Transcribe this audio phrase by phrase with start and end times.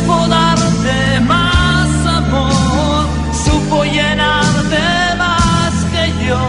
[0.00, 3.06] Supo darte más amor,
[3.44, 4.78] supo llenarte
[5.18, 6.40] más que yo.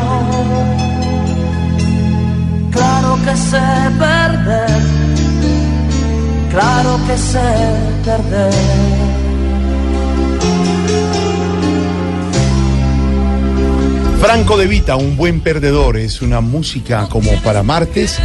[2.72, 3.62] Claro que sé
[4.00, 4.82] perder,
[6.50, 7.40] claro que sé
[8.06, 8.54] perder.
[14.22, 18.18] Franco De Vita, un buen perdedor, es una música como para martes,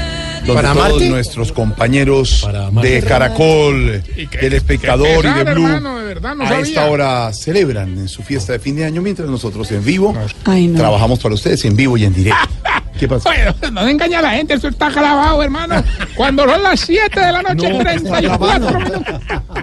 [0.47, 1.08] donde ¿Para todos Marte?
[1.08, 2.48] nuestros compañeros
[2.83, 4.02] de Caracol,
[4.41, 6.62] del Espectador y de Blue hermano, de verdad, no a sabía.
[6.64, 10.69] esta hora celebran en su fiesta de fin de año, mientras nosotros en vivo Ay,
[10.69, 10.78] no.
[10.78, 12.48] trabajamos para ustedes en vivo y en directo.
[12.98, 13.28] ¿Qué pasa?
[13.28, 15.84] Bueno, no se engaña a la gente, eso está grabado, hermano.
[16.14, 19.14] Cuando son las 7 de la noche, No, 34 minutos.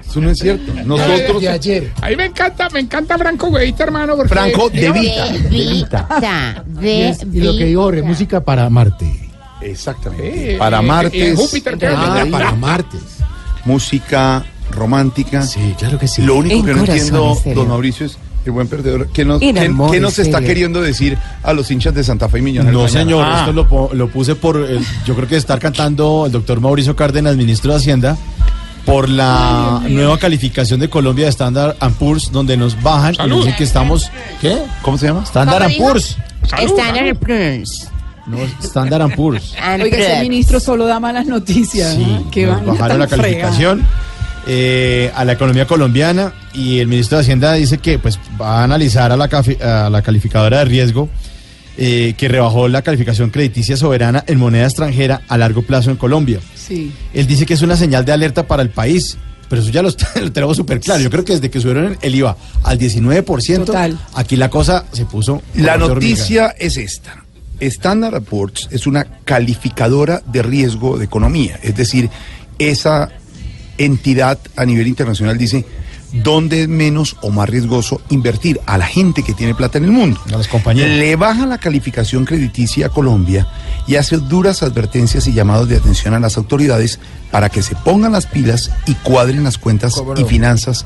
[0.07, 0.71] Eso no es cierto.
[0.85, 1.91] Nosotros, de ayer.
[2.01, 4.15] Ahí me encanta, me encanta Franco Güeyita, hermano.
[4.15, 6.07] Porque, Franco De Vita, De Vita.
[6.19, 9.22] Vita, Y, de es- y lo que Jorge, música para Marte.
[9.63, 10.55] Exactamente.
[10.55, 11.73] eh, Para y- y en martes.
[11.95, 13.01] Ah, para martes.
[13.65, 15.41] música romántica.
[15.43, 16.21] Sí, claro que sí.
[16.21, 19.07] Lo único En que no entiendo, don Mauricio, es el buen perdedor.
[19.13, 22.39] ¿Qué nos, qué- amor qué nos está queriendo decir a los hinchas de Santa Fe
[22.39, 22.73] y Millonarios?
[22.81, 22.99] No, mañana?
[23.03, 23.67] señor, Ah, esto lo,
[24.09, 28.17] puse por, el- yo creo que estar cantando el doctor Mauricio Cárdenas, ministro de Hacienda,
[28.85, 33.29] por la nueva calificación de Colombia de Standard Poor's, donde nos bajan y Salud.
[33.37, 34.57] nos dicen que estamos, ¿qué?
[34.81, 35.23] ¿Cómo se llama?
[35.23, 35.83] Standard ¿Cómo dijo?
[35.85, 36.17] Poor's.
[38.25, 39.53] No, Standard Poor's.
[39.81, 41.93] Oiga, ese ministro solo da malas noticias.
[41.95, 42.31] Sí, ¿no?
[42.31, 43.85] Que van bajaron la calificación
[44.47, 48.63] eh, a la economía colombiana y el ministro de Hacienda dice que pues va a
[48.63, 51.09] analizar a la, a la calificadora de riesgo
[51.77, 56.39] eh, que rebajó la calificación crediticia soberana en moneda extranjera a largo plazo en Colombia.
[56.55, 56.91] Sí.
[57.13, 59.17] Él dice que es una señal de alerta para el país,
[59.49, 61.01] pero eso ya lo, está- lo tenemos súper claro.
[61.01, 63.97] Yo creo que desde que subieron el IVA al 19%, Total.
[64.13, 65.41] aquí la cosa se puso...
[65.55, 65.93] La hormiga.
[65.95, 67.22] noticia es esta.
[67.67, 71.59] Standard Poor's es una calificadora de riesgo de economía.
[71.63, 72.09] Es decir,
[72.59, 73.09] esa
[73.77, 75.65] entidad a nivel internacional dice
[76.13, 79.91] dónde es menos o más riesgoso invertir a la gente que tiene plata en el
[79.91, 80.21] mundo.
[80.27, 80.87] A las compañías.
[80.87, 83.47] Le baja la calificación crediticia a Colombia
[83.87, 86.99] y hace duras advertencias y llamados de atención a las autoridades
[87.31, 90.85] para que se pongan las pilas y cuadren las cuentas ¿Cómo y finanzas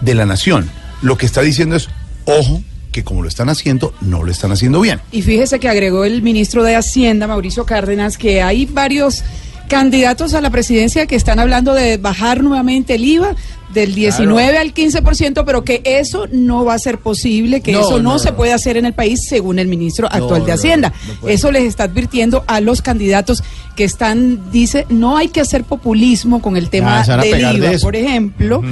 [0.00, 0.70] de la nación.
[1.02, 1.88] Lo que está diciendo es,
[2.24, 2.62] ojo,
[2.94, 5.00] que como lo están haciendo, no lo están haciendo bien.
[5.10, 9.24] Y fíjese que agregó el ministro de Hacienda, Mauricio Cárdenas, que hay varios
[9.68, 13.34] candidatos a la presidencia que están hablando de bajar nuevamente el IVA
[13.72, 17.96] del 19 al 15%, pero que eso no va a ser posible, que No, eso
[18.00, 18.36] no, no, se no.
[18.36, 20.92] puede hacer en el país según el ministro actual No, de Hacienda.
[21.26, 23.42] eso les está advirtiendo a los candidatos
[23.74, 27.78] que están, dice, no hay que hacer populismo con el tema Ah, del de IVA,
[27.80, 28.62] por ejemplo.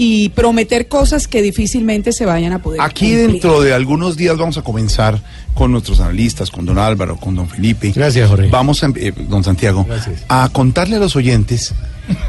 [0.00, 3.30] Y prometer cosas que difícilmente se vayan a poder Aquí cumplir.
[3.32, 5.20] dentro de algunos días vamos a comenzar
[5.54, 7.90] con nuestros analistas, con don Álvaro, con don Felipe.
[7.90, 8.48] Gracias, Jorge.
[8.48, 10.24] Vamos a, eh, don Santiago, Gracias.
[10.28, 11.74] a contarle a los oyentes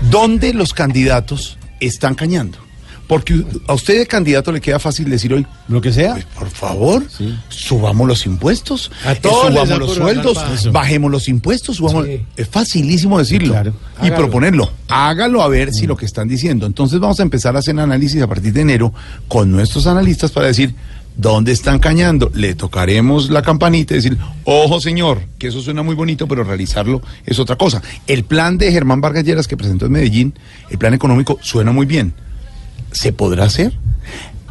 [0.09, 2.57] dónde los candidatos están cañando.
[3.09, 6.13] Porque a usted de candidato le queda fácil decir hoy, Lo que sea.
[6.13, 7.03] pues, por favor,
[7.49, 12.05] subamos los impuestos, A todos subamos los sueldos, bajemos los impuestos, subamos.
[12.05, 12.21] Sí.
[12.37, 13.73] Es facilísimo decirlo Claro.
[14.03, 14.71] y proponerlo.
[14.89, 16.67] Hágalo a ver si lo que están diciendo.
[16.67, 18.93] Entonces vamos a empezar a hacer análisis a partir de enero
[19.27, 20.75] con nuestros analistas para decir
[21.17, 22.31] dónde están cañando.
[22.35, 27.01] Le tocaremos la campanita y decir, ojo señor, que eso suena muy bonito, pero realizarlo
[27.25, 27.81] es otra cosa.
[28.05, 30.33] El plan de Germán Vargas Lleras que presentó en Medellín,
[30.69, 32.13] el plan económico, suena muy bien.
[32.91, 33.73] ¿Se podrá hacer?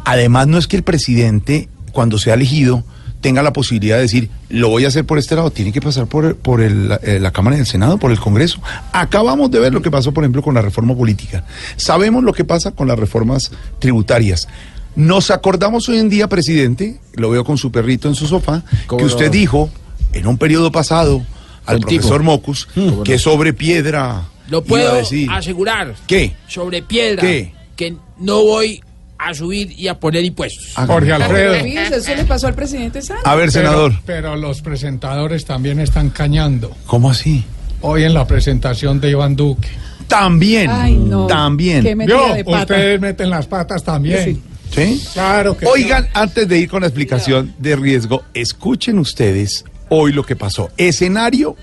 [0.05, 2.83] Además, no es que el presidente, cuando sea elegido,
[3.21, 6.07] tenga la posibilidad de decir, lo voy a hacer por este lado, tiene que pasar
[6.07, 8.61] por, por el- eh, la Cámara del Senado, por el Congreso.
[8.93, 11.43] Acabamos de ver lo que pasó, por ejemplo, con la reforma política.
[11.75, 14.47] Sabemos lo que pasa con las reformas tributarias.
[14.95, 18.99] Nos acordamos hoy en día, presidente, lo veo con su perrito en su sofá, ¿Cómo
[18.99, 19.31] que usted no?
[19.31, 19.69] dijo
[20.13, 21.21] en un periodo pasado
[21.65, 22.01] al El tipo.
[22.01, 23.19] profesor Mocus ¿Cómo que no?
[23.19, 25.29] sobre piedra Lo iba a puedo decir.
[25.29, 26.35] asegurar ¿Qué?
[26.47, 27.53] sobre piedra ¿Qué?
[27.79, 28.81] Que no voy
[29.17, 30.73] a subir y a poner impuestos.
[30.75, 31.53] Jorge Alfredo.
[31.53, 33.25] Eso le pasó al presidente Santos.
[33.25, 33.93] A ver, senador.
[34.05, 36.75] Pero, pero los presentadores también están cañando.
[36.85, 37.45] ¿Cómo así?
[37.79, 39.69] Hoy en la presentación de Iván Duque.
[40.09, 40.69] También.
[40.69, 41.27] Ay, no.
[41.27, 41.81] También.
[41.81, 42.59] Qué metida Vio, de pata.
[42.63, 44.25] ustedes meten las patas también.
[44.25, 44.41] Sí.
[44.75, 45.03] ¿Sí?
[45.13, 50.25] Claro que Oigan, antes de ir con la explicación de riesgo, escuchen ustedes hoy lo
[50.25, 50.69] que pasó.
[50.75, 51.55] Escenario,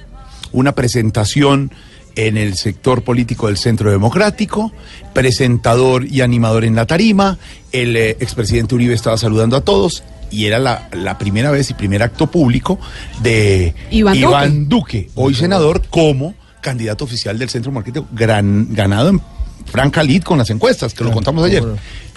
[0.53, 1.71] una presentación
[2.17, 4.73] en el sector político del Centro Democrático,
[5.13, 7.39] presentador y animador en la tarima,
[7.73, 11.75] el eh, expresidente Uribe estaba saludando a todos y era la, la primera vez y
[11.75, 12.81] primer acto público
[13.23, 19.21] de Iván Duque, hoy senador, como candidato oficial del Centro Democrático, gran, ganado en
[19.67, 21.62] franca lid con las encuestas, que lo contamos ayer.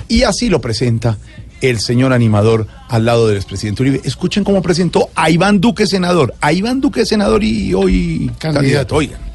[0.07, 1.17] Y así lo presenta
[1.61, 4.01] el señor animador al lado del expresidente Uribe.
[4.03, 8.95] Escuchen cómo presentó a Iván Duque senador, a Iván Duque senador y hoy candidato.
[8.95, 9.28] Oigan.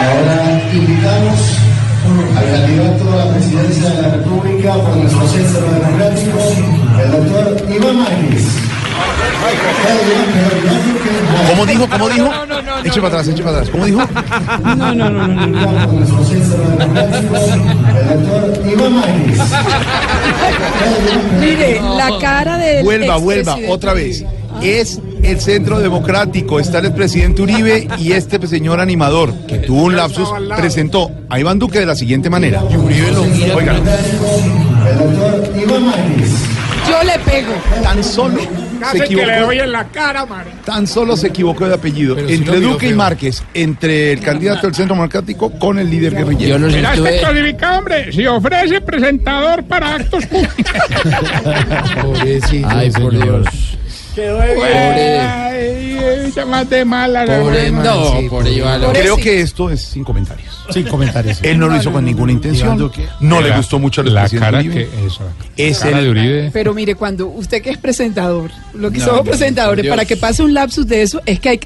[0.00, 1.40] Ahora invitamos
[2.36, 6.38] al candidato a la presidencia de la República por nuestro centro democrático,
[7.02, 8.44] el doctor Iván Márquez.
[11.48, 11.88] ¿Cómo dijo?
[11.88, 12.30] ¿Cómo dijo?
[12.84, 13.70] Eche para atrás, eche para atrás.
[13.70, 14.02] ¿Cómo dijo?
[14.62, 15.86] No, no, no, no, no, no.
[15.86, 19.38] Por nuestro centro democrático, el doctor Iván Márquez.
[21.40, 24.24] Mire, la cara del Vuelva, vuelva, otra vez.
[24.62, 29.96] Es el centro democrático, está el expresidente Uribe y este señor animador, que tuvo un
[29.96, 32.62] lapsus, presentó a Iván Duque de la siguiente manera.
[32.70, 33.22] Y Uribe lo.
[33.54, 33.82] Oigan.
[36.88, 37.52] Yo le pego.
[37.82, 38.38] tan solo
[38.78, 39.46] Casi se que le equivocó.
[39.46, 40.50] doy en la cara, Mari.
[40.64, 42.14] Tan solo se equivocó de apellido.
[42.14, 42.94] Pero entre Duque y.
[42.94, 46.58] Márquez, entre el candidato del Centro Democrático con el líder guerrillero.
[46.58, 48.12] Yo los Mira este hombre.
[48.12, 50.72] Si ofrece presentador para actos públicos.
[52.68, 53.12] Ay, por.
[53.12, 53.46] Dios.
[54.14, 55.18] Pobre.
[55.20, 57.24] Ay, ya más de mala.
[57.24, 58.82] la Pobre, no, sí, por Iván.
[58.92, 60.64] Creo que esto es sin comentarios.
[60.70, 61.38] Sin comentarios.
[61.42, 62.90] Él no lo hizo con ninguna intención.
[63.20, 64.74] No le gustó mucho La cara Uribe.
[64.88, 65.06] que.
[65.06, 65.22] Eso.
[65.56, 66.50] Es cara el- de Uribe.
[66.52, 70.16] Pero mire, cuando usted que es presentador, lo que No, somos no, presentadores, para que
[70.16, 71.60] pase un lapsus de eso, es que hay-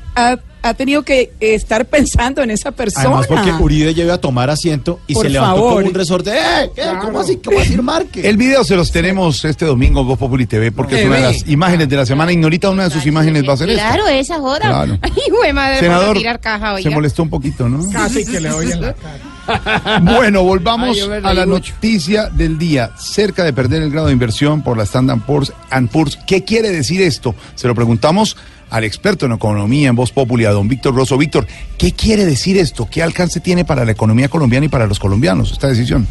[0.63, 3.07] ha, tenido que estar pensando en esa persona.
[3.07, 5.75] Además, porque Uribe llegó a tomar asiento y Por se levantó favor.
[5.75, 6.31] como un resorte.
[6.33, 6.71] ¡Eh!
[6.75, 6.83] ¿Qué?
[7.01, 7.37] ¿Cómo así?
[7.45, 8.25] ¿Cómo así, Márquez?
[8.25, 11.23] El video se los tenemos este domingo en Voz Populi TV porque es una de
[11.23, 12.33] las imágenes de la semana.
[12.33, 13.89] Ignorita una de sus imágenes va a ser esta.
[13.95, 14.59] Claro, esa joda.
[14.61, 14.99] Claro.
[15.03, 17.89] Ay, güey, madre, Senador, tirar caja, se molestó un poquito, ¿no?
[17.91, 20.01] Casi que le doy en la cara.
[20.01, 21.73] Bueno, volvamos Ay, a la mucho.
[21.73, 22.91] noticia del día.
[22.99, 26.19] Cerca de perder el grado de inversión por la Standard Poor's and Poor's.
[26.27, 27.35] ¿Qué quiere decir esto?
[27.55, 28.37] Se lo preguntamos
[28.71, 31.19] al experto en economía en Voz Populi, a don Víctor Rosso.
[31.19, 32.89] Víctor, ¿qué quiere decir esto?
[32.91, 36.07] ¿Qué alcance tiene para la economía colombiana y para los colombianos esta decisión?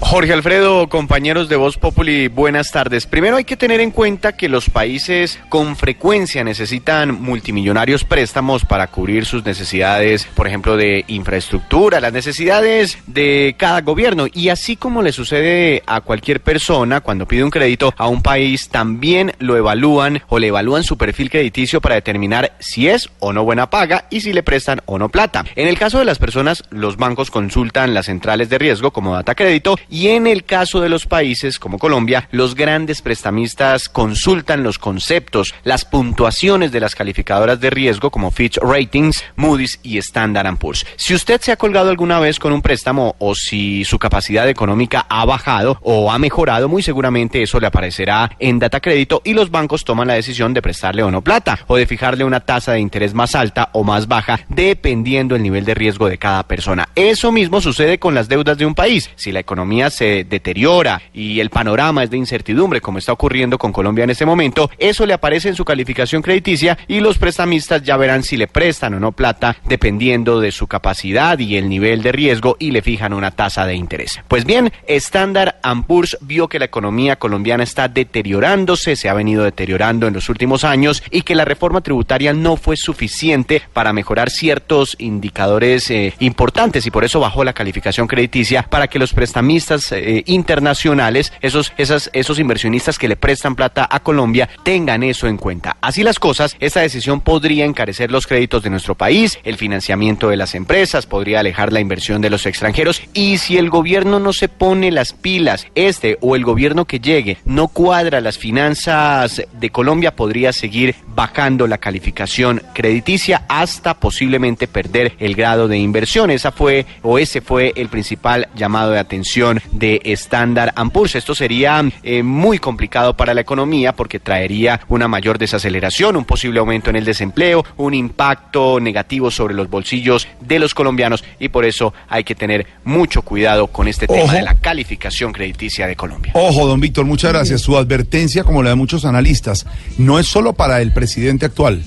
[0.00, 3.06] Jorge Alfredo, compañeros de Voz Populi, buenas tardes.
[3.06, 8.88] Primero hay que tener en cuenta que los países con frecuencia necesitan multimillonarios préstamos para
[8.88, 14.26] cubrir sus necesidades, por ejemplo, de infraestructura, las necesidades de cada gobierno.
[14.32, 18.68] Y así como le sucede a cualquier persona cuando pide un crédito a un país,
[18.68, 23.44] también lo evalúan o le evalúan su perfil crediticio para determinar si es o no
[23.44, 25.44] buena paga y si le prestan o no plata.
[25.54, 29.36] En el caso de las personas, los bancos consultan las centrales de riesgo como Data
[29.36, 34.78] Crédito y en el caso de los países como Colombia, los grandes prestamistas consultan los
[34.78, 40.86] conceptos, las puntuaciones de las calificadoras de riesgo como Fitch Ratings, Moody's y Standard Poor's.
[40.96, 45.06] Si usted se ha colgado alguna vez con un préstamo o si su capacidad económica
[45.08, 49.50] ha bajado o ha mejorado, muy seguramente eso le aparecerá en Data Crédito y los
[49.50, 52.80] bancos toman la decisión de prestarle o no plata o de fijarle una tasa de
[52.80, 56.88] interés más alta o más baja dependiendo el nivel de riesgo de cada persona.
[56.94, 59.10] Eso mismo sucede con las deudas de un país.
[59.16, 63.72] Si la economía se deteriora y el panorama es de incertidumbre como está ocurriendo con
[63.72, 67.96] Colombia en este momento, eso le aparece en su calificación crediticia y los prestamistas ya
[67.96, 72.12] verán si le prestan o no plata dependiendo de su capacidad y el nivel de
[72.12, 74.20] riesgo y le fijan una tasa de interés.
[74.28, 75.54] Pues bien, Standard
[75.86, 80.64] Poor's vio que la economía colombiana está deteriorándose, se ha venido deteriorando en los últimos
[80.64, 86.86] años y que la reforma tributaria no fue suficiente para mejorar ciertos indicadores eh, importantes
[86.86, 92.10] y por eso bajó la calificación crediticia para que los prestamistas eh, internacionales, esos, esas,
[92.12, 95.76] esos inversionistas que le prestan plata a Colombia, tengan eso en cuenta.
[95.80, 100.36] Así las cosas, esta decisión podría encarecer los créditos de nuestro país, el financiamiento de
[100.36, 104.48] las empresas, podría alejar la inversión de los extranjeros y si el gobierno no se
[104.48, 110.16] pone las pilas, este o el gobierno que llegue no cuadra las finanzas de Colombia,
[110.16, 116.30] podría seguir bajando la calificación crediticia hasta posiblemente perder el grado de inversión.
[116.30, 121.14] Esa fue o ese fue el principal llamado de atención de Standard Poor's.
[121.14, 126.60] Esto sería eh, muy complicado para la economía porque traería una mayor desaceleración, un posible
[126.60, 131.64] aumento en el desempleo, un impacto negativo sobre los bolsillos de los colombianos y por
[131.64, 134.32] eso hay que tener mucho cuidado con este tema Ojo.
[134.32, 136.32] de la calificación crediticia de Colombia.
[136.34, 137.60] Ojo, don Víctor, muchas gracias.
[137.60, 139.66] Su advertencia, como la de muchos analistas,
[139.98, 141.82] no es solo para el presidente actual,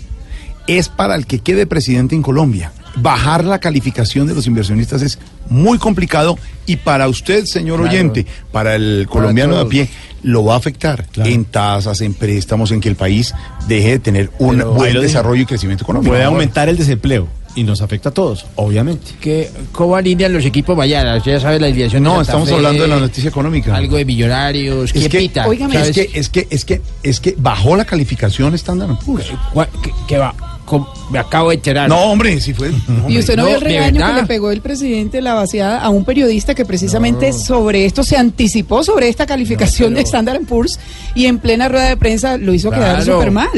[0.67, 2.71] es para el que quede presidente en Colombia.
[2.95, 5.17] Bajar la calificación de los inversionistas es
[5.49, 7.91] muy complicado y para usted, señor Claro.
[7.91, 9.89] oyente, para el colombiano de a pie,
[10.21, 13.33] lo va a afectar en tasas, en préstamos, en que el país
[13.67, 16.11] deje de tener un Pero buen desarrollo y crecimiento económico.
[16.11, 19.11] Puede aumentar el desempleo y nos afecta a todos, obviamente.
[19.19, 21.17] que ¿Cómo alinean los equipos mañana?
[21.17, 23.75] Usted ya sabe la alineación de No, Santa estamos Fe, hablando de la noticia económica.
[23.75, 24.85] Algo de millonarios.
[24.85, 25.47] Es ¿Quién que, pita?
[25.47, 29.27] Óigame, es que, es que, es que, es que bajó la calificación estándar Poor's.
[29.51, 30.33] ¿Cuál- qué- qué va?
[30.65, 31.89] Com- Me acabo de enterar.
[31.89, 32.71] No, hombre, si fue.
[32.87, 35.81] no, Y usted no, No, vio el regaño que le pegó el presidente la vaciada
[35.81, 40.79] a un periodista que precisamente sobre esto se anticipó sobre esta calificación de Standard Poor's
[41.15, 43.49] y en plena rueda de prensa lo hizo quedar súper mal.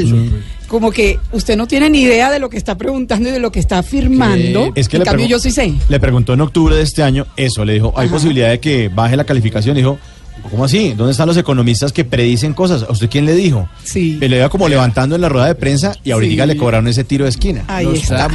[0.68, 3.52] Como que usted no tiene ni idea de lo que está preguntando y de lo
[3.52, 4.72] que está afirmando.
[4.74, 5.74] Es que en le cambio yo sí sé.
[5.90, 8.16] Le preguntó en octubre de este año eso, le dijo, hay Ajá.
[8.16, 9.76] posibilidad de que baje la calificación.
[9.76, 10.00] Dijo,
[10.50, 10.94] ¿cómo así?
[10.96, 12.84] ¿Dónde están los economistas que predicen cosas?
[12.88, 13.68] ¿A usted quién le dijo?
[13.84, 14.18] Sí.
[14.20, 16.48] Le iba como levantando en la rueda de prensa y ahorita Sí.
[16.48, 17.63] le cobraron ese tiro de esquina.
[17.68, 18.27] Ahí Los está.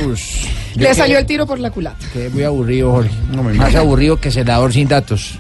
[0.75, 1.99] Yo Le que- salió el tiro por la culata.
[2.13, 3.11] que muy aburrido, Jorge.
[3.33, 5.39] No me Más aburrido que senador sin datos.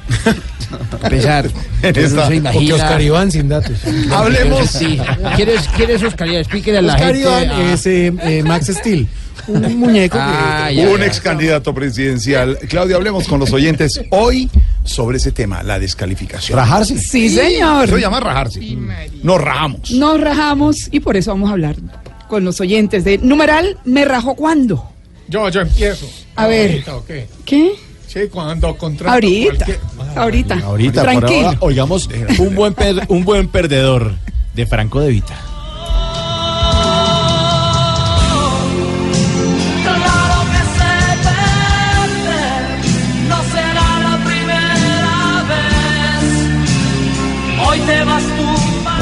[1.02, 1.46] A pesar.
[1.82, 2.52] Esta- se imagina.
[2.52, 3.76] Porque Oscar Iván sin datos.
[4.12, 4.70] Hablemos.
[4.70, 4.98] Sí.
[5.36, 6.40] ¿Quién es, quién es Oscar Iván?
[6.40, 7.20] Explíquele a la Oscar gente.
[7.22, 7.72] Iván ah.
[7.72, 9.06] es eh, eh, Max Steel,
[9.48, 10.76] un muñeco Ah, que...
[10.76, 11.06] ya, un ya.
[11.06, 12.58] ex candidato presidencial.
[12.68, 14.48] Claudia, hablemos con los oyentes hoy
[14.84, 16.56] sobre ese tema, la descalificación.
[16.58, 16.98] Rajarse.
[16.98, 17.84] Sí, señor.
[17.84, 18.60] Eso se llama rajarse.
[19.22, 19.90] Nos rajamos.
[19.92, 21.76] Nos rajamos y por eso vamos a hablar
[22.28, 24.88] con los oyentes de numeral me rajo cuándo.
[25.30, 26.06] Yo, yo empiezo.
[26.36, 26.70] A ver.
[26.70, 27.26] Ahorita, ¿o qué?
[28.06, 29.64] Sí, cuando contrato Ahorita.
[29.64, 29.78] cualquier-
[30.18, 30.54] Ahorita.
[30.64, 31.46] Ahorita, por Tranquilo.
[31.46, 32.08] ahora, oigamos
[32.40, 34.14] un buen, per- un buen perdedor
[34.54, 35.38] de Franco de Vita.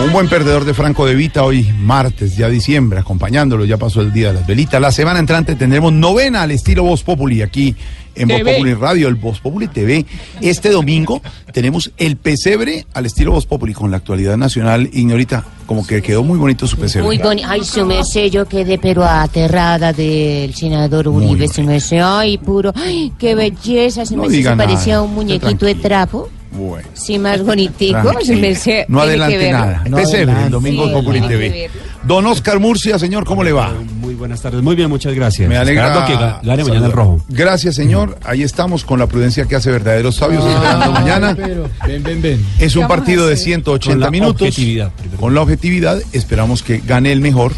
[0.04, 4.12] Un buen perdedor de Franco de Vita hoy, martes, ya diciembre, acompañándolo, ya pasó el
[4.12, 4.80] día de las velitas.
[4.80, 7.74] La semana entrante tendremos novena al estilo Voz Populi aquí
[8.14, 8.52] en Voz TV.
[8.52, 10.06] Populi Radio, el Voz Populi TV.
[10.40, 11.20] Este domingo
[11.52, 14.88] tenemos el pesebre al estilo Voz Populi con la actualidad nacional.
[14.92, 17.04] Ignorita, como que quedó muy bonito su pesebre.
[17.04, 17.48] Muy bonito.
[17.48, 22.00] Ay, su merced, yo quedé pero aterrada del senador Uribe, su merced.
[22.04, 22.72] Ay, puro.
[22.76, 24.06] Ay, qué belleza.
[24.06, 26.30] Se No me diga se parecía un muñequito de trapo.
[26.52, 26.88] Bueno.
[26.94, 28.12] Sí, más bonitico.
[28.40, 28.84] Merced.
[28.88, 29.82] No adelante nada.
[29.88, 30.50] No el adelante.
[30.50, 31.70] domingo Sí, Populi TV.
[32.04, 33.72] Don Oscar Murcia, señor, ¿cómo le va?
[34.00, 35.48] Muy buenas tardes, muy bien, muchas gracias.
[35.48, 35.88] Me alegra.
[35.88, 37.20] Esperando que ga- gane mañana el rojo.
[37.28, 38.18] Gracias, señor.
[38.24, 41.34] Ahí estamos con la prudencia que hace verdaderos sabios esperando mañana.
[41.36, 42.46] Pero, ven, ven, ven.
[42.58, 43.44] Es un ¿Qué vamos a partido de hacer?
[43.46, 44.42] 180 Con la minutos.
[44.42, 44.90] objetividad.
[45.20, 47.52] Con la objetividad, esperamos que gane el mejor.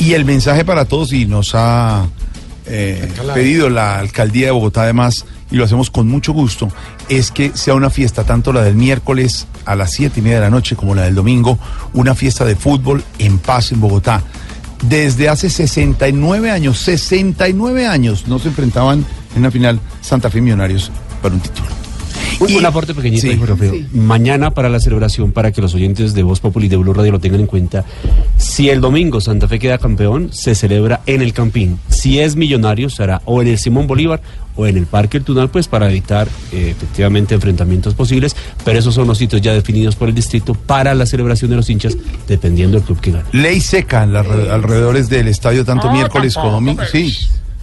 [0.00, 2.06] Y el mensaje para todos, y nos ha
[2.66, 6.68] eh, pedido la alcaldía de Bogotá, además, y lo hacemos con mucho gusto,
[7.08, 10.42] es que sea una fiesta, tanto la del miércoles a las siete y media de
[10.44, 11.58] la noche como la del domingo,
[11.94, 14.22] una fiesta de fútbol en paz en Bogotá.
[14.82, 20.90] Desde hace 69 años, 69 años, no se enfrentaban en la final Santa Fe Millonarios
[21.20, 21.66] para un título.
[22.40, 23.26] Un, Y- un aporte pequeñito,
[23.70, 23.86] Sí.
[23.92, 27.10] Mañana para la celebración, para que los oyentes de Voz Populi y de Blue Radio
[27.12, 27.84] lo tengan en cuenta,
[28.36, 31.80] si el domingo Santa Fe queda campeón, se celebra en el Campín.
[31.88, 34.20] Si es millonario, será o en el Simón Bolívar
[34.58, 38.34] o en el Parque El Tunal, pues para evitar eh, efectivamente enfrentamientos posibles,
[38.64, 41.70] pero esos son los sitios ya definidos por el distrito para la celebración de los
[41.70, 41.96] hinchas,
[42.26, 43.24] dependiendo del club que gane.
[43.32, 46.82] Ley seca en los alrededores del estadio, tanto Ah, miércoles como domingo.
[46.90, 47.16] Sí,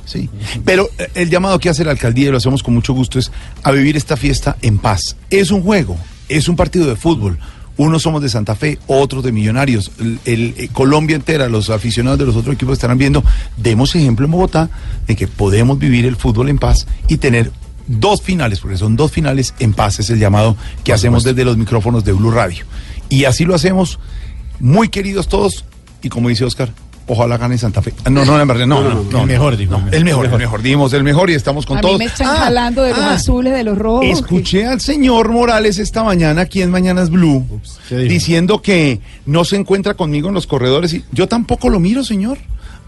[0.06, 0.30] sí.
[0.64, 3.30] Pero eh, el llamado que hace la alcaldía, y lo hacemos con mucho gusto, es
[3.62, 5.18] a vivir esta fiesta en paz.
[5.30, 5.98] Es un juego,
[6.30, 7.38] es un partido de fútbol.
[7.78, 9.92] Unos somos de Santa Fe, otros de Millonarios.
[10.00, 13.24] El, el- eh, Colombia entera, los aficionados de los otros equipos estarán viendo.
[13.58, 14.70] Demos ejemplo en Bogotá
[15.08, 17.52] de que podemos vivir el fútbol en paz y tener
[17.88, 20.00] dos finales, porque son dos finales en paz.
[20.00, 22.66] Es el llamado que hacemos desde los micrófonos de Blue Radio.
[23.10, 24.00] Y así lo hacemos,
[24.60, 25.66] muy queridos todos,
[26.02, 26.72] y como dice Oscar,
[27.08, 27.94] Ojalá gane Santa Fe.
[28.04, 29.78] Ah, No, no, en verdad, no, no, no, el mejor, dijo.
[29.78, 31.94] no, el mejor, el mejor, dimos el mejor y estamos con A todos.
[32.00, 34.06] mí me están Ah, jalando de los ah, azules, de los rojos.
[34.08, 37.46] Escuché al señor Morales esta mañana aquí en Mañanas Blue
[37.90, 42.38] diciendo que no se encuentra conmigo en los corredores y yo tampoco lo miro, señor.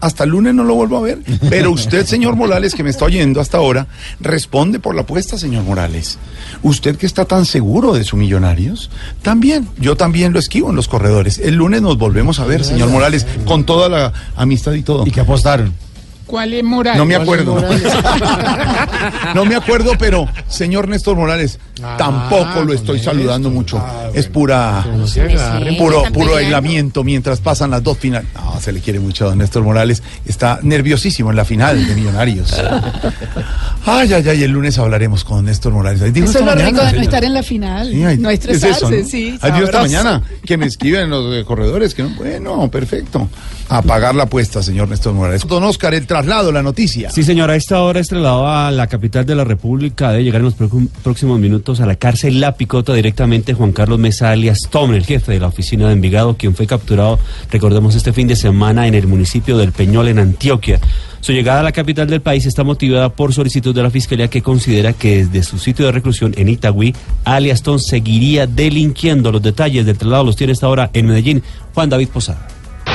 [0.00, 1.18] Hasta el lunes no lo vuelvo a ver.
[1.48, 3.88] Pero usted, señor Morales, que me está oyendo hasta ahora,
[4.20, 6.18] responde por la apuesta, señor Morales.
[6.62, 8.90] Usted que está tan seguro de sus millonarios,
[9.22, 11.38] también, yo también lo esquivo en los corredores.
[11.38, 15.06] El lunes nos volvemos a ver, señor Morales, con toda la amistad y todo.
[15.06, 15.74] ¿Y qué apostaron?
[16.28, 16.96] ¿Cuál es moral?
[16.96, 17.56] No me acuerdo.
[19.34, 21.58] No me acuerdo, pero señor Néstor Morales,
[21.96, 23.82] tampoco lo estoy saludando mucho.
[24.14, 24.84] Es pura,
[25.78, 28.28] puro, puro aislamiento mientras pasan las dos finales.
[28.34, 30.02] No, se le quiere mucho a don Néstor Morales.
[30.24, 32.54] Está nerviosísimo en la final de Millonarios.
[33.86, 36.02] Ay, ay, ay, el lunes hablaremos con Néstor Morales.
[36.02, 37.90] Eso es lo rico de no estar en la final.
[37.90, 39.08] Sí, ay, no es estresarse, eso, ¿no?
[39.08, 39.38] sí.
[39.40, 43.30] Ay, digo esta mañana que me escriben los corredores que no, bueno, perfecto.
[43.70, 45.46] A pagar la apuesta, señor Néstor Morales.
[45.46, 47.10] Don Oscar, el la noticia.
[47.10, 50.10] Sí, señora, a esta hora es trasladado a la capital de la República.
[50.10, 53.98] Debe llegar en los próxim- próximos minutos a la cárcel La Picota directamente Juan Carlos
[53.98, 57.18] Mesa alias Tom, el jefe de la oficina de Envigado, quien fue capturado,
[57.50, 60.80] recordemos, este fin de semana en el municipio del Peñol, en Antioquia.
[61.20, 64.40] Su llegada a la capital del país está motivada por solicitud de la Fiscalía que
[64.42, 66.94] considera que desde su sitio de reclusión en Itagüí,
[67.24, 69.32] alias Tom seguiría delinquiendo.
[69.32, 71.42] Los detalles del traslado los tiene esta hora en Medellín
[71.74, 72.46] Juan David Posada.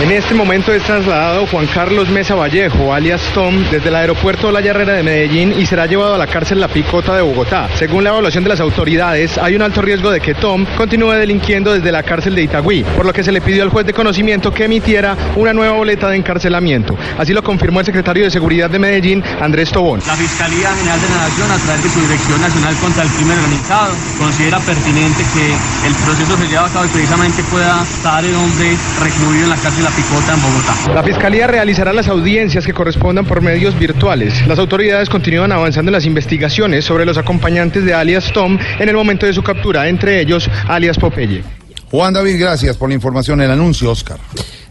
[0.02, 4.54] En este momento es trasladado Juan Carlos Mesa Vallejo, alias Tom, desde el aeropuerto de
[4.54, 7.70] La Herrera de Medellín y será llevado a la cárcel La Picota de Bogotá.
[7.76, 11.74] Según la evaluación de las autoridades, hay un alto riesgo de que Tom continúe delinquiendo
[11.74, 14.52] desde la cárcel de Itagüí, por lo que se le pidió al juez de conocimiento
[14.52, 16.98] que emitiera una nueva boleta de encarcelamiento.
[17.18, 20.02] Así lo confirmó el secretario de Seguridad de Medellín, Andrés Tobón.
[20.08, 23.38] La Fiscalía General de la Nación, a través de su Dirección Nacional contra el Crimen
[23.38, 28.36] Organizado, considera pertinente que el proceso se lleve a cabo y precisamente pueda estar el
[28.36, 30.94] hombre recluido en la cárcel La Picota en Bogotá.
[30.94, 34.48] La Fiscalía realizará las audiencias que correspondan por medios virtuales.
[34.48, 38.96] Las autoridades continúan avanzando en las investigaciones sobre los acompañantes de alias Tom en el
[38.96, 41.44] momento de su captura, entre ellos alias Popeye.
[41.92, 43.42] Juan David, gracias por la información.
[43.42, 44.20] El anuncio, Oscar.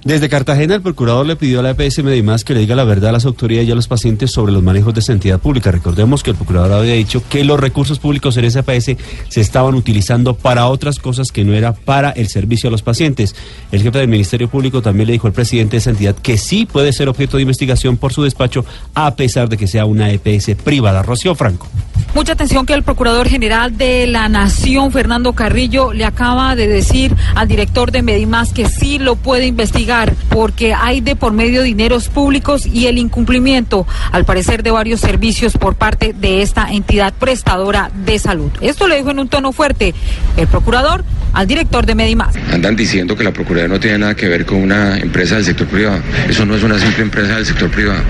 [0.05, 3.11] Desde Cartagena, el procurador le pidió a la EPS Medimás que le diga la verdad
[3.11, 5.71] a las autoridades y a los pacientes sobre los manejos de esa entidad pública.
[5.71, 8.97] Recordemos que el procurador había dicho que los recursos públicos en esa EPS
[9.29, 13.37] se estaban utilizando para otras cosas que no era para el servicio a los pacientes.
[13.71, 16.67] El jefe del Ministerio Público también le dijo al presidente de esa entidad que sí
[16.67, 20.57] puede ser objeto de investigación por su despacho, a pesar de que sea una EPS
[20.65, 21.05] privada.
[21.05, 21.69] Rocío Franco.
[22.13, 27.15] Mucha atención que el Procurador General de la Nación, Fernando Carrillo, le acaba de decir
[27.37, 29.92] al director de Medimás que sí lo puede investigar
[30.31, 35.57] porque hay de por medio dineros públicos y el incumplimiento, al parecer, de varios servicios
[35.59, 38.51] por parte de esta entidad prestadora de salud.
[38.61, 39.95] Esto le dijo en un tono fuerte
[40.37, 42.35] el Procurador al director de Medimás.
[42.53, 45.67] Andan diciendo que la Procuraduría no tiene nada que ver con una empresa del sector
[45.67, 46.01] privado.
[46.29, 48.03] Eso no es una simple empresa del sector privado.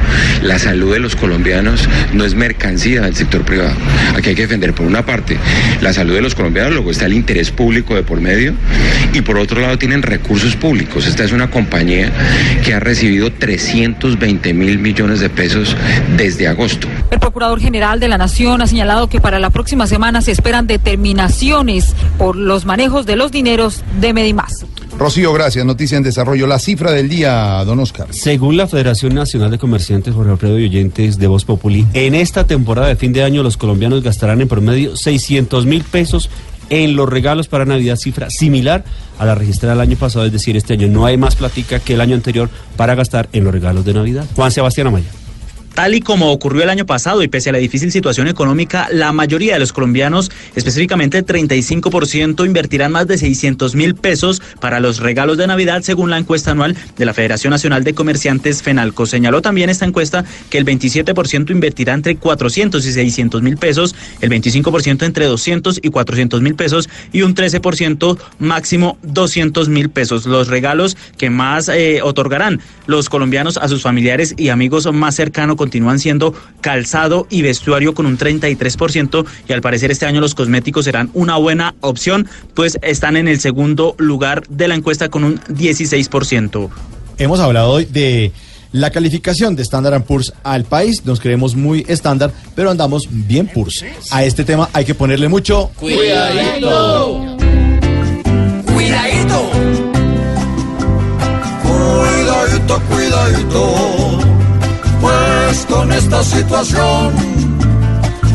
[0.43, 3.75] La salud de los colombianos no es mercancía del sector privado.
[4.17, 5.37] Aquí hay que defender, por una parte,
[5.81, 8.55] la salud de los colombianos, luego está el interés público de por medio,
[9.13, 11.07] y por otro lado tienen recursos públicos.
[11.07, 12.11] Esta es una compañía
[12.65, 15.77] que ha recibido 320 mil millones de pesos
[16.17, 16.89] desde agosto.
[17.11, 20.67] El Procurador General de la Nación ha señalado que para la próxima semana se esperan
[20.67, 24.65] determinaciones por los manejos de los dineros de Medimás.
[24.99, 25.65] Rocío, gracias.
[25.65, 26.47] Noticia en desarrollo.
[26.47, 28.07] La cifra del día, don Oscar.
[28.11, 32.47] Según la Federación Nacional de Comerciantes, Jorge Alfredo y Oyentes de Voz Populi, en esta
[32.47, 36.31] temporada de fin de año los colombianos gastarán en promedio 600 mil pesos
[36.71, 38.85] en los regalos para Navidad, cifra similar
[39.19, 41.95] a la registrada el año pasado, es decir, este año no hay más platica que
[41.95, 44.25] el año anterior para gastar en los regalos de Navidad.
[44.35, 45.22] Juan Sebastián Amaya.
[45.75, 49.11] Tal y como ocurrió el año pasado y pese a la difícil situación económica, la
[49.13, 54.99] mayoría de los colombianos, específicamente el 35%, invertirán más de 600 mil pesos para los
[54.99, 59.07] regalos de Navidad, según la encuesta anual de la Federación Nacional de Comerciantes FENALCO.
[59.07, 64.29] Señaló también esta encuesta que el 27% invertirá entre 400 y 600 mil pesos, el
[64.29, 70.27] 25% entre 200 y 400 mil pesos y un 13% máximo 200 mil pesos.
[70.27, 75.62] Los regalos que más eh, otorgarán los colombianos a sus familiares y amigos más cercanos
[75.63, 80.87] continúan siendo calzado y vestuario con un 33% y al parecer este año los cosméticos
[80.87, 85.39] serán una buena opción, pues están en el segundo lugar de la encuesta con un
[85.43, 86.69] 16%.
[87.17, 88.33] Hemos hablado hoy de
[88.73, 91.07] la calificación de Standard Poor's al país.
[91.07, 93.85] Nos creemos muy estándar, pero andamos bien Poor's.
[94.11, 97.37] A este tema hay que ponerle mucho Cuidadito.
[98.67, 99.51] Cuidadito.
[101.63, 104.02] Cuidadito, cuidadito.
[105.53, 107.13] Con esta situación,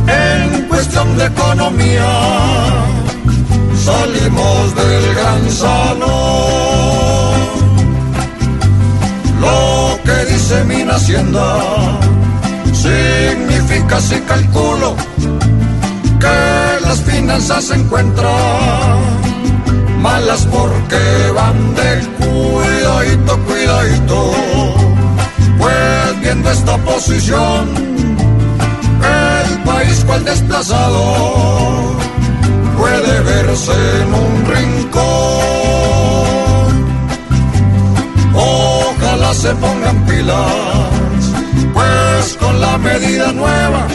[0.08, 2.10] en cuestión de economía,
[3.86, 6.08] salimos del gran salón.
[9.42, 11.58] Lo que dice mi hacienda.
[12.74, 14.96] Significa si calculo
[16.20, 19.00] que las finanzas se encuentran
[20.02, 24.87] malas porque van de cuidadito, cuidadito.
[25.58, 27.70] Pues viendo esta posición,
[29.46, 31.96] el país cual desplazado
[32.78, 34.98] puede verse en un rincón.
[38.34, 40.89] Ojalá se pongan pilas,
[41.74, 43.88] pues con la medida nueva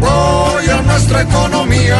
[0.00, 1.98] voy a nuestra economía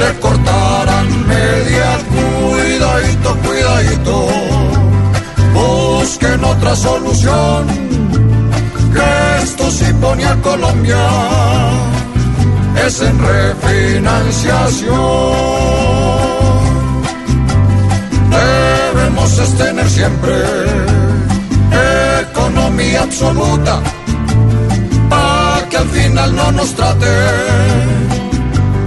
[0.00, 4.28] le cortarán media, cuidadito, cuidadito,
[5.54, 7.66] busquen otra solución,
[8.94, 10.98] que esto sí pone a Colombia,
[12.86, 14.94] es en refinanciación.
[18.30, 20.34] Debemos tener siempre
[22.22, 23.80] economía absoluta,
[25.08, 27.06] para que al final no nos trate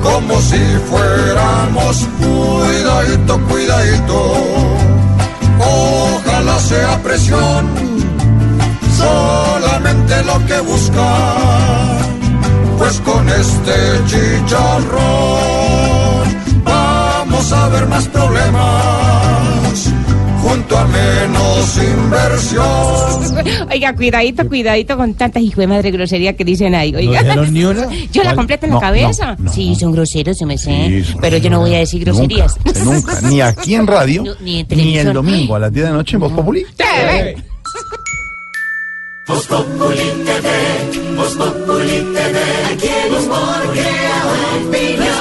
[0.02, 4.20] como si fuéramos cuidadito, cuidadito.
[5.60, 7.70] Ojalá sea presión,
[8.98, 11.10] solamente lo que busca,
[12.78, 15.04] pues con este chicharrón
[16.64, 19.03] vamos a ver más problemas
[20.54, 22.64] junto a menos inversión.
[23.72, 26.96] Oiga, cuidadito, cuidadito con tantas hijos de madre grosería que dicen ahí.
[26.96, 27.24] Oiga.
[27.24, 27.88] dijeron ni una?
[28.12, 29.36] Yo la completo en No, la cabeza.
[29.38, 31.04] no, no, sí, son groseros, yo me sé.
[31.06, 32.56] Sí, pero yo no voy a decir groserías.
[32.66, 35.86] Nunca, nunca, ni aquí en radio, No, ni en ni el domingo a las 10
[35.86, 36.66] de la noche en Voz Populi.
[39.26, 42.40] Voz Populi TV, Voz Populi TV,
[42.74, 44.24] aquí el humor crea
[44.68, 45.13] opinión.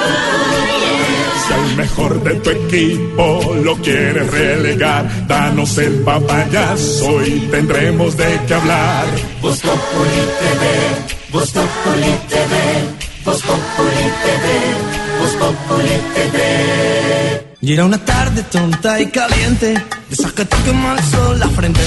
[1.77, 9.05] Mejor de tu equipo lo quieres relegar, danos el papayazo y tendremos de qué hablar.
[9.41, 17.47] Voz Populi TV, Voz Populi TV, Voz Populi TV, Voz Populi TV.
[17.61, 21.47] Y era una tarde tonta y caliente, de esas que te quema el sol la
[21.49, 21.81] frente.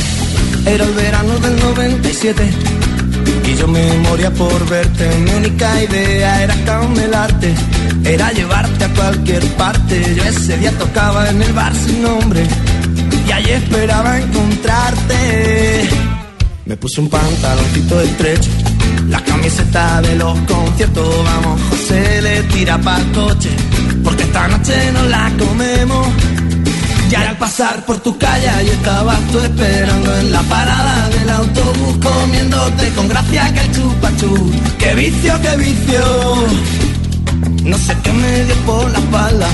[0.66, 2.95] Era el verano del 97
[3.46, 5.08] y yo me moría por verte.
[5.18, 7.54] Mi única idea era camelarte,
[8.04, 10.14] era llevarte a cualquier parte.
[10.14, 12.46] Yo ese día tocaba en el bar sin nombre
[13.26, 15.88] y allí esperaba encontrarte.
[16.64, 18.50] Me puse un pantaloncito estrecho,
[19.08, 21.24] la camiseta de los conciertos.
[21.24, 23.50] Vamos, José le tira para el coche,
[24.02, 26.06] porque esta noche nos la comemos.
[27.10, 31.96] Y al pasar por tu calle, y estabas tú esperando en la parada del autobús,
[32.02, 34.50] comiéndote con gracia que el chupachú.
[34.78, 36.00] ¡Qué vicio, qué vicio!
[37.62, 39.46] No sé qué me dio por la espalda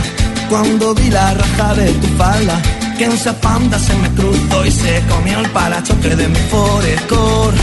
[0.48, 2.60] cuando vi la raja de tu falda.
[2.98, 7.56] Que un zapanda se me cruzó y se comió el parachoque de mi Forescore.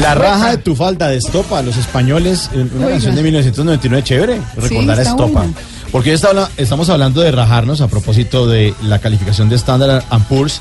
[0.00, 2.90] La raja de tu falda de Estopa, a los españoles, en una Oiga.
[2.92, 5.40] canción de 1999, chévere, recordar a está Estopa.
[5.40, 5.52] buena.
[5.92, 10.60] Porque estamos hablando de rajarnos a propósito de la calificación de Standard Poor's,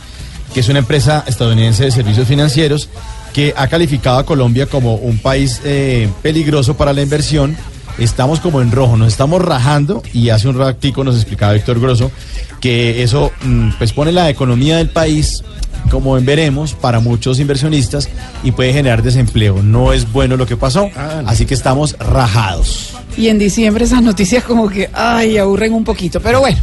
[0.53, 2.89] que es una empresa estadounidense de servicios financieros
[3.31, 7.55] que ha calificado a Colombia como un país eh, peligroso para la inversión.
[7.99, 12.11] Estamos como en rojo, nos estamos rajando y hace un ratico nos explicaba Víctor Grosso
[12.59, 15.43] que eso mm, pues pone la economía del país
[15.89, 18.09] como en veremos para muchos inversionistas
[18.43, 19.61] y puede generar desempleo.
[19.63, 20.89] No es bueno lo que pasó,
[21.25, 22.95] así que estamos rajados.
[23.19, 26.21] Y en diciembre esas noticias como que, ay, aburren un poquito.
[26.21, 26.57] Pero bueno,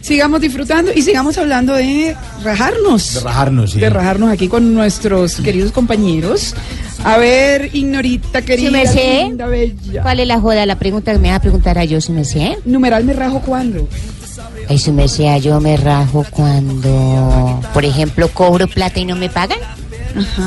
[0.00, 3.14] sigamos disfrutando y sigamos hablando de rajarnos.
[3.14, 3.80] De rajarnos, sí.
[3.80, 6.54] De rajarnos aquí con nuestros queridos compañeros.
[7.04, 9.24] A ver, Ignorita, querida, ¿Sí me sé?
[9.24, 10.02] linda, bella.
[10.02, 10.64] ¿Cuál es la joda?
[10.64, 12.56] La pregunta que me va a preguntar a yo, si me sé.
[12.64, 13.86] Numeral me rajo cuando.
[14.68, 19.28] Ay, si me sé, yo me rajo cuando, por ejemplo, cobro plata y no me
[19.28, 19.58] pagan.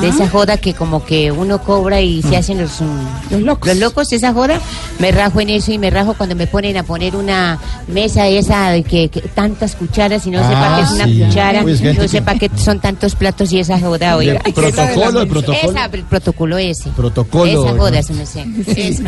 [0.00, 3.68] De esa joda que como que uno cobra y se hacen los, mm, los locos.
[3.68, 4.60] Los locos, esa joda.
[4.98, 8.70] Me rajo en eso y me rajo cuando me ponen a poner una mesa esa
[8.70, 11.20] de que, que tantas cucharas y no sepa Ah, qué es una sí.
[11.26, 14.40] cuchara, Uy, es que no sepa qué son tantos platos y esa joda, oiga.
[14.44, 15.70] El protocolo, el protocolo.
[15.72, 16.90] Esa, el protocolo ese.
[16.90, 17.44] Protocolo.
[17.66, 18.02] Esa joda, ¿no?
[18.02, 18.44] se me sé.
[18.74, 18.80] Sí.
[18.82, 19.02] Esa.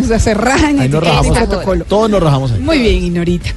[0.00, 1.36] O sea, se rajan Ahí nos rajamos.
[1.38, 1.84] protocolo.
[1.84, 2.60] Todos nos rajamos ahí.
[2.60, 3.50] Muy bien, Ignorita.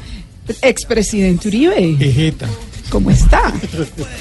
[0.62, 2.34] Expresidente Uribe.
[2.90, 3.54] ¿Cómo está?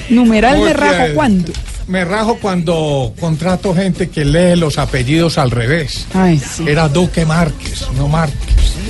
[0.09, 1.15] Numeral Muy me rajo bien.
[1.15, 1.53] cuando.
[1.87, 6.05] Me rajo cuando contrato gente que lee los apellidos al revés.
[6.67, 8.37] Era Duque Márquez, no Márquez.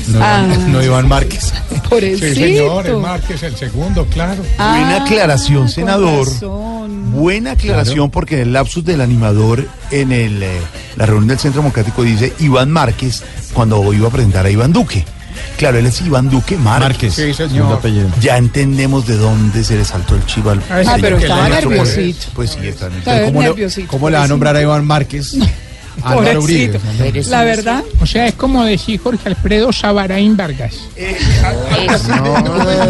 [0.09, 0.41] No, Ah.
[0.67, 1.53] no Iván Márquez.
[1.89, 4.43] Por Sí, señor, el Márquez el segundo, claro.
[4.57, 6.27] Buena aclaración, con senador.
[7.11, 10.59] Buena aclaración porque en el lapsus del animador en el, eh,
[10.95, 15.05] la reunión del Centro Democrático dice Iván Márquez cuando iba a presentar a Iván Duque.
[15.57, 16.89] Claro, él es Iván Duque Márquez.
[16.89, 17.81] Márquez, Sí, señor.
[18.21, 22.27] Ya entendemos de dónde se le saltó el chivo al Ah, Ah, pero estaba nerviosito.
[22.33, 23.25] Pues sí, está Está nervioso.
[23.31, 25.35] ¿Cómo, le, nerviosito, cómo le va a nombrar a Iván Márquez?
[26.03, 26.79] Álvaro Uribe.
[27.27, 30.75] La verdad, O sea, es como decir Jorge Alfredo Sabaraín Vargas.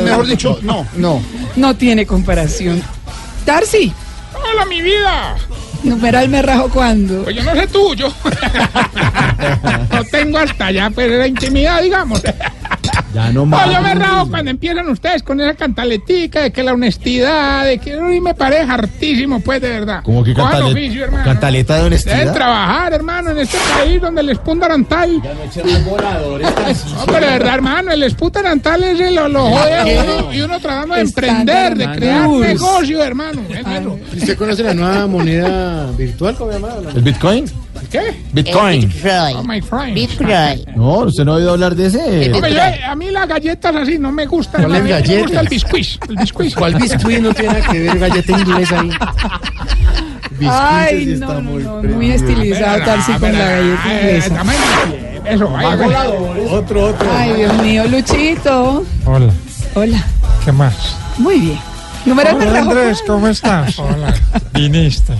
[0.03, 0.85] Mejor dicho, no.
[0.95, 1.21] No.
[1.55, 2.81] no tiene comparación.
[3.45, 3.91] Darcy,
[4.53, 5.35] Hola, mi vida.
[5.83, 7.23] Numeral me rajo cuando.
[7.23, 8.11] Pues yo no sé tú, yo.
[9.91, 12.21] no tengo hasta allá, pues la intimidad, digamos.
[13.13, 13.71] Ya no No, más.
[13.73, 17.93] yo me rajo cuando empiezan ustedes con esa cantaletica de que la honestidad, de que
[17.95, 20.01] y me parece hartísimo, pues, de verdad.
[20.03, 21.23] ¿Cómo que Cojan cantale- oficio, hermano.
[21.23, 22.33] cantaleta de Deben honestidad?
[22.33, 25.21] trabajar, hermano, en este país donde el espundarantal.
[25.69, 30.59] No, pero de verdad, hermano, el espundarantal es el, lo, jode a uno y uno
[30.59, 32.39] tratando de emprender, de crear Uy.
[32.47, 33.41] negocio, hermano.
[33.49, 33.99] Es eso.
[34.15, 35.58] ¿Usted conoce la nueva moneda
[35.97, 36.35] virtual?
[36.35, 36.73] ¿Cómo se llama?
[36.95, 37.45] ¿El Bitcoin?
[37.91, 38.13] ¿Qué?
[38.33, 38.91] Bitcoin.
[39.35, 40.75] Oh, my friend.
[40.75, 42.29] No, usted no ha oído hablar de ese.
[42.31, 44.61] Yo, a mí las galletas así no me gustan.
[44.63, 45.23] ¿Cuáles a mí me galletas?
[45.23, 45.87] gusta el biscuit.
[46.09, 46.55] El biscuit.
[46.55, 48.89] ¿Cuál biscuit no tiene nada que ver galleta inglesa ahí?
[50.47, 54.43] Ay, no, está no, muy no, muy estilizado Darcy con la galleta inglesa.
[55.25, 56.09] Eso, vaya.
[56.51, 57.07] Otro, otro.
[57.11, 58.85] Ay, Dios mío, Luchito.
[59.05, 59.33] Hola,
[59.75, 60.03] Hola.
[60.45, 60.95] ¿qué más?
[61.17, 61.59] Muy bien.
[62.05, 63.03] Me Hola, Andrés.
[63.05, 63.77] ¿cómo estás?
[63.77, 64.13] Hola,
[64.53, 65.13] viniste.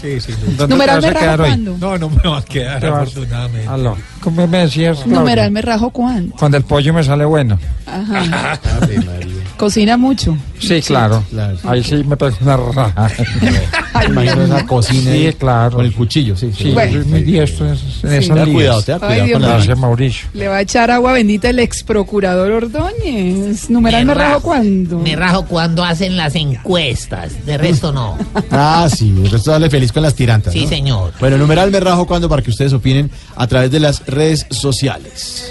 [0.00, 0.32] Sí, sí.
[0.56, 1.78] ¿Dónde Numeral me rajo cuando.
[1.78, 3.68] No, no me va a quedar, afortunadamente.
[3.68, 5.06] Aló, ¿cómo me decías?
[5.06, 6.36] Numeral me rajo cuando.
[6.36, 7.58] Cuando el pollo me sale bueno.
[7.86, 8.60] Ajá.
[8.82, 9.33] Ave María.
[9.56, 10.36] Cocina mucho.
[10.58, 11.22] Sí, claro.
[11.30, 11.56] Claro.
[11.64, 13.08] Ahí sí me pego una raja.
[14.08, 15.76] Imagino esa cocina Sí, claro.
[15.76, 16.50] con el cuchillo, sí.
[16.56, 17.04] Sí, Bueno.
[17.06, 17.84] muy diestro en Sí.
[18.04, 19.48] esas cuidado, tenga Ay, cuidado Dios con la.
[19.54, 20.28] Gracias, Mauricio.
[20.34, 23.70] Le va a echar agua bendita el ex procurador Ordóñez.
[23.70, 24.98] Numeral me rajo cuando.
[24.98, 27.46] Me rajo cuando hacen las encuestas.
[27.46, 28.18] De resto no.
[28.50, 30.52] Ah, sí, el resto dale feliz con las tirantas.
[30.52, 30.68] Sí, ¿no?
[30.68, 31.12] señor.
[31.20, 35.50] Bueno, numeral me rajo cuando para que ustedes opinen a través de las redes sociales.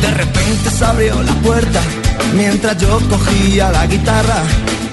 [0.00, 1.80] De repente se abrió la puerta
[2.34, 4.42] mientras yo cogía la guitarra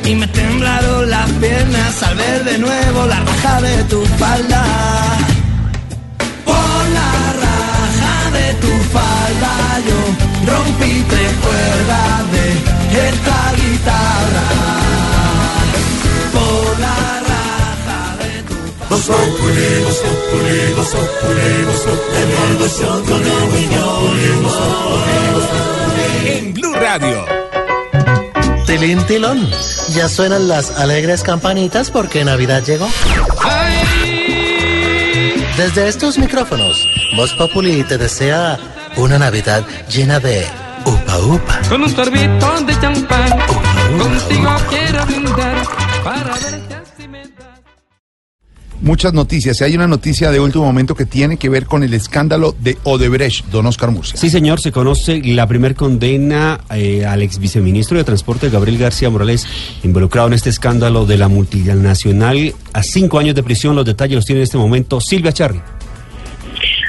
[0.06, 4.64] y me temblaron las piernas al ver de nuevo la raja de tu falda.
[6.46, 7.14] Por la
[7.46, 9.54] raja de tu falda
[9.88, 14.81] yo rompí tres cuerdas de esta guitarra.
[26.26, 27.26] En Blue Radio.
[28.68, 29.50] Tilín, tilón.
[29.96, 32.88] Ya suenan las alegres campanitas porque Navidad llegó.
[35.58, 38.60] Desde estos micrófonos, Voz Populi te desea
[38.98, 40.46] una Navidad llena de
[40.86, 41.60] upa upa.
[41.70, 43.30] Con un sorbito de champán,
[43.98, 45.64] contigo quiero brindar
[46.04, 46.51] para
[48.82, 49.62] Muchas noticias.
[49.62, 53.46] Hay una noticia de último momento que tiene que ver con el escándalo de Odebrecht,
[53.52, 54.18] don Oscar Murcia.
[54.18, 59.12] Sí, señor, se conoce la primer condena eh, al ex viceministro de Transporte, Gabriel García
[59.12, 59.46] Morales,
[59.84, 63.76] involucrado en este escándalo de la multinacional a cinco años de prisión.
[63.76, 65.62] Los detalles los tiene en este momento Silvia Charri.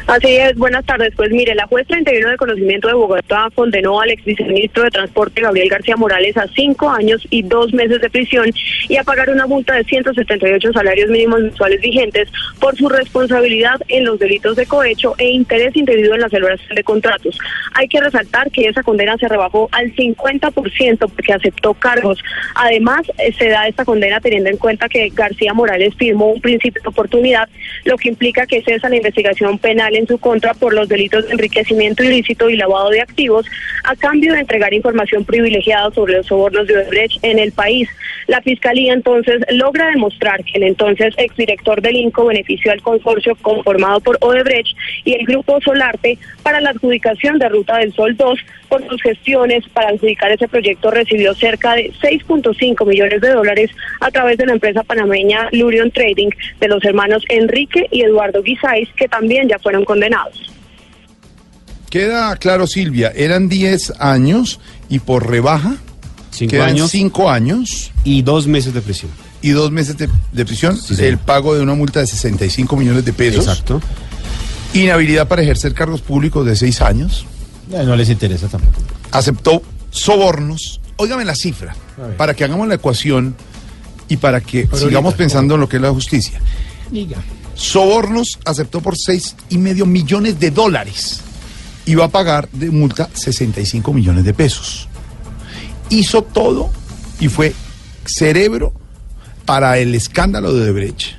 [0.07, 1.15] Así es, buenas tardes.
[1.17, 5.41] Pues mire, la juez 31 de conocimiento de Bogotá condenó al ex viceministro de Transporte
[5.41, 8.51] Gabriel García Morales a cinco años y dos meses de prisión
[8.88, 14.05] y a pagar una multa de 178 salarios mínimos mensuales vigentes por su responsabilidad en
[14.05, 17.38] los delitos de cohecho e interés indebido en la celebración de contratos.
[17.75, 22.19] Hay que resaltar que esa condena se rebajó al 50% porque aceptó cargos.
[22.57, 26.83] Además, eh, se da esta condena teniendo en cuenta que García Morales firmó un principio
[26.83, 27.49] de oportunidad,
[27.85, 31.33] lo que implica que cesa la investigación penal en su contra por los delitos de
[31.33, 33.46] enriquecimiento ilícito y lavado de activos
[33.85, 37.88] a cambio de entregar información privilegiada sobre los sobornos de Odebrecht en el país.
[38.26, 44.00] La Fiscalía entonces logra demostrar que el entonces exdirector del INCO benefició al consorcio conformado
[44.00, 48.88] por Odebrecht y el Grupo Solarte para la adjudicación de Ruta del Sol 2 por
[48.88, 54.38] sus gestiones para adjudicar ese proyecto recibió cerca de 6.5 millones de dólares a través
[54.38, 59.48] de la empresa panameña Lurion Trading de los hermanos Enrique y Eduardo Guisáis que también
[59.48, 60.35] ya fueron condenados.
[61.90, 65.77] Queda claro, Silvia, eran 10 años y por rebaja
[66.31, 66.90] Cinco quedan años.
[66.90, 67.90] 5 años.
[68.05, 69.11] Y dos meses de prisión.
[69.42, 73.12] Y dos meses de, de prisión, el pago de una multa de 65 millones de
[73.12, 73.47] pesos.
[73.47, 73.81] Exacto.
[74.73, 77.27] Inhabilidad para ejercer cargos públicos de 6 años.
[77.68, 78.81] No les interesa tampoco.
[79.11, 80.81] Aceptó sobornos.
[80.97, 81.75] Óigame la cifra,
[82.16, 83.35] para que hagamos la ecuación
[84.09, 86.40] y para que sigamos ahorita, pensando en lo que es la justicia.
[86.90, 87.16] Diga.
[87.62, 91.20] Sobornos aceptó por seis y medio millones de dólares
[91.87, 94.88] y va a pagar de multa 65 millones de pesos.
[95.88, 96.70] Hizo todo
[97.20, 97.55] y fue
[98.05, 98.72] cerebro
[99.44, 101.12] para el escándalo de Odebrecht.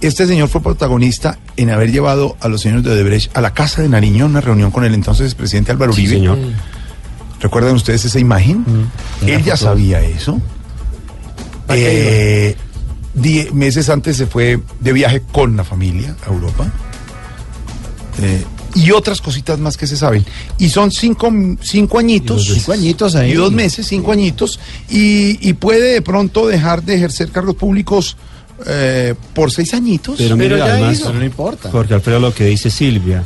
[0.00, 3.82] Este señor fue protagonista en haber llevado a los señores de Odebrecht a la casa
[3.82, 6.16] de Nariño a una reunión con el entonces presidente Álvaro Sí, Uribe.
[6.16, 6.38] señor.
[7.40, 8.64] ¿Recuerdan ustedes esa imagen?
[9.20, 10.40] En la Él ya sabía eso.
[11.70, 12.56] Eh,
[13.16, 16.72] die- meses antes se fue de viaje con la familia a Europa.
[18.22, 20.24] Eh, y otras cositas más que se saben.
[20.58, 22.44] Y son cinco, cinco añitos.
[22.46, 22.62] Y dos meses.
[22.62, 23.30] Cinco añitos ahí.
[23.30, 24.60] Y dos meses, cinco añitos.
[24.90, 28.16] Y, y puede de pronto dejar de ejercer cargos públicos
[28.66, 30.16] eh, por seis añitos.
[30.18, 31.70] Pero, mire, además, no importa.
[31.70, 33.24] Jorge Alfredo, lo que dice Silvia,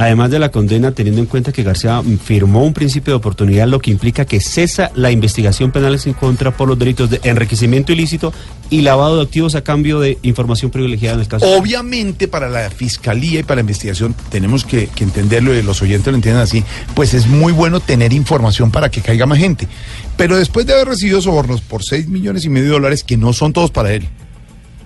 [0.00, 3.80] además de la condena, teniendo en cuenta que García firmó un principio de oportunidad, lo
[3.80, 8.32] que implica que cesa la investigación penal en contra por los delitos de enriquecimiento ilícito
[8.70, 11.46] y lavado de activos a cambio de información privilegiada en el caso.
[11.54, 16.14] Obviamente para la fiscalía y para la investigación tenemos que, entenderlo y los oyentes lo
[16.16, 19.68] entiendan así, pues es muy bueno tener información para que caiga más gente.
[20.16, 23.34] Pero después de haber recibido sobornos por 6 millones y medio de dólares, que no
[23.34, 24.08] son todos para él,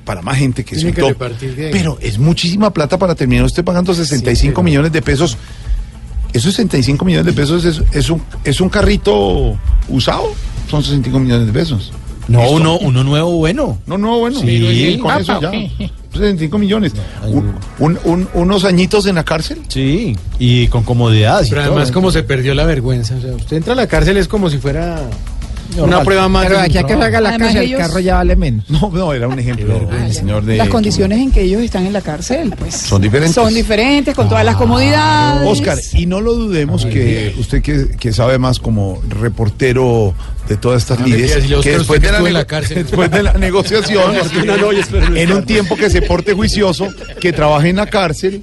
[0.04, 1.72] para más gente que Tiene que repartir de ahí.
[1.72, 5.36] pero es muchísima plata para terminar usted pagando 65 pero- millones de pesos.
[6.32, 9.56] Esos 65 millones de pesos es, es un, es un carrito
[9.88, 10.32] usado,
[10.68, 11.92] son 65 millones de pesos.
[12.26, 12.54] No, Listo.
[12.56, 13.78] uno, uno nuevo bueno.
[13.86, 14.40] No, no, bueno.
[14.40, 14.46] Sí.
[14.46, 15.48] Pero, ¿y ¿y con el eso ya.
[15.48, 15.70] o qué?
[16.12, 16.92] 65 millones.
[17.28, 19.60] Un- un- un- unos añitos en la cárcel.
[19.68, 21.44] Sí, y con comodidad.
[21.44, 21.72] y Pero todo.
[21.72, 23.14] además, como se perdió la vergüenza.
[23.16, 25.02] O sea, usted entra a la cárcel es como si fuera
[25.76, 26.46] una prueba más.
[26.46, 28.64] Pero de aquí a que salga la Además, casa, el carro ya vale menos.
[28.74, 30.56] No, no, era un ejemplo del señor de.
[30.56, 32.74] Las condiciones en que ellos están en la cárcel, pues.
[32.74, 33.34] Son diferentes.
[33.34, 35.48] Son diferentes, con todas las comodidades.
[35.48, 40.14] Oscar, y no lo dudemos que usted que, que sabe más como reportero
[40.48, 42.76] de todas estas lides, le que después de, la en cárcel.
[42.84, 44.14] después de la negociación,
[44.46, 46.88] no, no en un tiempo que se porte juicioso,
[47.20, 48.42] que trabaje en la cárcel,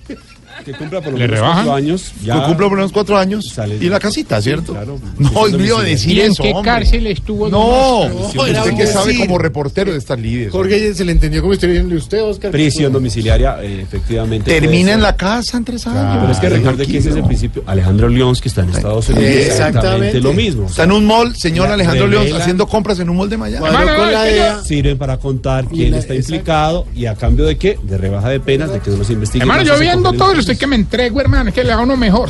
[0.64, 3.50] que cumpla por lo ¿Le menos cuatro años, ya que cumpla por unos cuatro años,
[3.54, 3.78] Sale.
[3.80, 4.74] y la casita, ¿cierto?
[4.74, 5.00] claro.
[5.18, 5.82] No, olvido misionero.
[5.82, 6.72] decir ¿Y en eso, qué hombre.
[6.72, 7.50] cárcel estuvo?
[7.50, 8.04] No,
[8.48, 10.52] era usted que sabe como reportero de estas lides.
[10.52, 12.52] Jorge se le entendió como estoy diciendo usted, Oscar.
[12.52, 14.52] Prisión domiciliaria, eh, efectivamente.
[14.60, 16.18] Termina en la casa en tres años.
[16.22, 17.64] Pero es que recuerde que ese es el principio.
[17.66, 19.48] Alejandro León, que está en Estados Unidos, Exactamente.
[19.48, 20.68] exactamente lo mismo.
[20.68, 23.66] Está en un mall, señor Alejandro León, haciendo compras en un mall de Miami.
[23.66, 24.68] No, es.
[24.68, 27.78] Sirven para contar quién está implicado y a cambio de qué?
[27.84, 29.44] De rebaja de penas, de que no los investiguen.
[29.50, 32.30] Hermano, yo viendo todo estoy que me entrego, hermano, es que le hago uno mejor.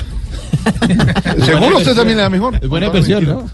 [1.45, 2.59] Seguro usted también le da mejor.
[2.61, 3.49] Es buena inversión, ¿no?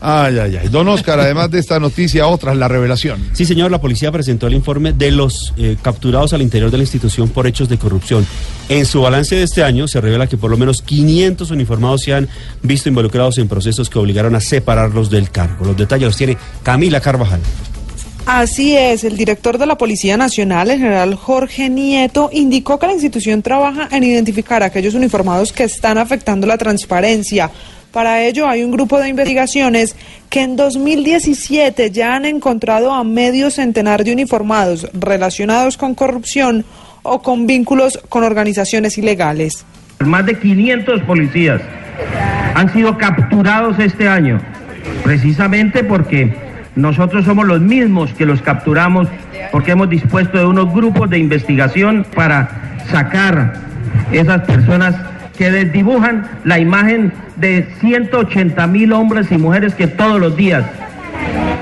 [0.00, 0.68] Ay, ay, ay.
[0.68, 3.20] Don Oscar, además de esta noticia, otra, la revelación.
[3.32, 6.84] Sí, señor, la policía presentó el informe de los eh, capturados al interior de la
[6.84, 8.24] institución por hechos de corrupción.
[8.68, 12.14] En su balance de este año se revela que por lo menos 500 uniformados se
[12.14, 12.28] han
[12.62, 15.64] visto involucrados en procesos que obligaron a separarlos del cargo.
[15.64, 17.40] Los detalles los tiene Camila Carvajal.
[18.26, 22.94] Así es, el director de la Policía Nacional, el general Jorge Nieto, indicó que la
[22.94, 27.50] institución trabaja en identificar a aquellos uniformados que están afectando la transparencia.
[27.92, 29.94] Para ello hay un grupo de investigaciones
[30.30, 36.64] que en 2017 ya han encontrado a medio centenar de uniformados relacionados con corrupción
[37.02, 39.66] o con vínculos con organizaciones ilegales.
[40.00, 41.60] Más de 500 policías
[42.54, 44.40] han sido capturados este año,
[45.04, 46.43] precisamente porque
[46.76, 49.08] nosotros somos los mismos que los capturamos,
[49.52, 53.54] porque hemos dispuesto de unos grupos de investigación para sacar
[54.12, 54.94] esas personas
[55.36, 60.64] que desdibujan la imagen de 180 mil hombres y mujeres que todos los días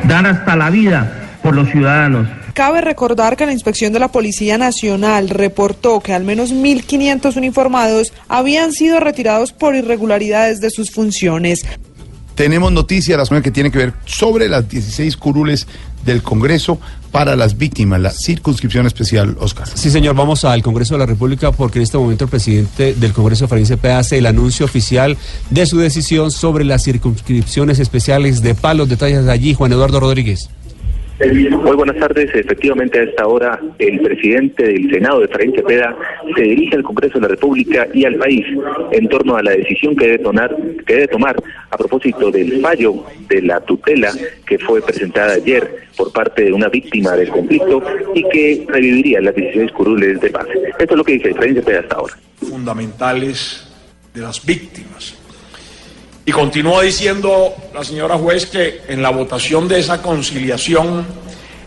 [0.05, 2.29] dan hasta la vida por los ciudadanos.
[2.55, 8.13] Cabe recordar que la inspección de la Policía Nacional reportó que al menos 1.500 uniformados
[8.29, 11.65] habían sido retirados por irregularidades de sus funciones.
[12.35, 15.67] Tenemos noticia la semana que tiene que ver sobre las 16 curules
[16.05, 16.79] del Congreso
[17.11, 19.69] para las víctimas, la circunscripción especial, Oscar.
[19.73, 23.13] Sí, señor, vamos al Congreso de la República porque en este momento el presidente del
[23.13, 25.17] Congreso, Efraín Cepeda, hace el anuncio oficial
[25.51, 28.89] de su decisión sobre las circunscripciones especiales de palos.
[28.89, 30.49] Detalles de allí, Juan Eduardo Rodríguez.
[31.21, 32.35] Muy buenas tardes.
[32.35, 35.97] Efectivamente, a esta hora el presidente del Senado, de Efraín Cepeda,
[36.35, 38.45] se dirige al Congreso de la República y al país
[38.91, 40.19] en torno a la decisión que debe,
[41.09, 41.37] tomar,
[41.71, 44.11] a propósito del fallo de la tutela
[44.47, 47.83] que fue presentada ayer por parte de una víctima del conflicto
[48.15, 50.47] y que reviviría las 16 curules de paz.
[50.79, 52.15] Esto es lo que dice Efraín Cepeda hasta ahora.
[52.41, 53.69] fundamentales
[54.13, 55.22] de las víctimas.
[56.25, 61.05] Y continúa diciendo la señora juez que en la votación de esa conciliación,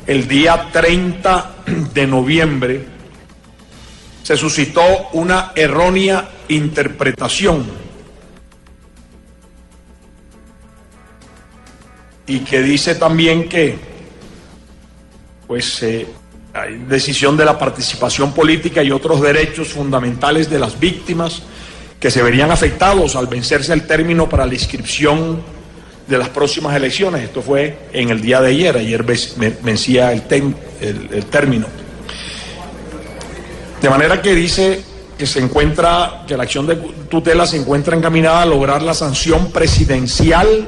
[0.08, 1.56] el día 30
[1.94, 2.86] de noviembre,
[4.24, 7.66] se suscitó una errónea interpretación.
[12.28, 13.78] Y que dice también que
[15.48, 16.08] pues eh,
[16.54, 21.44] hay decisión de la participación política y otros derechos fundamentales de las víctimas
[22.06, 25.42] que se verían afectados al vencerse el término para la inscripción
[26.08, 27.24] de las próximas elecciones.
[27.24, 29.04] Esto fue en el día de ayer, ayer
[29.64, 30.22] vencía el
[31.32, 31.66] término.
[33.82, 34.84] De manera que dice
[35.18, 36.76] que se encuentra, que la acción de
[37.10, 40.68] tutela se encuentra encaminada a lograr la sanción presidencial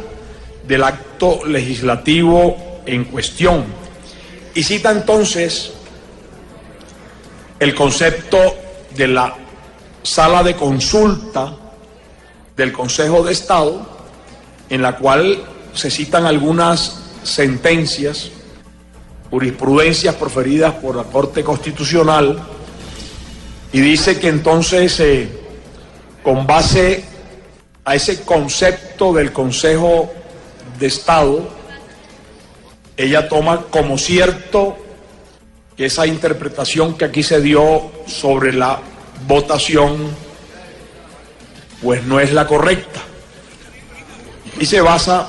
[0.68, 3.64] del acto legislativo en cuestión.
[4.56, 5.72] Y cita entonces
[7.60, 8.40] el concepto
[8.96, 9.36] de la
[10.08, 11.54] sala de consulta
[12.56, 13.86] del Consejo de Estado,
[14.70, 15.44] en la cual
[15.74, 18.30] se citan algunas sentencias,
[19.30, 22.40] jurisprudencias proferidas por la Corte Constitucional,
[23.74, 25.30] y dice que entonces, eh,
[26.24, 27.04] con base
[27.84, 30.10] a ese concepto del Consejo
[30.80, 31.50] de Estado,
[32.96, 34.78] ella toma como cierto
[35.76, 38.80] que esa interpretación que aquí se dio sobre la
[39.26, 40.16] votación,
[41.82, 43.02] pues no es la correcta.
[44.60, 45.28] Y se basa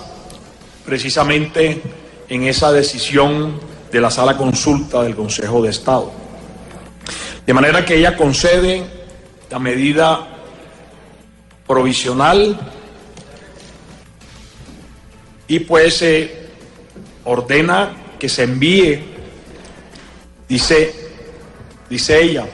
[0.84, 1.82] precisamente
[2.28, 3.60] en esa decisión
[3.90, 6.12] de la sala consulta del Consejo de Estado.
[7.46, 8.84] De manera que ella concede
[9.50, 10.26] la medida
[11.66, 12.58] provisional
[15.46, 16.48] y pues se
[17.24, 19.02] ordena que se envíe,
[20.48, 20.94] dice,
[21.88, 22.46] dice ella,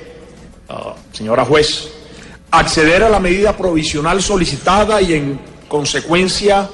[0.68, 1.88] ah, señora juez,
[2.50, 6.68] acceder a la medida provisional solicitada y en consecuencia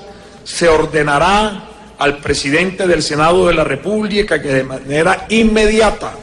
[0.44, 1.68] se ordenará
[1.98, 6.14] al presidente del Senado de la República que de manera inmediata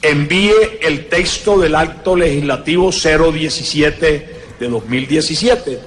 [0.00, 5.80] envíe el texto del acto legislativo 017 de 2017.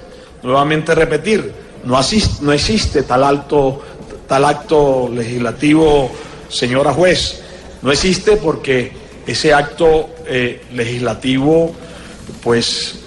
[0.43, 1.51] Nuevamente repetir,
[1.85, 1.99] no,
[2.41, 3.81] no existe tal, alto,
[4.27, 6.11] tal acto legislativo,
[6.49, 7.41] señora juez.
[7.81, 11.73] No existe porque ese acto eh, legislativo,
[12.41, 12.99] pues,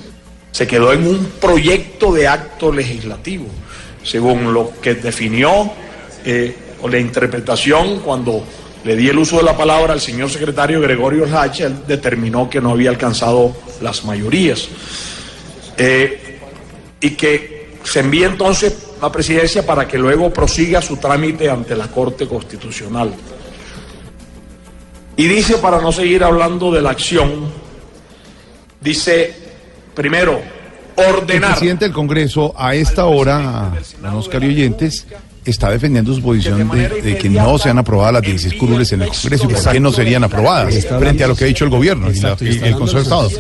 [0.50, 3.46] se quedó en un proyecto de acto legislativo,
[4.02, 5.70] según lo que definió
[6.24, 6.56] eh,
[6.88, 8.44] la interpretación cuando
[8.84, 12.60] le di el uso de la palabra al señor secretario Gregorio Lache, él determinó que
[12.60, 14.68] no había alcanzado las mayorías.
[15.76, 16.38] Eh,
[17.00, 21.88] y que se envíe entonces a presidencia para que luego prosiga su trámite ante la
[21.88, 23.12] Corte Constitucional.
[25.16, 27.50] Y dice, para no seguir hablando de la acción,
[28.80, 29.34] dice,
[29.94, 30.40] primero,
[30.96, 31.52] ordenar.
[31.52, 35.06] presidente del Congreso a esta hora, don Oscar y oyentes,
[35.46, 39.08] está defendiendo su posición de, de que no sean aprobadas las 16 curules en el
[39.08, 42.10] Congreso y por qué no serían aprobadas frente a lo que ha dicho el gobierno
[42.10, 43.30] y, la- y está el Consejo de Estado.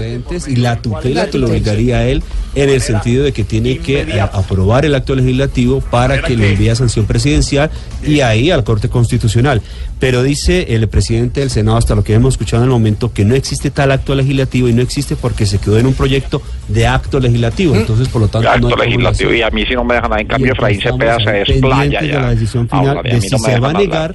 [0.48, 2.22] Y la tutela que lo obligaría a él
[2.54, 6.44] en el sentido de que tiene que eh, aprobar el acto legislativo para que lo
[6.44, 7.70] envíe a sanción presidencial
[8.06, 9.60] y ahí al Corte Constitucional.
[9.98, 13.24] Pero dice el presidente del Senado, hasta lo que hemos escuchado en el momento, que
[13.24, 16.86] no existe tal acto legislativo y no existe porque se quedó en un proyecto de
[16.86, 17.74] acto legislativo.
[17.74, 20.10] Entonces, por lo tanto, no hay acto legislativo y a mí si no me dejan
[20.10, 20.20] nada.
[20.22, 23.30] En cambio Y Efraín Cepeda se desplaya ya de la decisión final Habla de si
[23.30, 24.14] no se va a negar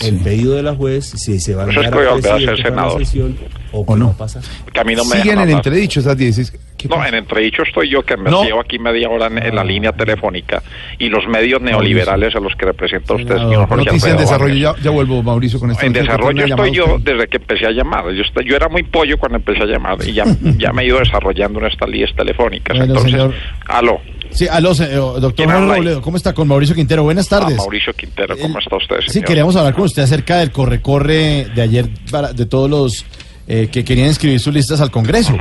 [0.00, 3.36] el pedido de la juez, si se va a Eso es negar a la sesión,
[3.72, 4.06] o, ¿O no?
[4.06, 4.42] qué va a pasar.
[4.72, 6.58] que a mí no me Siguen en entredicho esas 16.
[6.76, 7.08] ¿Qué No, pasa?
[7.10, 8.42] en entredicho estoy yo que me No.
[8.44, 10.62] llevo aquí media hora en, en la línea telefónica
[10.98, 14.74] y los medios neoliberales a los que representa usted, señor Jorge Noticia en desarrollo, ya,
[14.82, 17.12] ya vuelvo Mauricio con esta En desarrollo estoy yo usted.
[17.12, 18.10] desde que empecé a llamar.
[18.12, 20.24] Yo, estoy- yo era muy pollo cuando empecé a llamar y ya,
[20.58, 22.76] ya me he ido desarrollando en estas líneas telefónicas.
[22.76, 23.34] Bueno, Entonces, señor.
[23.68, 24.00] aló.
[24.30, 25.46] Sí, aló, eh, doctor.
[25.46, 26.32] Robledo, ¿cómo está?
[26.32, 27.58] Con Mauricio Quintero, buenas Ah, tardes.
[27.58, 29.10] Mauricio Quintero, ¿cómo está usted, señor?
[29.12, 33.04] Sí, queríamos hablar con usted acerca del corre-corre de ayer para- de todos los
[33.48, 35.36] eh, que querían inscribir sus listas al Congreso.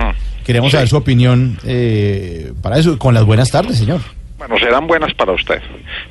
[0.45, 0.77] Queríamos Sí.
[0.77, 2.97] saber su opinión eh, para eso.
[2.97, 4.01] Con las buenas tardes, señor.
[4.37, 5.61] Bueno, serán buenas para usted.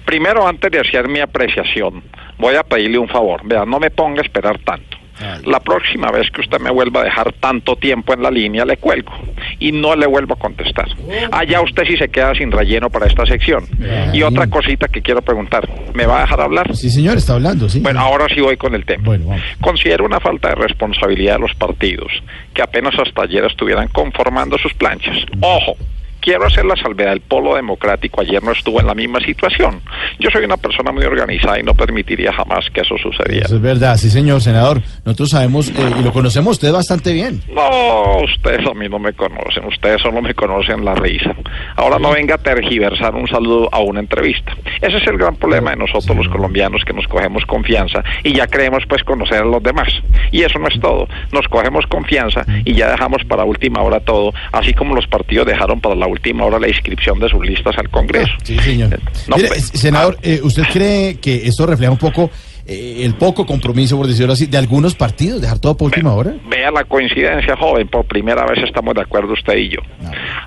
[0.05, 2.03] Primero, antes de hacer mi apreciación,
[2.39, 3.41] voy a pedirle un favor.
[3.45, 4.97] Vea, no me ponga a esperar tanto.
[5.45, 8.77] La próxima vez que usted me vuelva a dejar tanto tiempo en la línea, le
[8.77, 9.13] cuelgo
[9.59, 10.89] y no le vuelvo a contestar.
[11.33, 13.65] Allá usted sí se queda sin relleno para esta sección.
[14.13, 16.75] Y otra cosita que quiero preguntar, ¿me va a dejar hablar?
[16.75, 17.81] Sí, señor, está hablando, sí.
[17.81, 19.19] Bueno, ahora sí voy con el tema.
[19.61, 22.11] Considero una falta de responsabilidad de los partidos
[22.55, 25.17] que apenas hasta ayer estuvieran conformando sus planchas.
[25.41, 25.77] Ojo.
[26.21, 29.81] Quiero hacer la salvedad, el polo democrático ayer no estuvo en la misma situación.
[30.19, 33.47] Yo soy una persona muy organizada y no permitiría jamás que eso sucediera.
[33.47, 34.83] Eso es verdad, sí, señor senador.
[35.05, 37.41] Nosotros sabemos eh, y lo conocemos usted bastante bien.
[37.55, 41.35] No, ustedes a mí no me conocen, ustedes solo me conocen la risa.
[41.77, 44.53] Ahora no venga a tergiversar un saludo a una entrevista.
[44.81, 48.47] Ese es el gran problema de nosotros los colombianos, que nos cogemos confianza y ya
[48.47, 49.89] creemos pues conocer a los demás.
[50.33, 54.33] Y eso no es todo, nos cogemos confianza y ya dejamos para última hora todo,
[54.53, 57.89] así como los partidos dejaron para la última hora la inscripción de sus listas al
[57.89, 58.33] Congreso.
[58.43, 58.99] Sí, señor.
[59.29, 62.31] No, Mire, pues, senador, eh, ¿usted cree que esto refleja un poco
[62.67, 66.35] eh, el poco compromiso, por decirlo así, de algunos partidos, dejar todo por última hora?
[66.49, 69.81] Vea la coincidencia, joven, por primera vez estamos de acuerdo usted y yo.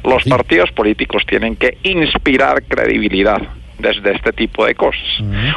[0.03, 3.41] Los partidos políticos tienen que inspirar credibilidad
[3.80, 5.01] desde este tipo de cosas.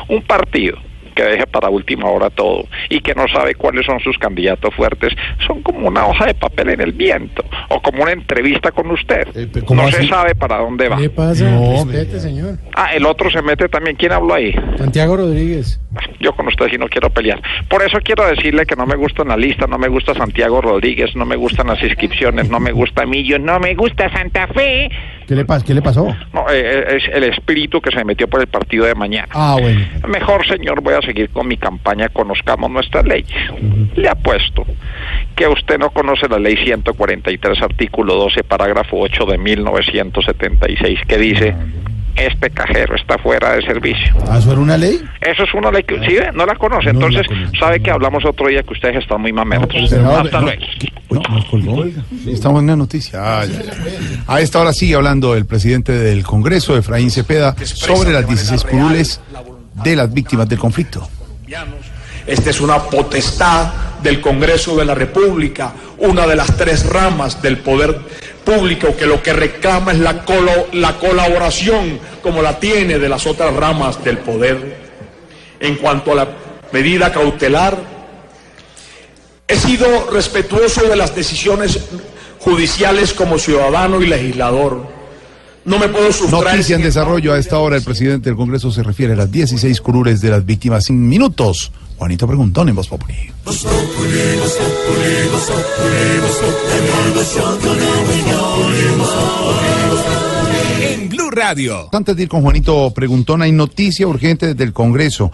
[0.09, 0.79] Un partido
[1.17, 5.13] que deje para última hora todo y que no sabe cuáles son sus candidatos fuertes,
[5.47, 9.27] son como una hoja de papel en el viento o como una entrevista con usted.
[9.65, 10.03] ¿cómo no así?
[10.03, 10.99] se sabe para dónde va.
[10.99, 11.51] ¿Qué pasa?
[11.51, 12.59] No, Respete, señor.
[12.77, 13.97] Ah, el otro se mete también.
[13.97, 14.55] ¿Quién habló ahí?
[14.77, 15.81] Santiago Rodríguez.
[16.21, 17.41] Yo con usted sí no quiero pelear.
[17.69, 21.17] Por eso quiero decirle que no me gusta la lista, no me gusta Santiago Rodríguez,
[21.17, 24.91] no me gustan las inscripciones, no me gusta Millo, no me gusta Santa Fe.
[25.27, 26.07] ¿Qué le, pas- ¿Qué le pasó?
[26.33, 29.29] No, eh, es el espíritu que se metió por el partido de mañana.
[29.33, 29.81] Ah, bueno.
[30.09, 33.37] Mejor, señor, voy a seguir con mi campaña Conozcamos nuestras leyes.
[33.97, 34.65] Le apuesto
[35.35, 41.55] que usted no conoce la ley 143, artículo 12, parágrafo 8 de 1976, que dice,
[42.17, 44.15] este cajero está fuera de servicio.
[44.29, 45.01] ¿Ah, eso era una ley?
[45.21, 46.31] Eso es una ley que, ¿sí ve?
[46.35, 46.91] No la conoce.
[46.91, 47.27] Entonces,
[47.59, 49.89] sabe que hablamos otro día que ustedes están muy mamertos.
[49.91, 51.85] senador, Hasta no, luego.
[52.25, 53.41] Sí, Estamos en una noticia.
[53.41, 53.59] Ay.
[54.27, 59.21] A esta hora sigue hablando el presidente del Congreso, Efraín Cepeda, sobre las 16 curules
[59.85, 61.09] de las víctimas del conflicto.
[62.27, 67.59] Esta es una potestad del Congreso de la República, una de las tres ramas del
[67.59, 67.99] poder
[68.47, 73.27] público que lo que reclama es la, colo- la colaboración como la tiene de las
[73.27, 74.77] otras ramas del poder.
[75.61, 76.29] En cuanto a la
[76.73, 77.77] medida cautelar,
[79.49, 81.81] he sido respetuoso de las decisiones
[82.39, 84.96] judiciales como ciudadano y legislador.
[85.67, 86.45] No me puedo sustraer.
[86.45, 87.33] Noticia en desarrollo.
[87.33, 90.47] A esta hora el presidente del Congreso se refiere a las 16 curules de las
[90.47, 91.73] víctimas sin minutos.
[91.99, 93.33] Juanito Preguntón en Voz Populi.
[100.81, 101.89] En Blue Radio.
[101.93, 105.33] Antes de ir con Juanito Preguntón, hay noticia urgente desde el Congreso.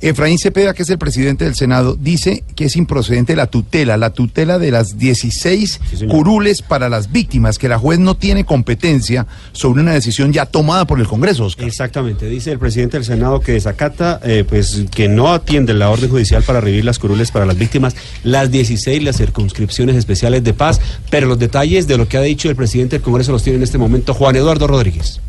[0.00, 4.10] Efraín Cepeda, que es el presidente del Senado, dice que es improcedente la tutela, la
[4.10, 9.82] tutela de las 16 curules para las víctimas, que la juez no tiene competencia sobre
[9.82, 11.44] una decisión ya tomada por el Congreso.
[11.44, 11.66] Oscar.
[11.66, 16.08] Exactamente, dice el presidente del Senado que desacata, eh, pues que no atiende la orden
[16.08, 17.94] judicial para revivir las curules para las víctimas,
[18.24, 20.80] las 16, las circunscripciones especiales de paz,
[21.10, 23.62] pero los detalles de lo que ha dicho el presidente del Congreso los tiene en
[23.64, 25.20] este momento Juan Eduardo Rodríguez.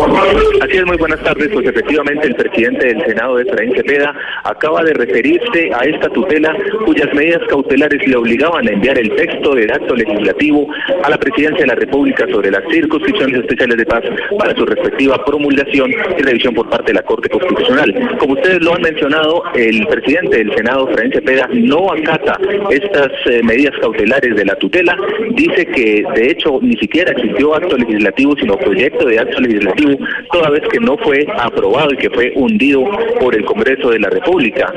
[0.00, 1.48] Así es, muy buenas tardes.
[1.52, 7.12] Pues efectivamente el presidente del Senado, Efraín Cepeda, acaba de referirse a esta tutela cuyas
[7.14, 10.68] medidas cautelares le obligaban a enviar el texto del acto legislativo
[11.02, 14.02] a la presidencia de la República sobre las circunscripciones especiales de paz
[14.38, 18.16] para su respectiva promulgación y revisión por parte de la Corte Constitucional.
[18.20, 22.38] Como ustedes lo han mencionado, el presidente del Senado, Efraín Cepeda, no acata
[22.70, 24.96] estas eh, medidas cautelares de la tutela.
[25.30, 29.87] Dice que de hecho ni siquiera existió acto legislativo, sino proyecto de acto legislativo
[30.32, 32.84] toda vez que no fue aprobado y que fue hundido
[33.20, 34.72] por el Congreso de la República.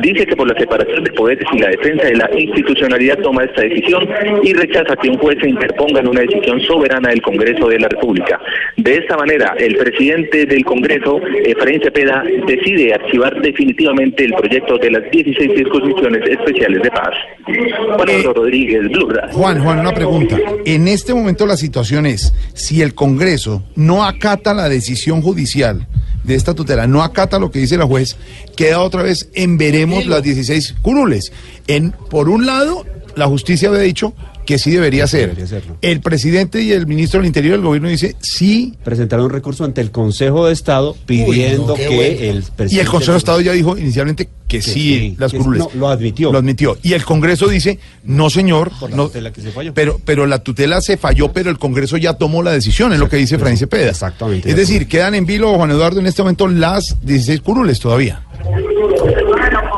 [0.00, 3.62] Dice que por la separación de poderes y la defensa de la institucionalidad toma esta
[3.62, 4.08] decisión
[4.42, 7.88] y rechaza que un juez se interponga en una decisión soberana del Congreso de la
[7.88, 8.40] República.
[8.76, 14.90] De esta manera, el presidente del Congreso, Efraín Cepeda, decide archivar definitivamente el proyecto de
[14.90, 17.14] las 16 circunscripciones especiales de paz.
[17.44, 19.08] Juan Pablo Rodríguez, Blue.
[19.32, 20.38] Juan, Juan, una pregunta.
[20.64, 25.86] En este momento la situación es, si el Congreso no acata la decisión judicial
[26.22, 28.16] de esta tutela, no acata lo que dice la juez,
[28.56, 31.32] queda otra vez en veremos las 16 curules.
[31.66, 34.14] En, por un lado, la justicia había dicho
[34.44, 35.34] que sí debería ser.
[35.80, 38.74] El presidente y el ministro del Interior del gobierno dice sí.
[38.84, 42.02] Presentaron un recurso ante el Consejo de Estado pidiendo no, que bueno.
[42.02, 42.74] el presidente...
[42.74, 45.60] Y el Consejo de Estado ya dijo inicialmente que, Que sí, sí, las que curules.
[45.60, 46.30] no, lo admitió.
[46.30, 46.76] Lo admitió.
[46.82, 49.72] Y el Congreso dice, no señor, la no, tutela que se falló.
[49.74, 53.08] pero, pero la tutela se falló, pero el Congreso ya tomó la decisión, es lo
[53.08, 53.90] que dice Francia Cepeda.
[53.90, 54.50] Exactamente.
[54.50, 58.22] Es decir, quedan en vilo, Juan Eduardo, en este momento las 16 curules todavía.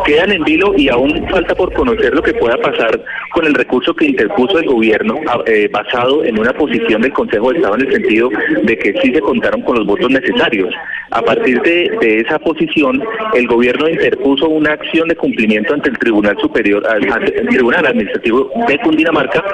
[0.07, 3.03] Quedan en vilo y aún falta por conocer lo que pueda pasar
[3.33, 7.51] con el recurso que interpuso el gobierno a- eh, basado en una posición del Consejo
[7.51, 8.31] de Estado en el sentido
[8.63, 10.73] de que sí se contaron con los votos necesarios.
[11.11, 11.91] A partir de,
[12.25, 13.03] esa posición,
[13.35, 18.51] el gobierno interpuso una acción de cumplimiento ante el Tribunal Superior, ante el Tribunal Administrativo
[18.69, 19.45] de Cundinamarca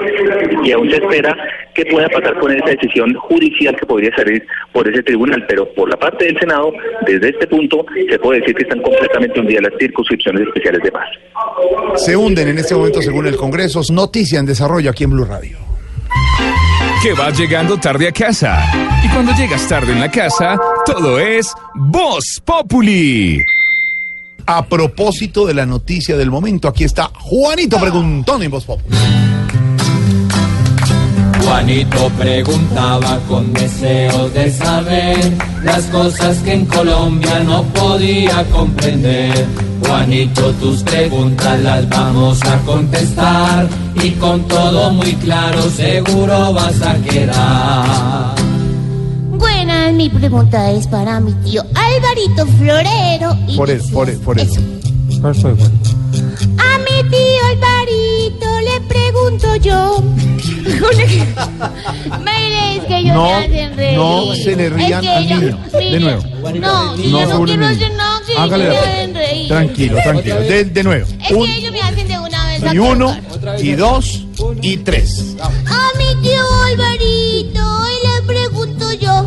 [0.63, 1.35] y aún se espera
[1.73, 5.43] qué pueda pasar con esa decisión judicial que podría salir por ese tribunal.
[5.47, 6.71] Pero por la parte del Senado,
[7.07, 11.07] desde este punto, se puede decir que están completamente hundidas las circunscripciones especiales de paz.
[11.95, 13.81] Se hunden en este momento, según el Congreso.
[13.91, 15.57] Noticia en desarrollo aquí en Blue Radio.
[17.01, 18.65] Que vas llegando tarde a casa.
[19.03, 23.39] Y cuando llegas tarde en la casa, todo es Voz Populi.
[24.45, 28.79] A propósito de la noticia del momento, aquí está Juanito Preguntón en Voz Pop.
[31.43, 35.17] Juanito preguntaba con deseos de saber
[35.63, 39.45] las cosas que en Colombia no podía comprender.
[39.85, 43.67] Juanito, tus preguntas las vamos a contestar
[44.01, 48.35] y con todo muy claro seguro vas a quedar.
[49.31, 53.37] Buenas, mi pregunta es para mi tío Alvarito Florero.
[53.47, 54.61] Y Por eso, por, por eso.
[55.29, 60.01] A mi tío Alvarito le pregunto yo.
[62.19, 63.97] Mire, es que yo No, me hacen reír.
[63.97, 65.59] no se le rían Es que al yo- niño.
[65.73, 66.23] mire, De nuevo.
[66.23, 67.91] No, y No yo no quiero hacer
[68.37, 69.47] Hágale me hacen reír.
[69.47, 70.39] Tranquilo, tranquilo.
[70.41, 71.07] De, de nuevo.
[71.23, 72.61] Es Un, que ellos me hacen de una vez.
[72.73, 73.17] y uno,
[73.59, 74.25] y dos,
[74.61, 75.35] y tres.
[75.41, 75.49] A
[75.97, 79.25] mi tío Alvarito y le pregunto yo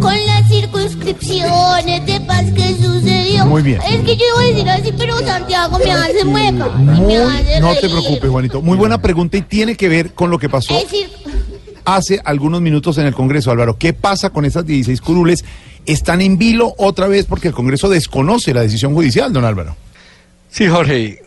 [0.00, 2.20] con las circunscripciones de
[2.54, 3.46] que sucedió.
[3.46, 3.80] Muy bien.
[3.82, 6.68] Es que yo iba a decir así, pero Santiago me hace mueca.
[6.68, 8.62] Muy, me hace no te preocupes, Juanito.
[8.62, 11.08] Muy buena pregunta y tiene que ver con lo que pasó Es decir,
[11.84, 13.76] hace algunos minutos en el Congreso, Álvaro.
[13.78, 15.44] ¿Qué pasa con esas 16 curules?
[15.84, 19.76] ¿Están en vilo otra vez porque el Congreso desconoce la decisión judicial, don Álvaro?
[20.50, 21.22] Sí, Jorge.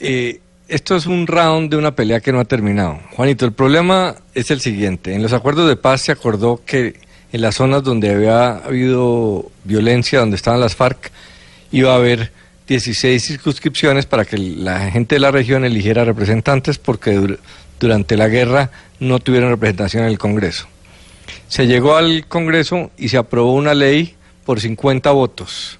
[0.00, 3.00] eh, esto es un round de una pelea que no ha terminado.
[3.16, 5.14] Juanito, el problema es el siguiente.
[5.14, 7.00] En los acuerdos de paz se acordó que
[7.32, 11.10] en las zonas donde había habido violencia, donde estaban las FARC,
[11.72, 12.32] iba a haber
[12.68, 17.38] 16 circunscripciones para que la gente de la región eligiera representantes porque dur-
[17.80, 18.70] durante la guerra
[19.00, 20.66] no tuvieron representación en el Congreso.
[21.48, 24.14] Se llegó al Congreso y se aprobó una ley
[24.44, 25.78] por 50 votos.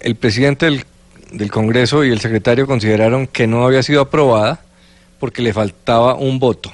[0.00, 0.84] El presidente
[1.32, 4.60] del Congreso y el secretario consideraron que no había sido aprobada
[5.18, 6.72] porque le faltaba un voto.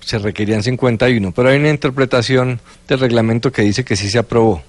[0.00, 4.62] Se requerían 51, pero hay una interpretación del reglamento que dice que sí se aprobó.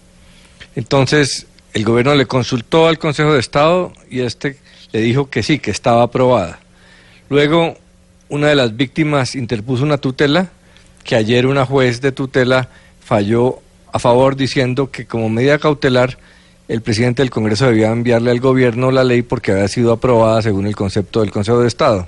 [0.75, 4.57] Entonces, el gobierno le consultó al Consejo de Estado y este
[4.91, 6.59] le dijo que sí, que estaba aprobada.
[7.29, 7.77] Luego,
[8.29, 10.51] una de las víctimas interpuso una tutela
[11.03, 12.69] que ayer una juez de tutela
[12.99, 13.59] falló
[13.91, 16.17] a favor diciendo que como medida cautelar
[16.67, 20.67] el presidente del Congreso debía enviarle al gobierno la ley porque había sido aprobada según
[20.67, 22.07] el concepto del Consejo de Estado.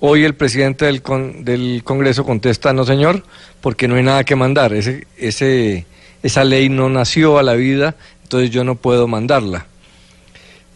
[0.00, 3.22] Hoy el presidente del, con- del Congreso contesta, no señor,
[3.60, 4.72] porque no hay nada que mandar.
[4.72, 5.84] Ese, ese,
[6.22, 9.66] esa ley no nació a la vida, entonces yo no puedo mandarla.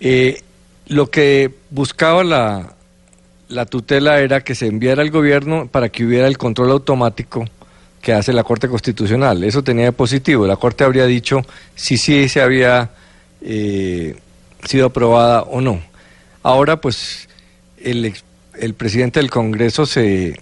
[0.01, 0.43] Eh,
[0.89, 2.75] lo que buscaba la,
[3.49, 7.47] la tutela era que se enviara al gobierno para que hubiera el control automático
[8.03, 9.43] que hace la Corte Constitucional.
[9.45, 10.47] Eso tenía de positivo.
[10.47, 11.41] La Corte habría dicho
[11.75, 12.91] si sí se había
[13.41, 14.17] eh,
[14.65, 15.81] sido aprobada o no.
[16.43, 17.27] Ahora, pues,
[17.83, 18.15] el,
[18.59, 20.41] el presidente del Congreso se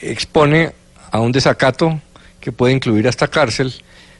[0.00, 0.72] expone
[1.10, 2.00] a un desacato
[2.40, 3.72] que puede incluir hasta cárcel,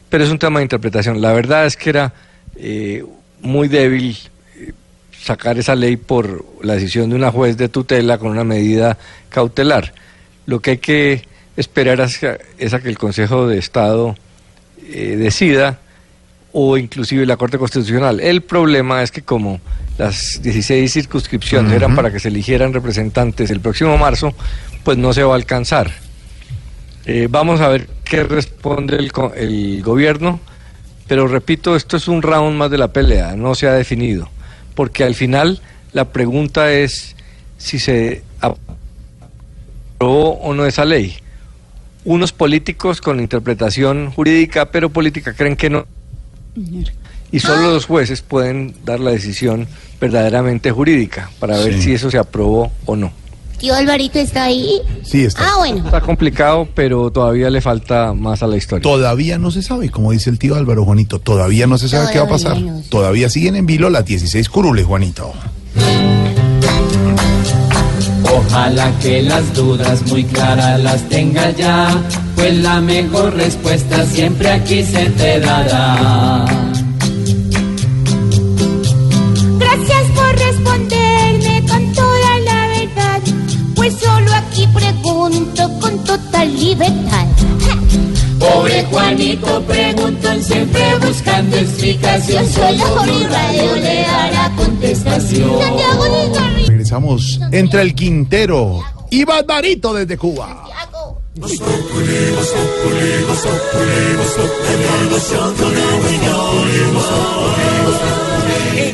[0.08, 1.20] pero es un tema de interpretación.
[1.20, 2.12] La verdad es que era
[2.56, 3.04] eh,
[3.40, 4.16] muy débil
[4.56, 4.72] eh,
[5.18, 8.98] sacar esa ley por la decisión de una juez de tutela con una medida
[9.28, 9.94] cautelar.
[10.46, 11.24] Lo que hay que
[11.56, 14.16] esperar es a, que el Consejo de Estado
[14.88, 15.80] eh, decida
[16.58, 18.18] o inclusive la Corte Constitucional.
[18.18, 19.60] El problema es que como
[19.98, 24.32] las 16 circunscripciones eran para que se eligieran representantes el próximo marzo,
[24.82, 25.92] pues no se va a alcanzar.
[27.04, 30.40] Eh, vamos a ver qué responde el, el gobierno,
[31.06, 34.30] pero repito, esto es un round más de la pelea, no se ha definido,
[34.74, 35.60] porque al final
[35.92, 37.16] la pregunta es
[37.58, 41.16] si se aprobó o no esa ley.
[42.06, 45.86] Unos políticos con interpretación jurídica, pero política, creen que no.
[47.32, 49.66] Y solo los jueces pueden dar la decisión
[50.00, 51.82] verdaderamente jurídica para ver Sí.
[51.82, 53.12] si eso se aprobó o no.
[53.58, 54.80] tío Alvarito está ahí.
[55.02, 55.42] Sí, está.
[55.48, 55.84] Ah, bueno.
[55.84, 58.82] Está complicado, pero todavía le falta más a la historia.
[58.82, 61.18] Todavía no se sabe, como dice el tío Álvaro, Juanito.
[61.20, 62.60] Todavía no se sabe qué va a pasar.
[62.60, 62.82] No.
[62.90, 65.32] Todavía siguen en vilo las 16 curules, Juanito.
[68.38, 71.88] Ojalá que las dudas muy claras las tenga ya,
[72.34, 76.44] pues la mejor respuesta siempre aquí se te dará.
[79.58, 83.20] Gracias por responderme con toda la verdad,
[83.74, 87.26] pues solo aquí pregunto con total libertad.
[88.38, 96.65] Pobre Juanito preguntó siempre buscando explicación, solo Blue Radio le dará contestación.
[96.86, 98.80] Regresamos entre el Quintero
[99.10, 100.62] y Barbarito desde Cuba.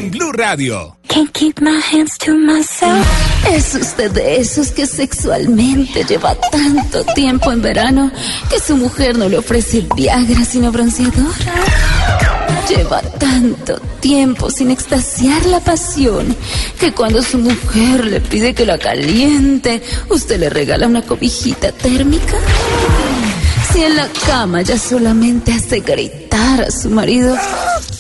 [0.02, 0.96] En Blue Radio.
[1.06, 3.06] Can't keep my hands to myself.
[3.48, 8.10] Es usted de esos que sexualmente lleva tanto tiempo en verano
[8.50, 11.32] que su mujer no le ofrece el Viagra sino bronceador.
[12.68, 16.34] Lleva tanto tiempo sin extasiar la pasión
[16.80, 22.38] que cuando su mujer le pide que la caliente, usted le regala una cobijita térmica.
[23.70, 27.36] Si en la cama ya solamente hace gritar a su marido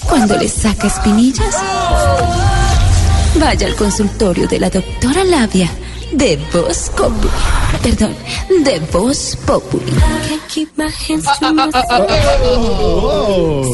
[0.08, 1.56] cuando le saca espinillas.
[3.38, 5.70] Vaya al consultorio de la doctora Labia
[6.12, 7.30] de Voz Populi.
[7.82, 8.14] perdón,
[8.64, 9.92] de Voz Populi.
[10.48, 11.84] Keep my hands to myself.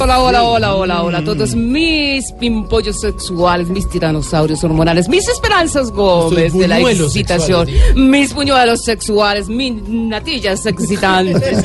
[0.01, 6.53] Hola, hola, hola, hola, hola todos mis pimpollos sexuales, mis tiranosaurios hormonales, mis esperanzas gómez
[6.53, 11.65] de la excitación, mis puñuelos sexuales, mis natillas excitantes.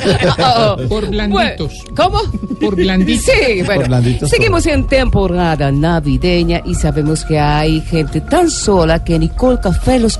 [0.88, 1.72] Por blanditos.
[1.96, 2.20] ¿Cómo?
[2.60, 3.24] Por blanditos.
[3.24, 9.18] Sí, bueno, blanditos, seguimos en temporada navideña y sabemos que hay gente tan sola que
[9.18, 10.18] Nicole Café los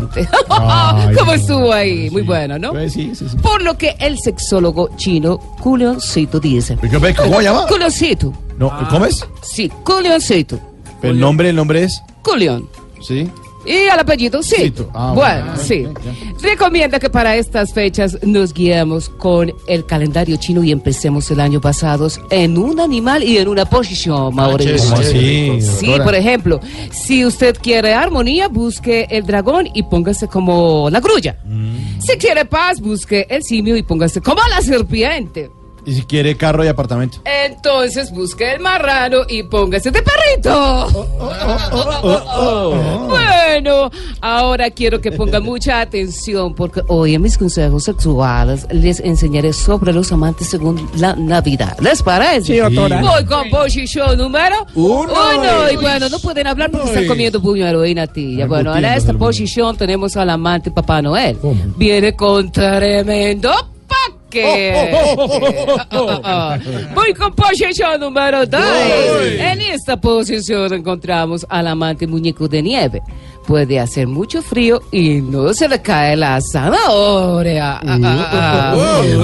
[0.48, 1.32] Ay, ¿Cómo no.
[1.32, 2.10] estuvo ahí?
[2.10, 2.70] Muy bueno, ¿no?
[2.72, 3.36] Pues sí, sí, sí.
[3.38, 6.76] Por lo que el sexólogo chino Culioncito dice.
[7.16, 7.66] ¿Cómo se llama?
[7.66, 8.32] Culioncito.
[8.58, 9.24] No, ¿Cómo es?
[9.42, 10.58] Sí, Culioncito.
[11.02, 12.00] El nombre, el nombre es.
[12.22, 12.68] Culión.
[13.02, 13.28] Sí.
[13.64, 14.56] Y al apellido, sí.
[14.56, 14.90] Cito.
[14.94, 15.62] Ah, bueno, bueno.
[15.62, 15.86] sí.
[16.42, 21.60] Recomienda que para estas fechas nos guiemos con el calendario chino y empecemos el año
[21.60, 24.90] pasado en un animal y en una posición, Mauricio.
[24.90, 26.60] ¿Cómo así, Sí, por ejemplo,
[26.90, 31.38] si usted quiere armonía, busque el dragón y póngase como la grulla.
[31.44, 32.00] Mm.
[32.00, 35.50] Si quiere paz, busque el simio y póngase como la serpiente.
[35.86, 37.18] Y si quiere carro y apartamento.
[37.24, 41.08] Entonces busque el marrano y póngase de perrito.
[43.08, 49.52] Bueno, ahora quiero que pongan mucha atención porque hoy en mis consejos sexuales les enseñaré
[49.52, 51.76] sobre los amantes según la Navidad.
[51.80, 52.54] ¿Les parece?
[52.54, 53.00] Sí, doctora.
[53.00, 55.12] Voy con posición número Uno.
[55.12, 55.70] uno.
[55.70, 58.46] Y bueno, no pueden hablar porque están comiendo puñuelo y natilla.
[58.46, 61.38] Bueno, en esta posición tenemos al amante Papá Noel.
[61.76, 63.52] Viene con tremendo
[64.34, 64.90] paquete.
[66.94, 68.60] Voy con posición número 2.
[69.38, 73.02] En esta posición encontramos al amante muñeco de nieve.
[73.46, 77.80] Puede hacer mucho frío y no se le cae la zanahoria.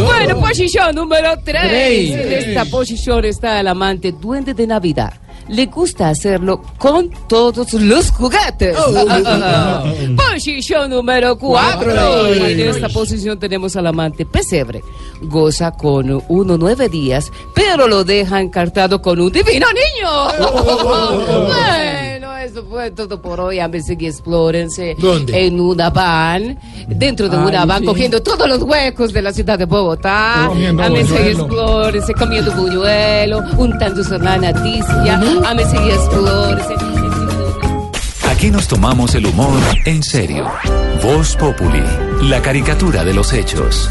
[0.05, 1.63] Bueno, posición número 3.
[1.63, 2.11] Tres.
[2.11, 5.15] En esta posición está el amante duende de Navidad.
[5.51, 8.77] Le gusta hacerlo con todos los juguetes.
[10.31, 11.91] Posición número 4.
[11.93, 12.27] Cuatro.
[12.35, 14.83] En esta posición tenemos al amante pesebre.
[15.23, 20.11] Goza con uno nueve días, pero lo deja encartado con un divino niño.
[21.47, 23.59] bueno, eso fue todo por hoy.
[23.61, 25.47] Ámense y explórense ¿Dónde?
[25.47, 27.87] en una van, dentro de Ay, una van, sí.
[27.87, 30.45] cogiendo todos los huecos de la ciudad de Bogotá.
[30.49, 35.21] Comiendo Ámense y explórense, comiendo buñuelo, untándose la naticia.
[35.47, 36.75] Ámense y explórense.
[38.29, 40.47] Aquí nos tomamos el humor en serio.
[41.03, 41.83] Voz Populi,
[42.23, 43.91] la caricatura de los hechos.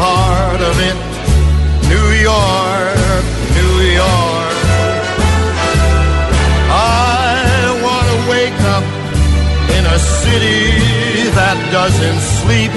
[0.00, 0.98] heart of it.
[1.92, 3.24] New York,
[3.58, 4.58] New York.
[6.70, 8.86] I want to wake up
[9.76, 12.72] in a city that doesn't sleep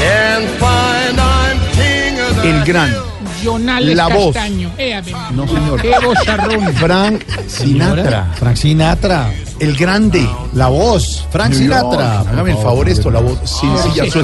[0.00, 3.09] and find I'm king of the El gran,
[3.44, 4.34] Jonales La voz.
[4.34, 4.70] Castaño.
[4.78, 5.00] Eh,
[5.32, 6.74] no señor, Qué vozarrón.
[6.74, 8.32] Frank Sinatra.
[8.38, 9.32] Frank Sinatra.
[9.58, 10.28] El grande.
[10.54, 11.26] La voz.
[11.30, 11.78] Frank New York.
[11.80, 12.20] Sinatra.
[12.20, 14.20] Hágame el favor esto, la voz sencilla, Sí.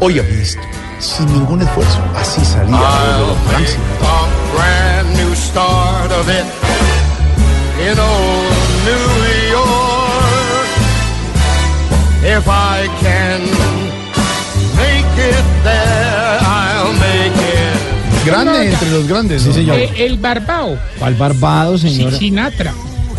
[0.00, 0.62] Óigame esto,
[0.98, 5.18] sin ningún esfuerzo, así salía la voz de Frank Sinatra.
[18.24, 19.54] Grande entre los grandes, Sí, ¿no?
[19.54, 19.78] señor.
[19.78, 20.76] Eh, el Barbao.
[20.98, 22.16] ¿Cuál barbado, Sí, señora?
[22.18, 22.74] Sinatra.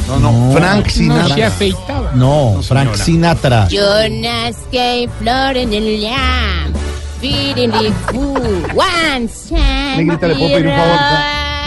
[0.07, 1.47] No, no, Frank No se Sinatra.
[1.47, 2.11] afeitaba.
[2.15, 2.95] No, Frank.
[2.95, 3.67] Sinatra.
[3.69, 6.75] Jonas que flor en el lamb.
[7.21, 8.39] Feeding the food.
[8.75, 9.53] Once
[9.97, 10.95] Negrita, ¿le puedo pedir un favor?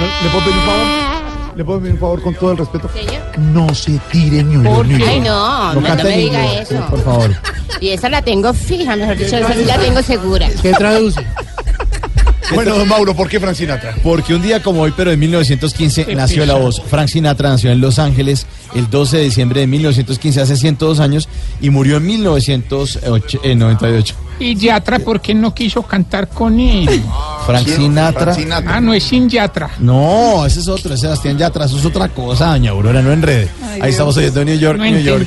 [0.01, 0.87] No, ¿Le puedo pedir un favor?
[1.55, 2.91] ¿Le puedo pedir un favor con todo el respeto?
[2.95, 3.39] Señor.
[3.39, 5.05] No se tire ni ¿Por un qué?
[5.07, 6.71] Ay, no, no, no cante me diga eso.
[6.75, 7.37] sí, por favor.
[7.81, 10.49] Y esa la tengo fija, mejor dicho, esa la tengo segura.
[10.63, 11.21] ¿Qué traduce?
[12.55, 13.95] Bueno, don Mauro, ¿por qué Frank Sinatra?
[14.03, 16.83] Porque un día como hoy, pero en 1915, Qué nació la voz.
[16.89, 21.29] Frank Sinatra nació en Los Ángeles el 12 de diciembre de 1915, hace 102 años,
[21.61, 24.15] y murió en 1998.
[24.39, 27.03] Y Yatra, ¿por qué no quiso cantar con él?
[27.47, 27.67] Frank.
[27.67, 28.35] Sinatra.
[28.67, 29.71] Ah, no es sin Yatra.
[29.79, 33.49] No, ese es otro, es Sebastián Yatra, eso es otra cosa, doña Aurora, no enrede.
[33.63, 33.89] Ay, Ahí Dios.
[33.91, 35.27] estamos oyendo New York, No New York.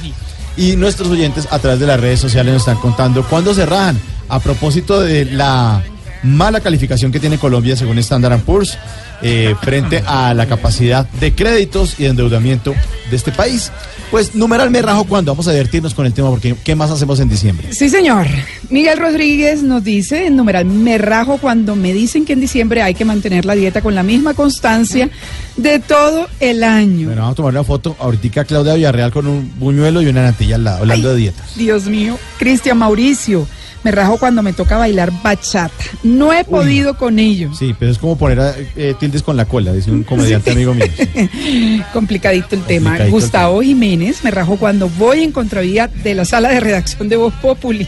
[0.58, 4.00] Y nuestros oyentes a través de las redes sociales nos están contando cuándo se rajan.
[4.28, 5.84] A propósito de la
[6.26, 8.78] mala calificación que tiene Colombia según Standard Poor's
[9.22, 12.74] eh, frente a la capacidad de créditos y de endeudamiento
[13.10, 13.72] de este país.
[14.12, 17.20] Pues numeral me rajo cuando vamos a divertirnos con el tema porque ¿qué más hacemos
[17.20, 17.74] en diciembre?
[17.74, 18.28] Sí, señor.
[18.70, 22.94] Miguel Rodríguez nos dice, en numeral, me rajo cuando me dicen que en diciembre hay
[22.94, 25.10] que mantener la dieta con la misma constancia
[25.58, 27.08] de todo el año.
[27.08, 30.56] Bueno, vamos a tomar una foto ahorita Claudia Villarreal con un buñuelo y una natilla
[30.56, 31.56] al lado, hablando de dietas.
[31.56, 32.18] Dios mío.
[32.38, 33.48] Cristian Mauricio,
[33.86, 35.72] me rajo cuando me toca bailar bachata.
[36.02, 37.54] No he podido con ello.
[37.54, 40.74] Sí, pero es como poner a, eh, tildes con la cola, dice un comediante amigo
[40.74, 40.88] mío.
[40.98, 41.84] sí.
[41.94, 42.90] Complicadito el tema.
[42.90, 47.10] Complicadito el Gustavo Jiménez, me rajo cuando voy en contravía de la sala de redacción
[47.10, 47.88] de Voz Populi.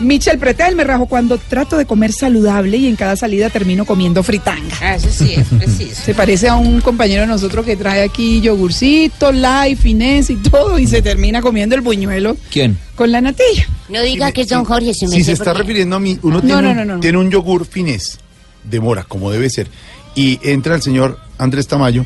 [0.00, 4.22] Michel Pretel, me rajo cuando trato de comer saludable y en cada salida termino comiendo
[4.22, 4.74] fritanga.
[4.80, 6.02] Ah, Eso sí es preciso.
[6.02, 10.78] Se parece a un compañero de nosotros que trae aquí yogurcito, light, finés y todo
[10.78, 12.78] y se termina comiendo el buñuelo ¿Quién?
[13.00, 13.66] Con la natilla.
[13.88, 16.00] No diga que es don Jorge, se me Si sé se está porque- refiriendo a
[16.00, 17.00] mí, uno No, tiene, no, un, no, no.
[17.00, 18.18] tiene un yogur finés
[18.62, 19.68] de mora, como debe ser,
[20.14, 22.04] y entra el señor Andrés Tamayo,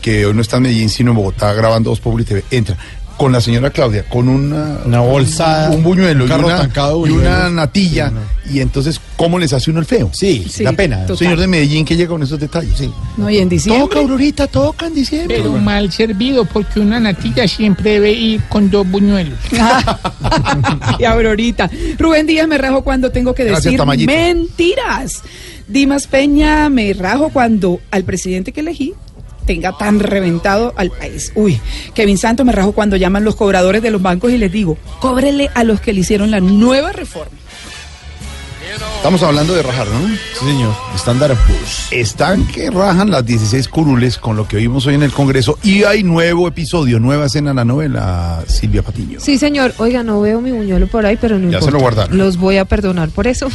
[0.00, 2.78] que hoy no está en Medellín, sino en Bogotá, grabando Voz Populi TV, entra
[3.16, 7.10] con la señora Claudia, con una, Una bolsa, un buñuelo un y una, tancado de
[7.10, 7.52] y una buñuelos.
[7.52, 8.52] natilla, Sí, no.
[8.54, 10.10] y entonces, ¿cómo les hace uno el feo?
[10.12, 11.00] Sí, Sí, da pena.
[11.02, 11.16] total.
[11.18, 12.76] Señor de Medellín que llega con esos detalles.
[12.76, 12.90] Sí.
[13.16, 13.82] No, y en diciembre.
[13.82, 15.36] Toca, Aurorita, toca en diciembre.
[15.38, 19.38] Pero mal servido, porque una natilla siempre debe ir con dos buñuelos.
[20.98, 21.70] y Aurorita.
[21.98, 25.22] Rubén Díaz me rajo cuando tengo que decir mentiras.
[25.68, 28.92] Dimas Peña me rajo cuando al presidente que elegí
[29.46, 31.32] tenga tan reventado al país.
[31.34, 31.60] Uy,
[31.94, 35.50] Kevin Santos me rajo cuando llaman los cobradores de los bancos y les digo, cóbrele
[35.54, 37.36] a los que le hicieron la nueva reforma.
[38.96, 40.08] Estamos hablando de rajar, ¿no?
[40.38, 40.72] Sí, señor.
[40.94, 41.88] Standard Poor's.
[41.90, 45.82] Están que rajan las 16 curules con lo que vimos hoy en el Congreso y
[45.82, 49.18] hay nuevo episodio, nueva escena en la novela, Silvia Patiño.
[49.20, 49.74] Sí, señor.
[49.78, 51.70] Oiga, no veo mi buñuelo por ahí, pero no Ya se importa.
[51.72, 52.16] lo guardaron.
[52.18, 53.48] Los voy a perdonar por eso.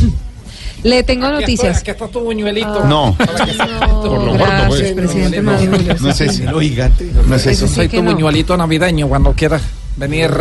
[0.84, 1.80] Le tengo noticias.
[1.80, 2.86] Aquí está tu buñuelito.
[2.86, 3.15] No.
[3.17, 4.93] No, lo gordo, pues.
[4.93, 5.78] presidente Maduro.
[5.99, 6.43] No es ese.
[6.45, 7.11] Lo gigante.
[7.28, 7.67] No es eso.
[7.67, 8.11] sí Soy tu no.
[8.11, 9.61] buñuelito navideño cuando quieras
[9.95, 10.32] venir.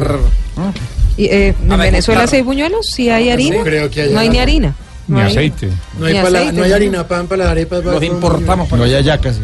[1.17, 2.37] Y, eh, ¿En ver, Venezuela claro.
[2.37, 2.87] hay buñuelos?
[2.87, 3.63] ¿Sí hay harina?
[3.63, 4.75] creo que hay no hay ni harina.
[5.09, 5.71] Ni aceite.
[5.99, 7.85] No hay, harina pan para las arepas.
[7.85, 9.41] Los importamos No hay ayacas.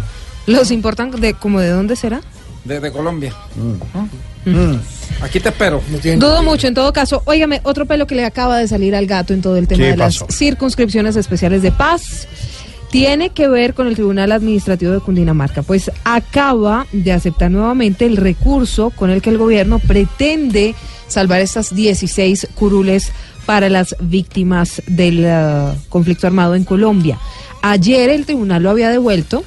[0.47, 2.21] ¿Los importan de como de dónde será?
[2.65, 3.35] desde Colombia.
[5.21, 5.81] Aquí te espero.
[5.89, 7.23] No Dudo mucho, en todo caso.
[7.27, 9.91] Óigame, otro pelo que le acaba de salir al gato en todo el tema ¿Qué
[9.91, 12.27] de las circunscripciones especiales de paz
[12.93, 18.19] tiene que ver con el Tribunal Administrativo de Cundinamarca, pues acaba de aceptar nuevamente el
[18.19, 20.75] recurso con el que el gobierno pretende
[21.09, 23.11] salvar estas 16 curules
[23.47, 27.19] para las víctimas del eh, conflicto armado en Colombia.
[27.63, 29.43] Ayer el tribunal lo había devuelto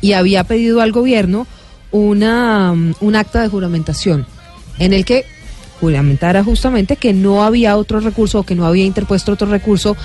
[0.00, 1.46] y había pedido al gobierno
[1.94, 4.26] una, um, un acta de juramentación
[4.80, 5.24] en el que
[5.80, 9.96] juramentara justamente que no había otro recurso o que no había interpuesto otro recurso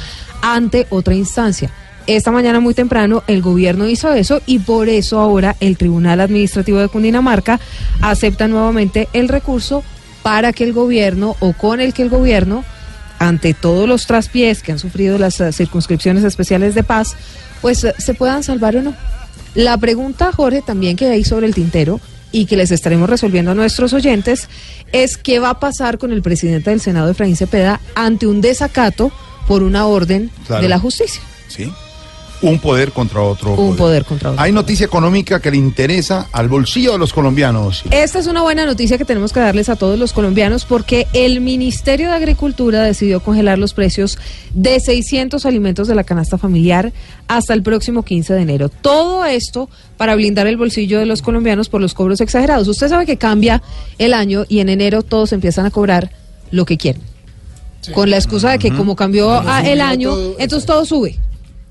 [0.44, 1.72] ante otra instancia.
[2.06, 6.78] Esta mañana muy temprano el gobierno hizo eso y por eso ahora el Tribunal Administrativo
[6.78, 7.60] de Cundinamarca
[8.02, 9.84] acepta nuevamente el recurso
[10.22, 12.64] para que el gobierno o con el que el gobierno
[13.18, 17.16] ante todos los traspiés que han sufrido las eh, circunscripciones especiales de paz,
[17.62, 18.94] pues eh, se puedan salvar o no.
[19.56, 22.00] La pregunta, Jorge, también que hay sobre el tintero
[22.32, 24.48] y que les estaremos resolviendo a nuestros oyentes
[24.92, 29.12] es qué va a pasar con el presidente del Senado, Efraín Cepeda, ante un desacato
[29.48, 30.62] por una orden Claro.
[30.62, 31.22] de la justicia.
[31.48, 31.72] ¿Sí?
[32.42, 33.54] Un poder contra otro.
[33.56, 34.42] Un poder contra otro.
[34.42, 37.84] Hay noticia económica que le interesa al bolsillo de los colombianos.
[37.92, 41.42] Esta es una buena noticia que tenemos que darles a todos los colombianos porque el
[41.42, 44.18] Ministerio de Agricultura decidió congelar los precios
[44.54, 46.94] de 600 alimentos de la canasta familiar
[47.28, 48.70] hasta el próximo 15 de enero.
[48.70, 52.68] Todo esto para blindar el bolsillo de los colombianos por los cobros exagerados.
[52.68, 53.62] Usted sabe que cambia
[53.98, 56.12] el año y en enero todos empiezan a cobrar
[56.52, 57.02] lo que quieren.
[57.94, 61.18] Con la excusa de que como cambió el año, todo, entonces todo sube.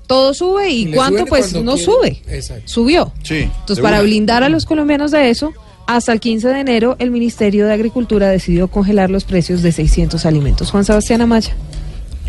[0.09, 1.85] Todo sube y cuánto pues no quieren.
[1.85, 2.21] sube.
[2.27, 2.63] Exacto.
[2.65, 3.13] Subió.
[3.21, 3.41] Sí.
[3.41, 4.05] Entonces, para una.
[4.05, 5.53] blindar a los colombianos de eso,
[5.85, 10.25] hasta el 15 de enero, el Ministerio de Agricultura decidió congelar los precios de 600
[10.25, 10.71] alimentos.
[10.71, 11.55] Juan Sebastián Amaya.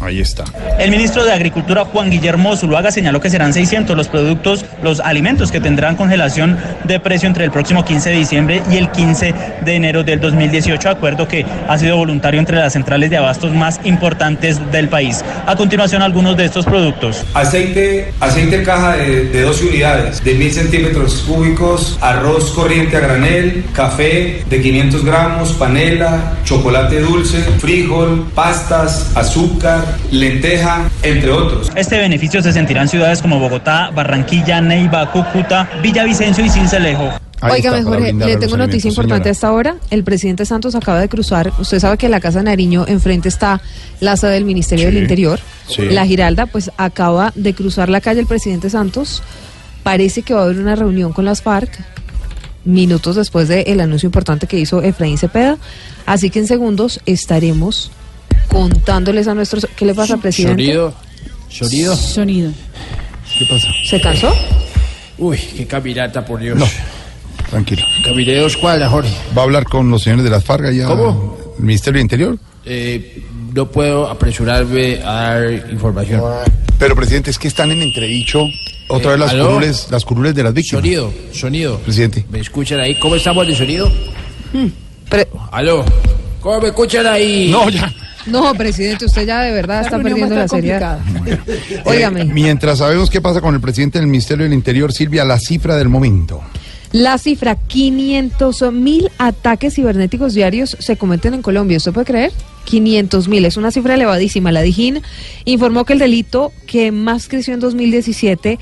[0.01, 0.45] Ahí está.
[0.79, 5.53] El ministro de Agricultura, Juan Guillermo Zuluaga, señaló que serán 600 los productos, los alimentos
[5.53, 9.75] que tendrán congelación de precio entre el próximo 15 de diciembre y el 15 de
[9.75, 14.59] enero del 2018, acuerdo que ha sido voluntario entre las centrales de abastos más importantes
[14.73, 15.23] del país.
[15.47, 17.25] A continuación, algunos de estos productos.
[17.35, 23.67] Aceite, aceite caja de, de 12 unidades, de 1000 centímetros cúbicos, arroz corriente a granel,
[23.75, 31.71] café de 500 gramos, panela, chocolate dulce, frijol, pastas, azúcar, lenteja, entre otros.
[31.75, 37.11] Este beneficio se sentirá en ciudades como Bogotá, Barranquilla, Neiva, Cúcuta, Villavicencio y Cincelejo.
[37.43, 39.33] Oiga, a le tengo noticia importante a señora.
[39.33, 39.77] esta hora.
[39.91, 41.51] El presidente Santos acaba de cruzar.
[41.59, 43.63] Usted sabe que en la Casa Nariño enfrente está
[44.01, 45.41] la sede del Ministerio Sí, del Interior.
[45.67, 45.89] sí.
[45.89, 49.23] La Giralda, pues acaba de cruzar la calle el presidente Santos.
[49.83, 51.71] Parece que va a haber una reunión con las FARC
[52.67, 55.57] minutos después del anuncio importante que hizo Efraín Cepeda.
[56.05, 57.91] Así que en segundos estaremos
[58.51, 59.67] contándoles a nuestros...
[59.77, 60.63] ¿Qué le pasa, presidente?
[60.65, 60.95] Sonido.
[61.49, 61.97] Sonido.
[61.97, 62.53] Sonido.
[63.39, 63.69] ¿Qué pasa?
[63.89, 64.35] ¿Se cansó?
[65.19, 66.59] Uy, qué caminata, por Dios.
[66.59, 66.67] No,
[67.51, 67.83] tranquilo.
[68.05, 69.11] Caminé dos cuadras, Jorge.
[69.37, 70.87] ¿Va a hablar con los señores de las Fargas ya?
[70.87, 71.37] ¿Cómo?
[71.59, 72.39] ¿El Ministerio del Interior?
[72.65, 73.23] Eh,
[73.55, 76.23] no puedo apresurarme a dar información.
[76.79, 78.45] Pero, presidente, es que están en entredicho
[78.89, 79.49] otra Eh, vez las ¿aló?
[79.49, 80.83] curules, las curules de las víctimas.
[80.83, 81.79] Sonido, sonido.
[81.81, 82.25] Presidente.
[82.31, 82.99] ¿Me escuchan ahí?
[82.99, 83.91] ¿Cómo estamos de sonido?
[85.53, 85.85] ¿Aló?
[86.41, 87.49] ¿Cómo me escuchan ahí?
[87.51, 87.93] No, ya.
[88.27, 90.99] No, presidente, usted ya de verdad está perdiendo la seriedad.
[91.85, 92.23] Óigame.
[92.23, 95.77] Eh, mientras sabemos qué pasa con el presidente del Ministerio del Interior, Silvia, la cifra
[95.77, 96.43] del momento.
[96.93, 101.77] La cifra 500 mil ataques cibernéticos diarios se cometen en Colombia.
[101.77, 102.33] ¿Usted puede creer?
[102.65, 103.45] 500 mil.
[103.45, 104.51] Es una cifra elevadísima.
[104.51, 105.01] La DIJÍN
[105.45, 108.59] informó que el delito que más creció en 2017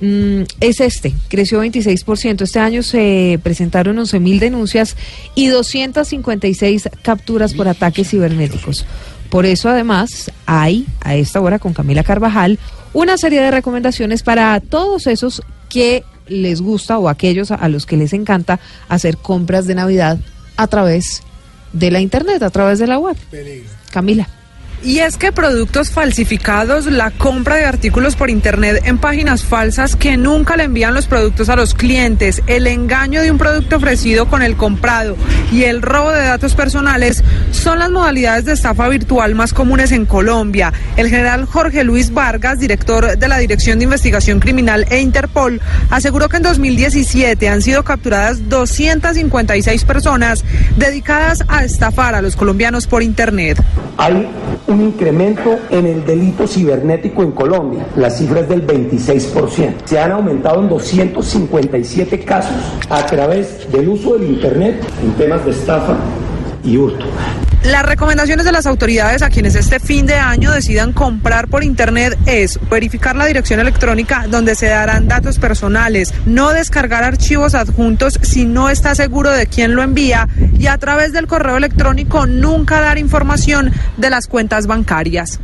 [0.00, 1.14] mm, es este.
[1.28, 2.42] Creció 26%.
[2.42, 4.96] Este año se presentaron 11 mil denuncias
[5.34, 8.86] y 256 capturas por ataques cibernéticos.
[9.30, 12.58] Por eso, además, hay a esta hora con Camila Carvajal
[12.92, 17.96] una serie de recomendaciones para todos esos que les gusta o aquellos a los que
[17.96, 20.18] les encanta hacer compras de Navidad
[20.56, 21.22] a través
[21.72, 23.16] de la Internet, a través de la web.
[23.90, 24.28] Camila.
[24.82, 30.16] Y es que productos falsificados, la compra de artículos por internet en páginas falsas que
[30.16, 34.42] nunca le envían los productos a los clientes, el engaño de un producto ofrecido con
[34.42, 35.16] el comprado
[35.50, 40.06] y el robo de datos personales son las modalidades de estafa virtual más comunes en
[40.06, 40.72] Colombia.
[40.96, 45.60] El general Jorge Luis Vargas, director de la Dirección de Investigación Criminal e Interpol,
[45.90, 50.44] aseguró que en 2017 han sido capturadas 256 personas
[50.76, 53.62] dedicadas a estafar a los colombianos por internet.
[54.68, 57.86] Un incremento en el delito cibernético en Colombia.
[57.96, 59.74] La cifra es del 26%.
[59.84, 62.56] Se han aumentado en 257 casos
[62.88, 65.96] a través del uso del Internet en temas de estafa
[66.64, 67.06] y hurto.
[67.64, 72.16] Las recomendaciones de las autoridades a quienes este fin de año decidan comprar por internet
[72.26, 78.44] es verificar la dirección electrónica donde se darán datos personales, no descargar archivos adjuntos si
[78.44, 80.28] no está seguro de quién lo envía
[80.58, 85.40] y a través del correo electrónico nunca dar información de las cuentas bancarias.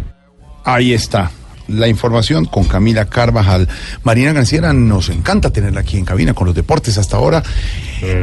[0.64, 1.30] Ahí está.
[1.68, 3.68] La información con Camila Carvajal.
[4.02, 7.42] Marina García, nos encanta tenerla aquí en cabina con los deportes hasta ahora.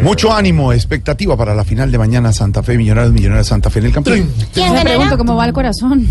[0.04, 3.86] Mucho ánimo, expectativa para la final de mañana Santa Fe, Millonarios, Millonarios Santa Fe en
[3.86, 4.30] el campeón.
[4.54, 6.06] Yo me pregunto cómo va el corazón.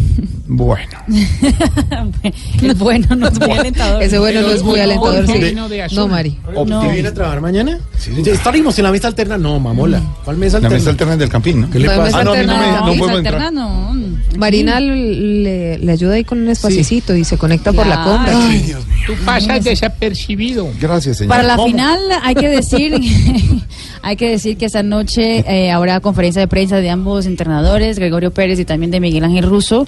[0.46, 0.98] Bueno.
[2.78, 4.02] bueno no es muy alentador.
[4.02, 5.54] Ese bueno no es muy alentador, sí.
[5.94, 6.38] No, Mari.
[6.54, 7.78] ¿Opti viene a trabajar mañana?
[7.98, 9.36] Sí, Estaremos en la mesa alterna.
[9.36, 10.00] No, mamola.
[10.24, 10.78] ¿Cuál mesa La alterna?
[10.78, 11.70] mesa alterna del Campín, ¿no?
[11.70, 12.02] ¿Qué le pasa?
[12.02, 14.18] mesa Ah, no, a mí no me- no.
[14.38, 18.32] Marina le, le ayuda ahí con un espacito y se conecta por la compra.
[18.34, 18.74] Ay,
[19.06, 20.68] Tú pasas desapercibido.
[20.80, 22.94] Gracias, Para la final hay que decir
[24.02, 28.30] hay que decir que esta noche eh, habrá conferencia de prensa de ambos entrenadores, Gregorio
[28.30, 29.86] Pérez y también de Miguel Ángel Russo,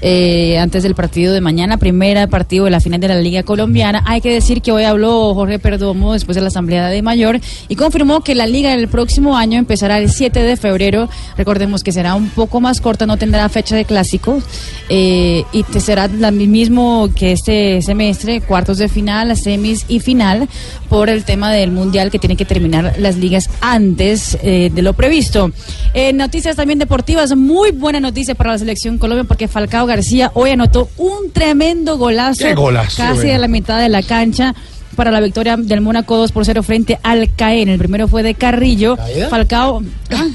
[0.00, 4.02] eh, antes del partido de mañana, primera partido de la final de la Liga Colombiana.
[4.06, 7.76] Hay que decir que hoy habló Jorge Perdomo después de la Asamblea de Mayor y
[7.76, 11.08] confirmó que la liga del próximo año empezará el 7 de febrero.
[11.36, 14.44] Recordemos que será un poco más corta, no tendrá fecha de clásicos
[14.88, 16.30] eh, y te será la
[16.72, 20.48] mismo que este semestre, cuartos de final, semis y final,
[20.88, 24.94] por el tema del mundial que tiene que terminar las ligas antes eh, de lo
[24.94, 25.52] previsto.
[25.92, 30.50] En noticias también deportivas, muy buena noticia para la selección Colombia porque Falcao García hoy
[30.50, 32.96] anotó un tremendo golazo, ¡Qué golazo!
[32.96, 33.34] casi Bueno.
[33.34, 34.54] a la mitad de la cancha.
[34.96, 37.68] Para la victoria del Mónaco 2 por 0 frente al Caen.
[37.70, 38.96] El primero fue de Carrillo.
[39.30, 39.82] Falcao.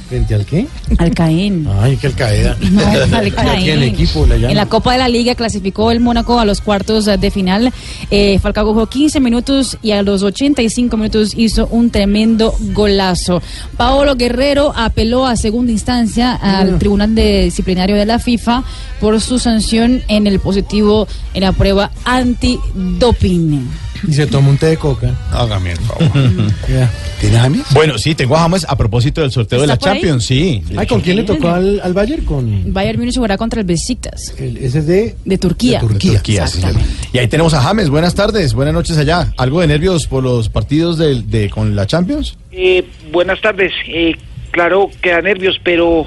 [0.09, 0.65] ¿Frente al qué?
[0.97, 1.67] Al Caen.
[1.79, 2.57] Ay, que el caída.
[2.71, 3.83] No, al Caen.
[3.83, 4.25] Equipo.
[4.25, 7.71] En la Copa de la Liga clasificó el Mónaco a los cuartos de final.
[8.09, 13.41] Eh, Falcao jugó 15 minutos y a los 85 minutos hizo un tremendo golazo.
[13.77, 16.79] Paolo Guerrero apeló a segunda instancia al Mm.
[16.79, 18.63] Tribunal de Disciplinario de la FIFA
[18.99, 23.67] por su sanción en el positivo en la prueba antidoping.
[24.07, 25.15] Y se toma un té de coca.
[25.31, 26.11] Hágame el favor.
[26.67, 26.91] Ya.
[27.21, 27.61] ¿Tienes James?
[27.73, 29.93] Bueno, sí, tengo a James a propósito del sorteo de ¿Está la?
[29.93, 30.61] Champions, sí.
[30.75, 32.25] Ay, ¿con quién le tocó al, al Bayern?
[32.25, 35.79] Con Bayern Múnich jugará contra el Besiktas el, ese es de, de Turquía.
[35.79, 36.13] de Turquía.
[36.13, 36.75] Turquía, sí, señor.
[37.13, 37.89] Y ahí tenemos a James.
[37.89, 39.33] Buenas tardes, buenas noches allá.
[39.37, 42.37] ¿Algo de nervios por los partidos de, de- con la Champions?
[42.51, 43.71] Eh, buenas tardes.
[43.87, 44.15] Eh,
[44.51, 46.05] claro, queda nervios, pero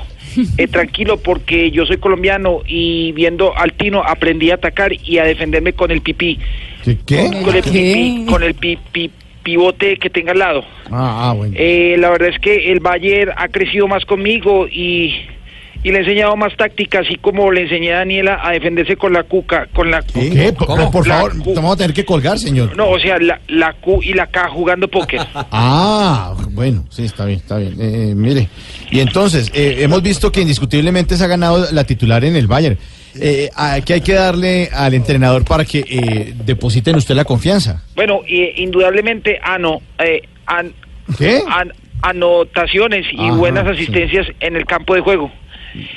[0.59, 5.25] eh, tranquilo porque yo soy colombiano y viendo al Tino aprendí a atacar y a
[5.25, 6.39] defenderme con el pipí.
[6.85, 7.31] ¿Qué?
[7.45, 7.71] Con el ¿Qué?
[7.71, 9.11] pipí, con el pi, pi-
[9.43, 10.65] pivote que tenga al lado.
[10.91, 11.55] Ah, ah, bueno.
[11.59, 15.15] Eh, la verdad es que el Bayern ha crecido más conmigo y,
[15.83, 19.13] y le he enseñado más táctica, así como le enseñé a Daniela a defenderse con
[19.15, 20.53] la cuca, con la cu- ¿Qué?
[20.53, 22.77] Por, por La favor, cu- vamos a tener que colgar, señor.
[22.77, 25.21] No, o sea, la, la Q y la K jugando póker.
[25.53, 27.75] Ah, bueno, sí, está bien, está bien.
[27.81, 28.49] Eh, mire,
[28.91, 32.79] y entonces, eh, hemos visto que indiscutiblemente se ha ganado la titular en el Bayern.
[33.19, 37.25] Eh, ¿a- ¿Qué hay que darle al entrenador para que eh, deposite en usted la
[37.25, 37.83] confianza?
[37.97, 40.73] Bueno, y, indudablemente ano, eh, an-
[41.19, 41.41] ¿Qué?
[41.49, 43.71] an- anotaciones y Ajá, buenas sí.
[43.83, 45.31] asistencias en el campo de juego.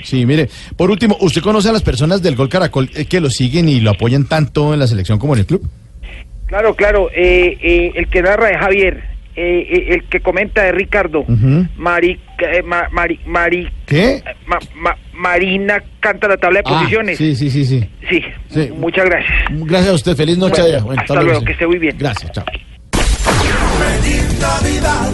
[0.04, 3.30] Sí, mire, por último, ¿usted conoce a las personas del Gol Caracol eh, que lo
[3.30, 5.68] siguen y lo apoyan tanto en la selección como en el club?
[6.48, 9.04] Claro, claro, eh, eh, el que narra es Javier,
[9.36, 11.68] eh, eh, el que comenta es Ricardo, Ujú.
[11.78, 14.24] Mari, eh, ma- Mari, Mari, ¿Qué?
[14.46, 17.18] ma- ma- Marina canta la tabla de Ah, posiciones.
[17.18, 17.90] sí, sí, sí, sí.
[18.10, 18.70] Sí, Sí.
[18.76, 19.34] muchas gracias.
[19.52, 20.62] Gracias a usted, feliz noche.
[20.62, 20.86] Bueno, allá.
[20.86, 21.96] Bueno, hasta luego, que esté muy bien.
[21.98, 22.46] Gracias, chao.
[22.92, 25.12] Feliz Navidad,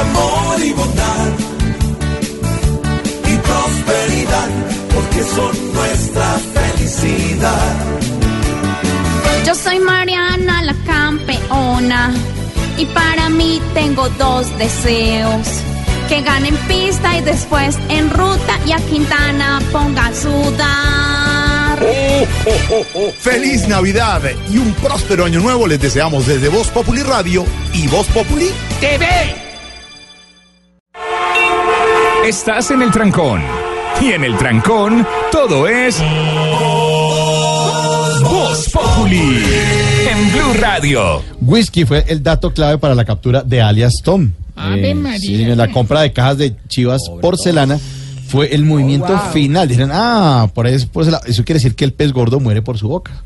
[0.00, 1.28] amor y bondad
[3.24, 4.48] y prosperidad,
[4.94, 8.17] porque son nuestra felicidad.
[9.46, 12.12] Yo soy Mariana la campeona
[12.76, 15.48] y para mí tengo dos deseos.
[16.08, 21.78] Que gane en pista y después en ruta y a Quintana ponga a sudar.
[23.18, 28.06] Feliz Navidad y un próspero año nuevo les deseamos desde Voz Populi Radio y Voz
[28.08, 29.06] Populi TV.
[32.24, 33.42] Estás en el trancón.
[34.00, 36.00] Y en el trancón, todo es.
[38.58, 39.44] Voz Populi.
[40.10, 41.22] En Blue Radio.
[41.40, 44.32] Whisky fue el dato clave para la captura de alias Tom.
[44.56, 45.20] Ave María.
[45.20, 47.78] sí, la compra de cajas de chivas porcelana
[48.26, 49.32] fue el movimiento wow.
[49.32, 49.68] final.
[49.68, 51.22] Dijeron, ah, por eso, porcelana.
[51.28, 53.22] eso quiere decir que el pez gordo muere por su boca.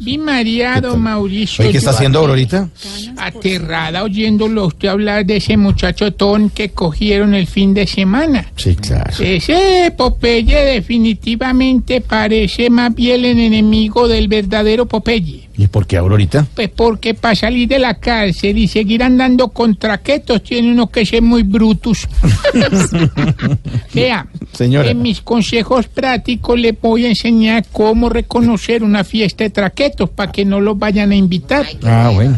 [0.00, 1.70] Vi María, don Mauricio.
[1.70, 2.68] ¿qué está haciendo aquí, ahorita?
[3.16, 8.46] Aterrada oyéndolo usted hablar de ese muchacho ton que cogieron el fin de semana.
[8.56, 9.12] Sí, claro.
[9.18, 15.47] Ese Popeye definitivamente parece más bien el enemigo del verdadero Popeye.
[15.60, 16.46] ¿Y por qué Aurorita?
[16.54, 21.04] Pues porque para salir de la cárcel y seguir andando con traquetos tiene uno que
[21.04, 22.06] ser muy brutus.
[23.92, 24.90] Vea, Señora.
[24.90, 30.30] en mis consejos prácticos le voy a enseñar cómo reconocer una fiesta de traquetos para
[30.32, 31.66] que no los vayan a invitar.
[31.82, 32.36] Ah, bueno.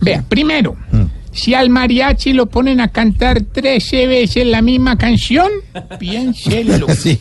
[0.00, 1.04] Vea, primero, Mm.
[1.34, 5.48] Si al mariachi lo ponen a cantar 13 veces la misma canción,
[5.98, 6.86] piénselo.
[6.94, 7.18] Sí.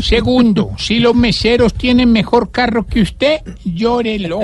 [0.00, 4.40] Segundo, si los meseros tienen mejor carro que usted, llórelo.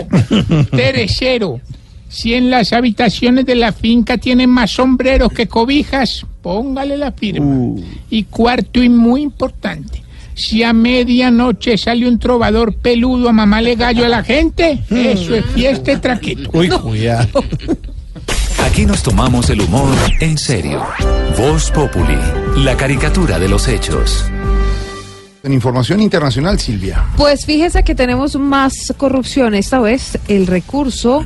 [0.71, 1.61] Tercero,
[2.09, 7.81] si en las habitaciones de la finca tienen más sombreros que cobijas, póngale la firma.
[8.11, 10.03] Y cuarto y muy importante,
[10.35, 15.45] si a medianoche sale un trovador peludo a mamarle gallo a la gente, eso es
[15.47, 16.51] fiesta de traqueto.
[16.53, 17.45] Uy, cuidado.
[18.75, 20.83] Aquí nos tomamos el humor en serio.
[21.39, 22.19] Voz Populi,
[22.57, 24.25] la caricatura de los hechos.
[25.45, 27.05] En información internacional, Silvia.
[27.17, 29.55] Pues fíjese que tenemos más corrupción.
[29.55, 31.25] Esta vez el recurso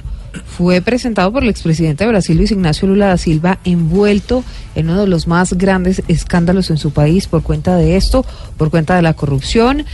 [0.59, 4.44] fue presentado por el expresidente de Brasil, Luis Ignacio Lula da Silva, envuelto
[4.74, 8.26] en uno de los más grandes escándalos en su país por cuenta de esto,
[8.59, 9.86] por cuenta de la corrupción.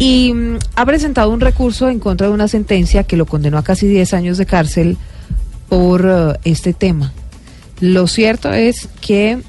[0.00, 3.62] Y mm, ha presentado un recurso en contra de una sentencia que lo condenó a
[3.62, 4.98] casi 10 años de cárcel
[5.68, 7.12] por eh, este tema.
[7.80, 9.40] Lo cierto es que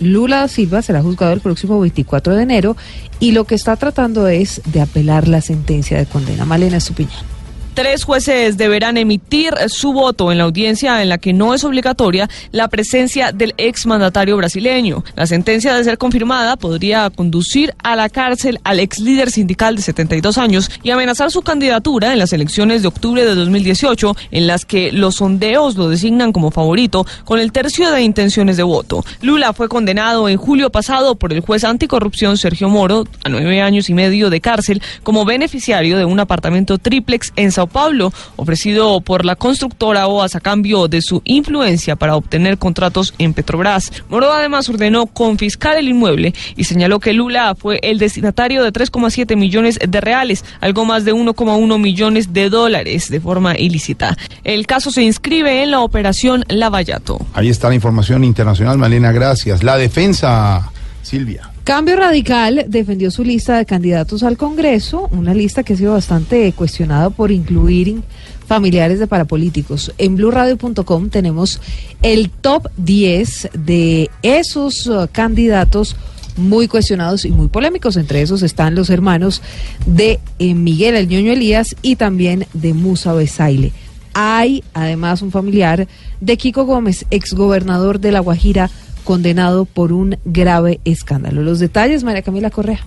[0.00, 2.76] Lula da Silva será juzgado el próximo 24 de enero
[3.20, 6.44] y lo que está tratando es de apelar la sentencia de condena.
[6.44, 7.37] Malena Estupiñán.
[7.78, 12.28] Tres jueces deberán emitir su voto en la audiencia en la que no es obligatoria
[12.50, 15.04] la presencia del exmandatario brasileño.
[15.14, 19.82] La sentencia de ser confirmada podría conducir a la cárcel al ex líder sindical de
[19.82, 24.64] 72 años y amenazar su candidatura en las elecciones de octubre de 2018 en las
[24.64, 29.04] que los sondeos lo designan como favorito con el tercio de intenciones de voto.
[29.22, 33.88] Lula fue condenado en julio pasado por el juez anticorrupción Sergio Moro a nueve años
[33.88, 39.24] y medio de cárcel como beneficiario de un apartamento triplex en Sao Paulo, ofrecido por
[39.24, 43.92] la constructora OAS a cambio de su influencia para obtener contratos en Petrobras.
[44.08, 49.36] Moro además ordenó confiscar el inmueble y señaló que Lula fue el destinatario de 3,7
[49.36, 54.16] millones de reales, algo más de 1,1 millones de dólares de forma ilícita.
[54.44, 57.18] El caso se inscribe en la operación Lavallato.
[57.34, 59.62] Ahí está la información internacional, Malena, gracias.
[59.62, 60.70] La defensa,
[61.02, 61.50] Silvia.
[61.68, 66.50] Cambio Radical defendió su lista de candidatos al Congreso, una lista que ha sido bastante
[66.54, 68.00] cuestionada por incluir
[68.46, 69.92] familiares de parapolíticos.
[69.98, 71.60] En blurradio.com tenemos
[72.00, 75.94] el top 10 de esos uh, candidatos
[76.38, 77.98] muy cuestionados y muy polémicos.
[77.98, 79.42] Entre esos están los hermanos
[79.84, 83.72] de eh, Miguel El Ñoño Elías y también de Musa Besaile.
[84.14, 85.86] hay además un familiar
[86.22, 88.70] de Kiko Gómez, exgobernador de La Guajira,
[89.08, 91.40] condenado por un grave escándalo.
[91.42, 92.80] Los detalles, María Camila Correa.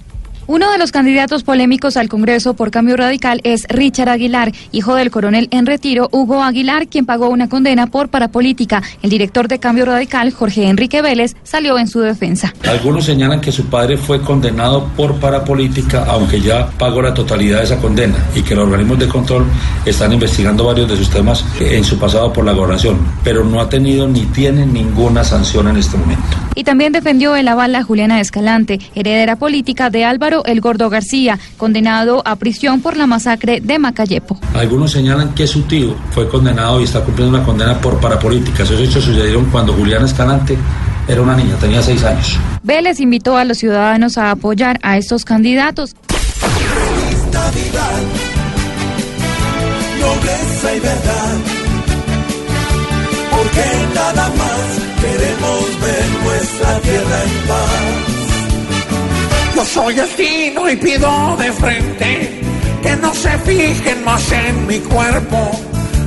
[0.47, 5.11] Uno de los candidatos polémicos al Congreso por cambio radical es Richard Aguilar, hijo del
[5.11, 8.81] coronel en retiro Hugo Aguilar, quien pagó una condena por parapolítica.
[9.03, 12.53] El director de cambio radical, Jorge Enrique Vélez, salió en su defensa.
[12.67, 17.65] Algunos señalan que su padre fue condenado por parapolítica, aunque ya pagó la totalidad de
[17.65, 19.45] esa condena, y que los organismos de control
[19.85, 23.69] están investigando varios de sus temas en su pasado por la gobernación, pero no ha
[23.69, 26.37] tenido ni tiene ninguna sanción en este momento.
[26.55, 31.37] Y también defendió el aval a Juliana Escalante, heredera política de Álvaro El Gordo García,
[31.57, 34.39] condenado a prisión por la masacre de Macayepo.
[34.53, 38.63] Algunos señalan que su tío fue condenado y está cumpliendo una condena por parapolítica.
[38.63, 40.57] Esos hechos sucedieron cuando Juliana Escalante
[41.07, 42.39] era una niña, tenía seis años.
[42.63, 45.95] Vélez invitó a los ciudadanos a apoyar a estos candidatos.
[47.31, 48.01] Navidad,
[49.99, 51.37] nobleza y verdad,
[53.31, 57.90] porque nada más queremos ver nuestra tierra en paz.
[59.61, 62.41] Yo soy el Tino y pido de frente
[62.81, 65.51] que no se fijen más en mi cuerpo.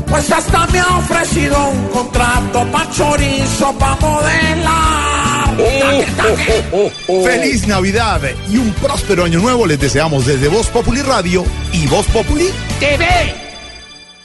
[0.09, 5.57] Pues hasta me ha ofrecido un contrato pa' chorizo, pa' modelar.
[5.57, 6.93] Taque, taque.
[7.23, 12.07] Feliz Navidad y un próspero año nuevo les deseamos desde Voz Populi Radio y Voz
[12.07, 12.49] Populi
[12.81, 13.44] TV.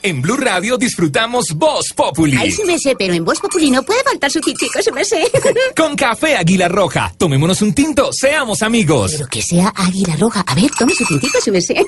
[0.02, 2.36] En Blue Radio disfrutamos Voz Populi.
[2.38, 5.04] Ay, sí me sé, pero en Voz Populi no puede faltar su tintico, sí me
[5.04, 5.30] sé.
[5.76, 7.12] Con café Águila Roja.
[7.18, 9.12] Tomémonos un tinto, seamos amigos.
[9.12, 10.42] Pero que sea águila roja.
[10.46, 11.84] A ver, tome su tintico, sí me sé.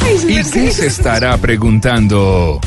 [0.00, 0.72] Ay, sí ¿Y me qué sé.
[0.72, 2.60] se estará preguntando?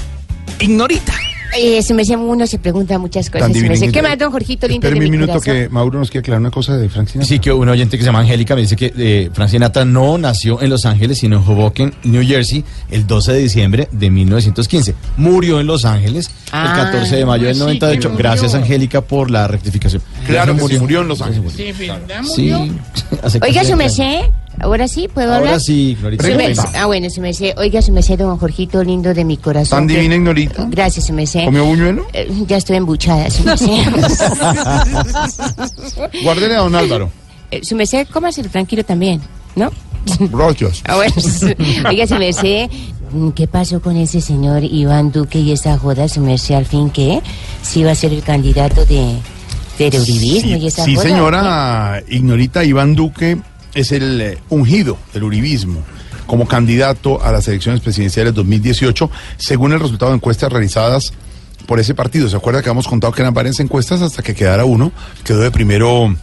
[0.60, 1.14] Ignorita.
[1.58, 3.52] Eh, se me sé, uno se pregunta muchas cosas.
[3.54, 3.92] Se me.
[3.92, 5.54] ¿Qué más, don Jorgito lindo de mi un minuto corazón?
[5.54, 7.28] que Mauro nos quiere aclarar una cosa de Frank Sinatra.
[7.28, 10.18] Sí, que un oyente que se llama Angélica me dice que eh, Frank Sinatra no
[10.18, 14.96] nació en Los Ángeles, sino en Hoboken, New Jersey, el 12 de diciembre de 1915.
[15.18, 18.00] Murió en Los Ángeles Ah, el 14 de mayo del sí, 98.
[18.02, 18.18] que murió.
[18.18, 20.02] Gracias, Angélica, por la rectificación.
[20.28, 21.56] Claro que sí, murió en Los Ángeles.
[21.58, 22.52] ¿De verdad Sí.
[22.52, 22.74] murió?
[23.24, 23.96] hace Oiga, su 20 me años.
[23.96, 24.32] sé.
[24.60, 25.50] Ahora sí, ¿puedo hablar?
[25.50, 26.24] Ahora sí, Florita.
[26.28, 27.54] Me- ah, bueno, su me sé.
[27.58, 29.80] Oiga, su me sé, don Jorgito lindo de mi corazón.
[29.80, 30.66] ¿Tan que- divina ignorita?
[30.70, 31.46] Gracias, su me sé.
[31.46, 32.06] ¿Comió buñuelo?
[32.14, 33.66] Eh, ya estoy embuchada, su me sé.
[36.24, 37.10] Guárdele a don Álvaro.
[37.52, 39.22] Eh, su me sé, cómaselo tranquilo también,
[39.56, 39.72] ¿no?
[40.20, 40.84] Gracias.
[40.88, 41.14] Ah, bueno,
[41.90, 42.70] oiga, su me sé.
[43.12, 46.08] mm, ¿Qué pasó con ese señor Iván Duque y esa joda?
[46.08, 47.22] Su me sé, al fin, ¿qué?
[47.62, 49.16] Si iba a ser el candidato de,
[49.80, 51.08] del uribismo y esa Sí, joda.
[51.08, 53.38] señora Ignorita Iván Duque
[53.76, 55.84] es el eh, ungido del uribismo
[56.26, 61.14] como candidato a las elecciones presidenciales 2018, según el resultado de encuestas realizadas
[61.68, 62.28] por ese partido.
[62.30, 64.92] ¿Se acuerda que habíamos contado que eran varias encuestas hasta que quedara uno?
[65.24, 66.16] Quedó de primero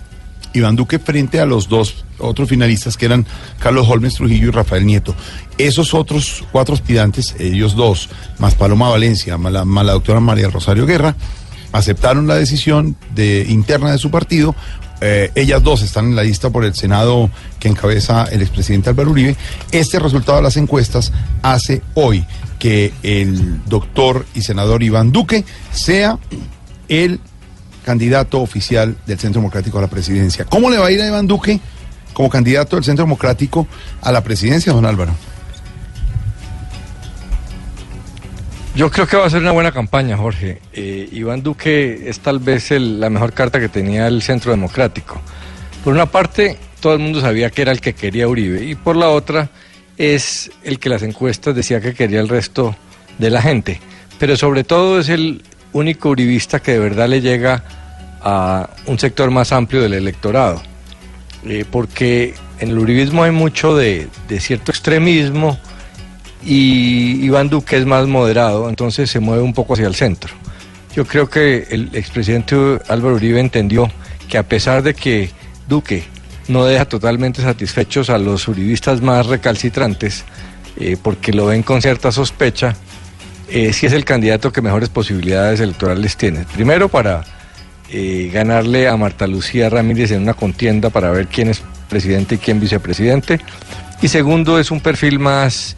[0.55, 3.27] Iván Duque frente a los dos otros finalistas que eran
[3.59, 5.15] Carlos Holmes Trujillo y Rafael Nieto.
[5.59, 8.09] Esos otros cuatro aspirantes, ellos dos,
[8.39, 11.15] más Paloma Valencia, más la, más la doctora María Rosario Guerra,
[11.73, 14.55] aceptaron la decisión de, interna de su partido.
[15.05, 19.11] Eh, ellas dos están en la lista por el Senado que encabeza el expresidente Álvaro
[19.11, 19.37] Uribe.
[19.73, 21.12] Este resultado de las encuestas
[21.43, 22.24] hace hoy
[22.61, 26.19] que el doctor y senador Iván Duque sea
[26.89, 27.19] el
[27.85, 30.45] candidato oficial del Centro Democrático a la presidencia.
[30.45, 31.59] ¿Cómo le va a ir a Iván Duque
[32.12, 33.66] como candidato del Centro Democrático
[34.01, 35.12] a la presidencia, don Álvaro?
[38.74, 40.59] Yo creo que va a ser una buena campaña, Jorge.
[40.73, 45.20] Eh, Iván Duque es tal vez el- la mejor carta que tenía el Centro Democrático.
[45.85, 48.97] Por una parte, todo el mundo sabía que era el que quería Uribe y por
[48.97, 49.51] la otra
[49.99, 52.74] es el que las encuestas decía que quería el resto
[53.19, 53.78] de la gente.
[54.19, 55.43] Pero sobre todo es el
[55.74, 57.62] único uribista que de verdad le llega
[58.23, 60.62] a un sector más amplio del electorado.
[61.44, 65.59] Eh, porque en el uribismo hay mucho de, de cierto extremismo
[66.44, 70.32] y Iván Duque es más moderado, entonces se mueve un poco hacia el centro.
[70.94, 72.56] Yo creo que el expresidente
[72.89, 73.90] Álvaro Uribe entendió
[74.28, 75.31] que a pesar de que
[75.69, 76.05] Duque
[76.48, 80.24] no deja totalmente satisfechos a los uribistas más recalcitrantes,
[80.78, 82.74] eh, porque lo ven con cierta sospecha,
[83.48, 86.44] eh, sí es el candidato que mejores posibilidades electorales tiene.
[86.52, 87.24] Primero para
[87.90, 92.39] eh, ganarle a Marta Lucía Ramírez en una contienda para ver quién es presidente y
[92.39, 93.40] quién vicepresidente.
[94.01, 95.77] Y segundo es un perfil más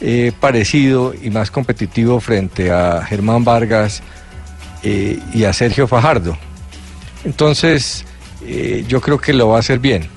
[0.00, 4.02] eh, parecido y más competitivo frente a Germán Vargas
[4.82, 6.36] eh, y a Sergio Fajardo.
[7.24, 8.04] Entonces,
[8.46, 10.08] eh, yo creo que lo va a hacer bien.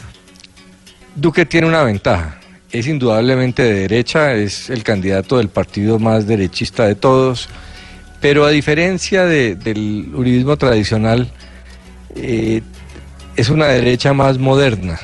[1.15, 2.39] Duque tiene una ventaja.
[2.71, 7.47] Es indudablemente de derecha, es el candidato del partido más derechista de todos,
[8.19, 11.31] pero a diferencia de- del uribismo tradicional,
[12.15, 14.99] es una derecha más moderna.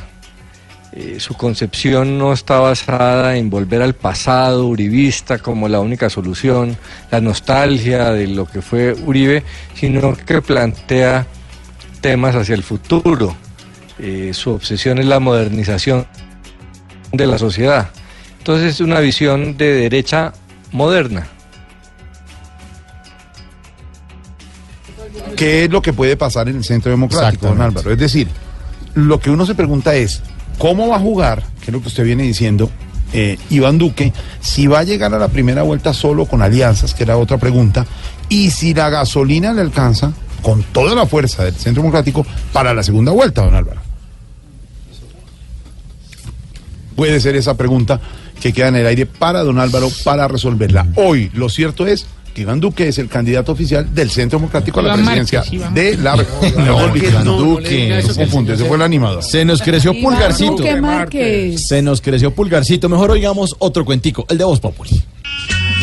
[0.95, 6.77] Eh, su concepción no está basada en volver al pasado uribista como la única solución,
[7.09, 9.43] la nostalgia de lo que fue Uribe,
[9.73, 11.25] sino que plantea
[11.99, 13.35] temas hacia el futuro.
[13.97, 16.05] Eh, su obsesión es la modernización
[17.11, 17.89] de la sociedad.
[18.37, 20.33] Entonces es una visión de derecha
[20.71, 21.27] moderna.
[25.35, 27.91] ¿Qué es lo que puede pasar en el centro democrático, don Álvaro?
[27.91, 28.27] Es decir,
[28.93, 30.21] lo que uno se pregunta es,
[30.57, 32.69] ¿cómo va a jugar, que es lo que usted viene diciendo,
[33.13, 37.03] eh, Iván Duque, si va a llegar a la primera vuelta solo con alianzas, que
[37.03, 37.85] era otra pregunta,
[38.29, 42.83] y si la gasolina le alcanza con toda la fuerza del centro democrático para la
[42.83, 43.81] segunda vuelta, don Álvaro?
[46.95, 47.99] Puede ser esa pregunta
[48.41, 50.87] que queda en el aire para don Álvaro para resolverla.
[50.95, 52.05] Hoy, lo cierto es
[52.41, 55.43] Iván Duque es el candidato oficial del Centro Democrático a la presidencia
[55.73, 56.55] de la Márquez.
[56.55, 59.23] No, Iván no, Duque, no confunde, ese fue el animador.
[59.23, 60.63] Se nos creció Iván pulgarcito.
[61.57, 62.89] Se nos creció pulgarcito.
[62.89, 65.01] Mejor oigamos otro cuentico, el de Voz Populi.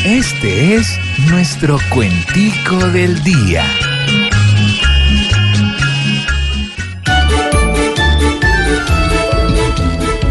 [0.05, 0.99] Este es
[1.29, 3.65] nuestro cuentico del día.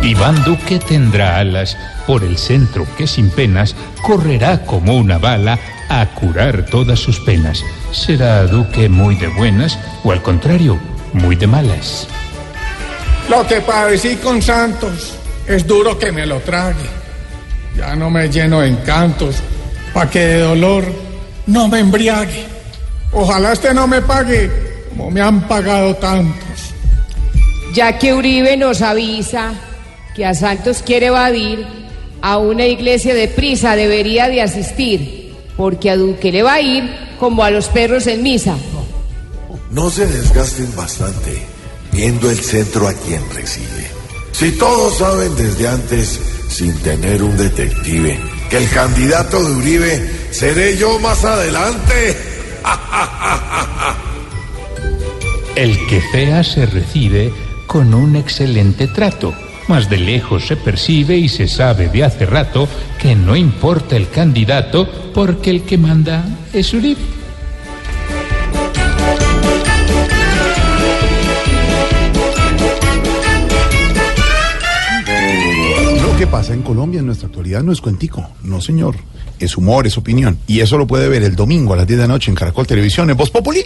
[0.10, 1.78] Iván Duque tendrá alas
[2.08, 7.64] por el centro que sin penas correrá como una bala a curar todas sus penas.
[7.92, 10.80] ¿Será Duque muy de buenas o al contrario,
[11.14, 12.08] muy de malas?
[13.30, 15.14] Lo que padecí con Santos
[15.48, 16.90] es duro que me lo trague.
[17.78, 19.36] Ya no me lleno de encantos,
[19.94, 20.86] pa' que de dolor
[21.46, 22.48] no me embriague.
[23.12, 24.50] Ojalá este no me pague
[24.90, 26.74] como me han pagado tantos.
[27.74, 29.54] Ya que Uribe nos avisa
[30.20, 31.66] que a Santos quiere evadir,
[32.22, 36.84] a una iglesia de prisa debería de asistir, porque a Duque le va a ir
[37.18, 38.58] como a los perros en misa.
[39.72, 41.42] No se desgasten bastante
[41.94, 43.88] viendo el centro a quien recibe.
[44.34, 46.20] Si todos saben desde antes,
[46.50, 48.20] sin tener un detective,
[48.50, 52.18] que el candidato de Uribe seré yo más adelante.
[55.56, 57.32] El que fea se recibe
[57.68, 59.34] con un excelente trato.
[59.70, 62.68] Más de lejos se percibe y se sabe de hace rato
[63.00, 67.00] que no importa el candidato porque el que manda es Uribe.
[76.02, 78.96] Lo que pasa en Colombia en nuestra actualidad no es cuentico, no señor.
[79.38, 80.40] Es humor, es opinión.
[80.48, 82.66] Y eso lo puede ver el domingo a las 10 de la noche en Caracol
[82.66, 83.64] Televisión, en Voz Populi.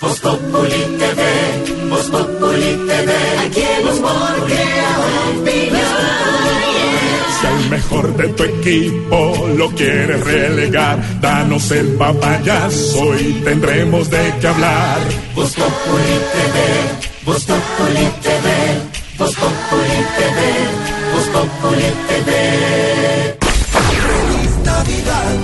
[0.00, 3.12] Voz Populi TV, Voz Populi TV,
[3.44, 4.96] aquí el humor crea
[5.28, 5.80] opinión.
[7.38, 14.32] Si al mejor de tu equipo lo quieres relegar, danos el papayazo y tendremos de
[14.40, 15.00] qué hablar.
[15.34, 16.56] Voz Populi TV,
[17.26, 18.46] Voz Populi TV,
[19.18, 20.38] Voz Populi TV,
[21.12, 22.30] Voz Populi TV.
[23.76, 25.34] Feliz Navidad,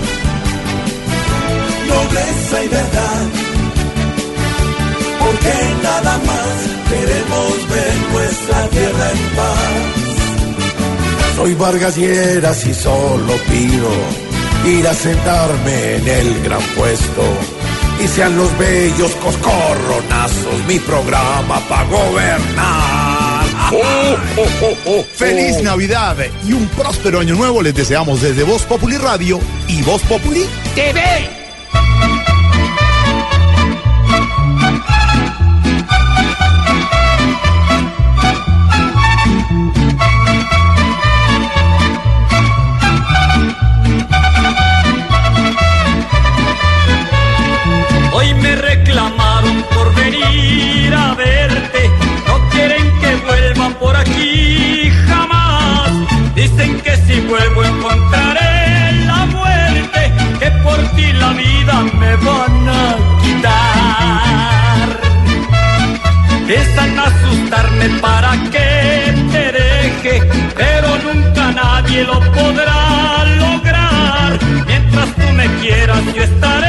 [1.89, 3.46] nobleza y verdad,
[5.47, 6.57] porque nada más
[6.89, 9.59] queremos ver nuestra tierra en paz.
[11.37, 13.91] Soy Vargas Lleras y solo pido
[14.65, 17.23] ir a sentarme en el gran puesto.
[18.03, 23.47] Y sean los bellos coscorronazos mi programa para gobernar.
[25.15, 26.17] Feliz Navidad
[26.47, 31.01] y un próspero año nuevo les deseamos desde Voz Populi Radio y Voz Populi TV.
[61.67, 64.89] Vida me van a quitar.
[66.47, 70.15] Piensan asustarme para que te deje,
[70.55, 74.39] pero nunca nadie lo podrá lograr.
[74.67, 76.66] Mientras tú me quieras, yo estaré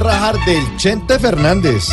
[0.00, 1.84] Rajar del Chente Fernández.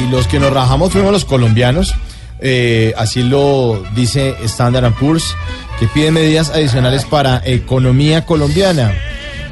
[0.00, 1.94] y los que nos rajamos fuimos los colombianos.
[2.40, 5.34] Eh, así lo dice Standard Poor's,
[5.80, 8.92] que pide medidas adicionales para economía colombiana.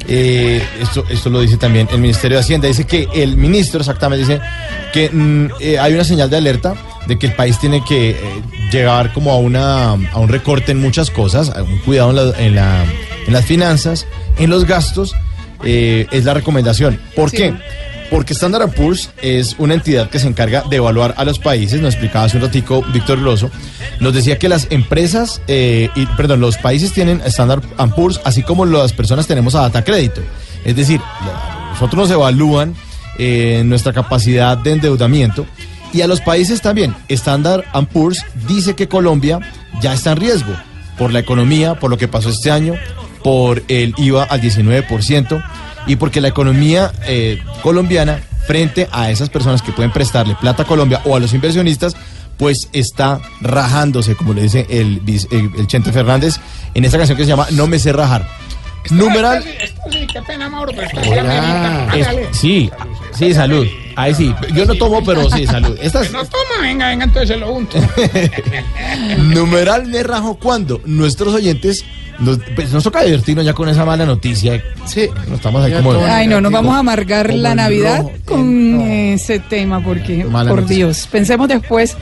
[0.07, 2.67] Eh, esto, esto lo dice también el Ministerio de Hacienda.
[2.69, 4.41] Dice que el ministro exactamente dice
[4.93, 6.75] que mm, eh, hay una señal de alerta
[7.07, 8.15] de que el país tiene que
[8.71, 12.39] llegar como a, una, a un recorte en muchas cosas, a un cuidado en, la-
[12.39, 12.85] en, la-
[13.27, 14.05] en las finanzas,
[14.37, 15.13] en los gastos,
[15.63, 16.99] eh, es la recomendación.
[17.15, 17.53] ¿Por qué?
[18.09, 21.93] Porque Standard Poor's es una entidad que se encarga de evaluar a los países, nos
[21.93, 23.51] explicaba hace un ratico Víctor Gloso,
[23.99, 27.63] nos decía que las empresas, eh, y, perdón, los países tienen Standard
[27.95, 30.21] Poor's, así como las personas tenemos a data crédito.
[30.63, 31.01] Es decir,
[31.71, 32.75] nosotros nos evalúan
[33.17, 35.45] eh, nuestra capacidad de endeudamiento
[35.93, 36.95] y a los países también.
[37.09, 39.39] Standard Poor's dice que Colombia
[39.81, 40.53] ya está en riesgo
[40.97, 42.75] por la economía, por lo que pasó este año,
[43.23, 45.43] por el IVA al 19%
[45.87, 50.65] y porque la economía eh, colombiana frente a esas personas que pueden prestarle plata a
[50.65, 51.95] Colombia o a los inversionistas,
[52.37, 56.35] pues está rajándose, como le dice el, el, el Chente Fernández
[56.73, 58.27] en esta canción que se llama No me sé rajar.
[58.91, 59.43] Numeral
[60.11, 60.89] qué pena, Mauro, pero
[62.31, 62.69] sí,
[63.13, 63.67] sí, salud.
[63.95, 64.33] Ahí sí.
[64.53, 65.77] Yo no tomo, pero sí, salud.
[65.81, 67.77] Esta es- No toma, venga, venga, entonces se lo unto.
[69.17, 71.83] numeral me rajo cuando nuestros oyentes
[72.19, 74.61] nos, pues, nos toca divertirnos ya con esa mala noticia.
[74.85, 75.09] Sí.
[75.27, 75.93] No estamos ahí como.
[76.05, 80.49] Ay, no, nos vamos a amargar Como la Navidad rojo, con ese tema, porque, Mala
[80.49, 80.85] por noticia.
[80.85, 81.95] Dios, pensemos después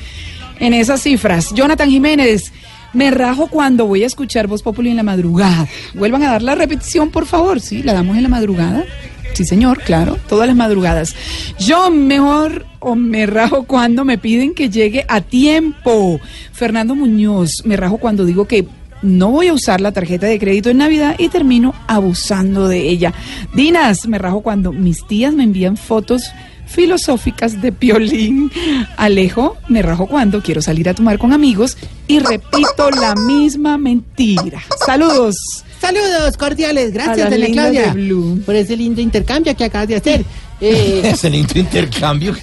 [0.59, 1.53] en esas cifras.
[1.53, 2.51] Jonathan Jiménez,
[2.95, 5.67] me rajo cuando voy a escuchar Voz Populi en la madrugada.
[5.93, 7.59] Vuelvan a dar la repetición, por favor.
[7.59, 8.85] Sí, la damos en la madrugada.
[9.33, 11.13] Sí, señor, claro, todas las madrugadas.
[11.59, 16.21] Yo mejor o me rajo cuando me piden que llegue a tiempo.
[16.53, 18.65] Fernando Muñoz, me rajo cuando digo que
[19.01, 23.13] no voy a usar la tarjeta de crédito en Navidad y termino abusando de ella.
[23.53, 26.31] Dinas, me rajo cuando mis tías me envían fotos
[26.65, 28.51] filosóficas de piolín.
[28.97, 31.77] Alejo, me rajo cuando quiero salir a tomar con amigos
[32.07, 34.61] y repito la misma mentira.
[34.85, 35.35] Saludos.
[35.81, 38.41] Saludos cordiales, gracias, lindas Claudia, de Blue.
[38.45, 40.25] por ese lindo intercambio que acabas de hacer.
[40.61, 42.33] Eh, Es el inter- intercambio.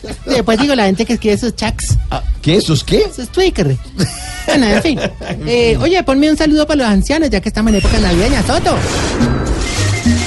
[0.44, 1.96] pues digo, la gente que escribe esos chats.
[2.42, 2.56] ¿Qué?
[2.56, 2.98] ¿Esos qué?
[3.10, 3.74] Esos Twitter.
[4.46, 5.00] Bueno, en fin.
[5.46, 8.76] Eh, oye, ponme un saludo para los ancianos, ya que estamos en época navideña, Soto.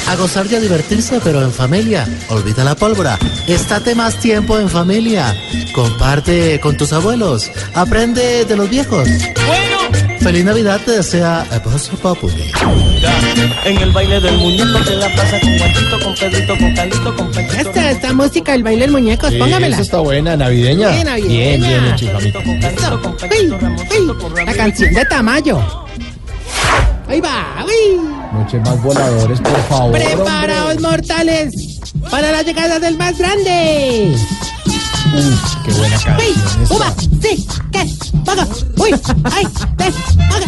[0.07, 2.07] A gozar y a divertirse, pero en familia.
[2.30, 3.18] Olvida la pólvora.
[3.47, 5.35] Estate más tiempo en familia.
[5.73, 7.49] Comparte con tus abuelos.
[7.73, 9.07] Aprende de los viejos.
[10.19, 12.52] Feliz Navidad te desea Voz Populi.
[13.65, 17.31] En el baile del muñeco de la plaza con Guachito, con Pedrito, con Calito, con
[17.31, 17.53] Pechito.
[17.69, 19.76] Esta, esta música del baile del muñecos, Sí, póngamela.
[19.76, 20.93] esa está buena, navideña.
[20.97, 21.68] Sí, navideña.
[21.68, 22.15] Bien, bien.
[23.31, 23.52] Uy,
[23.99, 25.85] uy, la canción de Tamayo.
[27.07, 28.02] Ahí va, uy.
[28.34, 29.91] Noches más voladores, por favor.
[29.91, 31.53] Preparaos, mortales,
[32.10, 34.15] para la llegada del más grande.
[34.15, 34.15] hombre.
[35.18, 36.76] Uf, qué buena Uy, canción esta.
[36.76, 37.86] uva, sí, ¿qué?
[38.26, 38.95] Paga, uy,
[39.32, 39.94] ay, ve,
[40.30, 40.48] paga,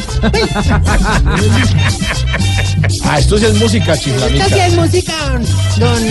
[1.36, 3.00] uy.
[3.06, 4.66] Ah, esto sí es música, Esta sí chiflamita.
[4.68, 5.14] es música,
[5.78, 6.04] don,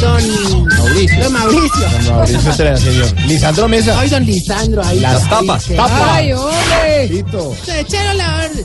[0.00, 1.22] don Mauricio.
[1.24, 1.88] Don Mauricio.
[2.04, 3.20] Don Mauricio Terena, señor.
[3.26, 4.00] Lisandro Mesa.
[4.00, 5.00] Ay, don Lisandro, ahí.
[5.00, 5.92] Las tapas, tapas.
[6.12, 7.08] Ay, hombre.
[7.08, 7.54] Tito.
[7.64, 8.64] Se echaron la orden.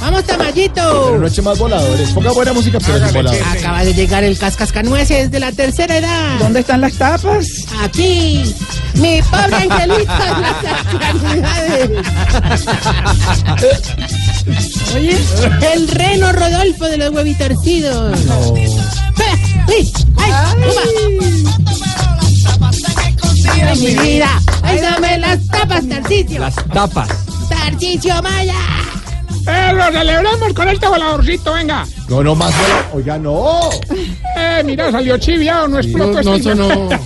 [0.00, 1.18] Vamos, Pero Tamayito.
[1.18, 2.10] noches más voladores.
[2.10, 3.46] Ponga buena música, pero sin voladores.
[3.46, 6.38] Acaba de llegar el cascascanueces de la tercera edad.
[6.40, 7.46] ¿Dónde están las tapas?
[7.82, 8.42] Aquí.
[8.94, 10.56] Mi pobre angelito en las.
[14.96, 15.16] Oye.
[15.72, 18.18] El reno Rodolfo de los huevitorcidos.
[19.68, 19.92] ¡Ay!
[20.22, 20.32] ¡Ay!
[20.64, 20.82] ¡Uva!
[23.52, 24.40] ¡Ay, mi vida!
[24.62, 26.40] ¡Ay, dame las tapas, Tarcicio!
[26.40, 27.08] Las tapas.
[27.48, 28.54] ¡Tarcicio Maya!
[29.46, 31.84] Eh, lo celebramos con este voladorcito, venga.
[32.08, 32.86] No, no más voladores.
[32.94, 33.70] Oiga, no.
[34.36, 36.88] Eh, mira, salió chiviado, no explotó no, este- sonó.
[36.88, 37.00] Pero,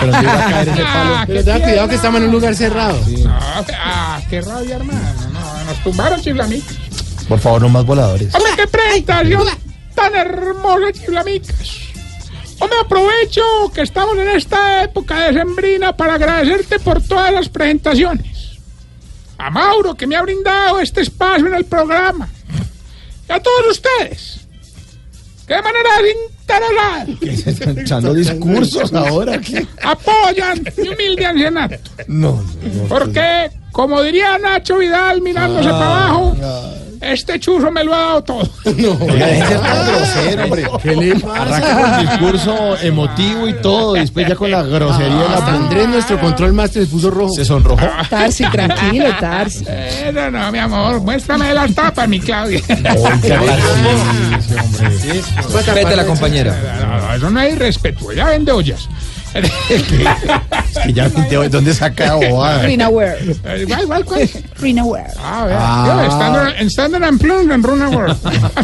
[0.00, 1.14] pero ¿dónde iba a caer ese palo?
[1.16, 1.62] Ah, Pero tierno.
[1.64, 2.98] cuidado que estamos en un lugar cerrado.
[3.24, 3.38] No,
[3.82, 5.00] ah, qué rabia, hermano.
[5.32, 6.76] No, nos tumbaron chiflamicas.
[7.26, 8.34] Por favor, no más voladores.
[8.34, 9.44] Hombre, qué presentación
[9.94, 11.56] tan hermosa, chiflamicas.
[12.60, 18.58] Hombre, aprovecho que estamos en esta época de sembrina para agradecerte por todas las presentaciones.
[19.38, 22.28] A Mauro, que me ha brindado este espacio en el programa.
[23.28, 24.40] Y a todos ustedes.
[25.46, 29.38] De manera desinteresada ¿Qué se están echando discursos ahora?
[29.40, 29.66] ¿Qué?
[29.82, 31.76] apoyan mi humilde ancianato.
[32.06, 32.88] No, no, no.
[32.88, 36.36] Porque, como diría Nacho Vidal mirándose Ah, para abajo,
[37.00, 38.50] este chuzo me lo ha dado todo.
[38.64, 40.66] Oiga, tan grosero, hombre.
[40.82, 41.42] ¿Qué le pasa?
[41.42, 45.46] Arranca con el discurso emotivo y todo, y después ya con la grosería de la
[45.46, 47.34] Andrés, nuestro control master, se puso rojo.
[47.34, 47.86] Se sonrojó.
[48.08, 49.64] Tarsi, tranquilo, Tarsi.
[49.66, 52.60] Eh, no, no, mi amor, muéstrame las tapas, mi Claudia.
[55.52, 56.56] Respete a la compañera.
[56.80, 58.88] No, no, eso no es irrespeto, ya vende ollas.
[59.68, 62.62] Es que ya de dónde saca bobada.
[62.62, 63.18] Rina Ware.
[63.44, 64.30] Eh, ¿Cuál, cuál, cuál?
[65.18, 66.04] Ah.
[66.04, 68.16] yo, Standard, en Standard and Plum, en Runa World.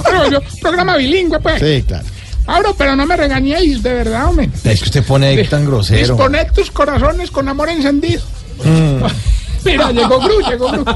[0.05, 1.61] Pero yo, programa bilingüe, pues.
[1.61, 2.05] Sí, claro.
[2.47, 4.51] Ahora, pero no me regañéis, de verdad, hombre.
[4.65, 5.99] Es que usted pone ahí tan grosero.
[5.99, 8.23] Disponed tus corazones con amor encendido.
[8.65, 9.05] Mm.
[9.65, 10.85] Mira, llegó Gru, llegó Gru.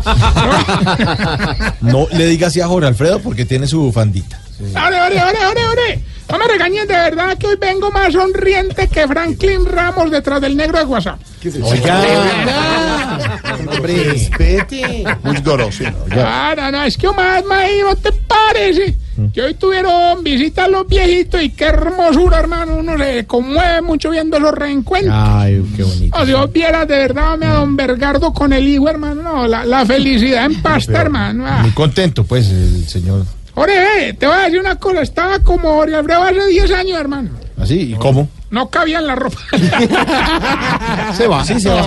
[1.81, 4.39] No le diga así a Jorge Alfredo porque tiene su bufandita.
[4.61, 6.03] ¡Ore, ore, ore, ore, ore!
[6.31, 10.57] No me regañes, de verdad que hoy vengo más sonriente que Franklin Ramos detrás del
[10.57, 11.19] negro de WhatsApp.
[11.63, 13.19] Oiga,
[13.59, 15.05] Hombre, respete.
[15.23, 15.97] Muy grosero.
[16.17, 18.97] Ah, no, no, es que más, maíz, ¿no te parece?
[19.33, 22.77] Que hoy tuvieron visita a los viejitos y qué hermosura, hermano.
[22.77, 25.15] Uno se conmueve mucho viendo los reencuentros.
[25.17, 26.19] Ay, qué bonito.
[26.21, 29.23] Oh, Dios viera de verdad a don Bergardo con el hijo, hermano.
[29.23, 31.45] No, la, la felicidad en pasta, hermano.
[31.47, 31.61] Ah.
[31.63, 33.25] Muy contento, pues, el señor.
[33.61, 35.03] Ore, te voy a decir una cosa.
[35.03, 37.31] Estaba como Jorge Alfredo hace 10 años, hermano.
[37.57, 37.93] ¿Así?
[37.93, 38.29] ¿Y cómo?
[38.51, 39.39] No cabía en la ropa.
[41.15, 41.45] Se va.
[41.45, 41.85] Sí, se va.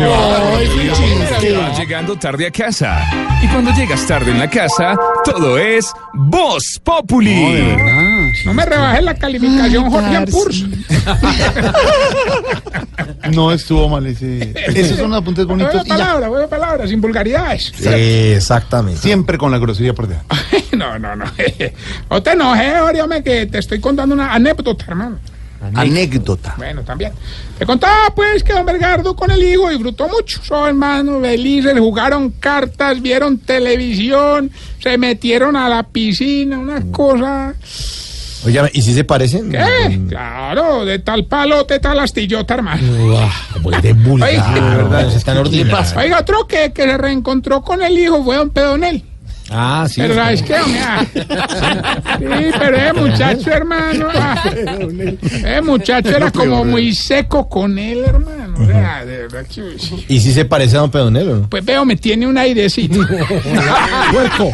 [1.39, 3.01] Que vas llegando tarde a casa.
[3.41, 7.75] Y cuando llegas tarde en la casa, todo es Voz Populi.
[8.45, 10.65] No me rebajes la calificación, Jorge Ampurs.
[13.33, 14.53] No estuvo mal ese.
[14.75, 15.73] Esos son apuntes bonitos.
[15.73, 17.71] Buena palabra, buena palabra, sin vulgaridades.
[17.79, 18.99] Exactamente.
[18.99, 20.27] Siempre con la grosería por delante.
[20.71, 21.25] No, no, no.
[22.09, 25.19] No te enojes, Jorge, que te estoy contando una anécdota, hermano.
[25.73, 26.55] Anécdota.
[26.57, 27.13] Bueno, también.
[27.57, 30.41] Te contaba, pues, que don Bergardo con el hijo disfrutó mucho.
[30.43, 37.53] Son hermanos felices, jugaron cartas, vieron televisión, se metieron a la piscina, una cosa...
[38.43, 39.51] Oiga, ¿y si se parecen?
[39.51, 40.01] ¿Qué?
[40.09, 42.81] Claro, de tal palo, de tal astillota, hermano.
[43.61, 44.77] Pues de vulgar, Oiga.
[44.77, 45.15] ¿verdad?
[45.15, 45.38] Están.
[45.38, 49.03] Oiga, otro que, que se reencontró con el hijo fue don Pedonel.
[49.53, 49.99] Ah, sí.
[50.02, 50.56] Pero ¿sabes qué?
[50.56, 51.06] Ah.
[51.14, 52.26] Sí,
[52.57, 54.07] pero ese muchacho, hermano.
[54.15, 54.44] ah,
[55.22, 58.56] Ese muchacho era como muy seco con él, hermano.
[58.61, 60.06] O sea, de verdad que, uy, sí.
[60.07, 61.36] ¿Y si se parece a don Pedonelo?
[61.38, 61.49] no?
[61.49, 62.99] Pues veo, me tiene un airecito.
[64.11, 64.52] Puerco.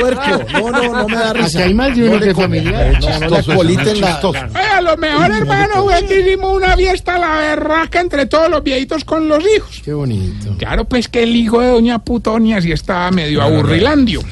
[0.00, 0.22] Puerco.
[0.56, 1.58] No, no, no me da risa.
[1.58, 2.98] Aquí hay más de uno No que familiar.
[3.00, 4.20] No, no coliten la...
[4.22, 8.62] Oiga, lo mejor, hermano, fue que hicimos una fiesta a la berraca entre todos los
[8.62, 9.82] viejitos con los hijos.
[9.84, 10.56] Qué bonito.
[10.58, 14.20] Claro, pues que el hijo de doña Putonia sí estaba medio aburrilandio.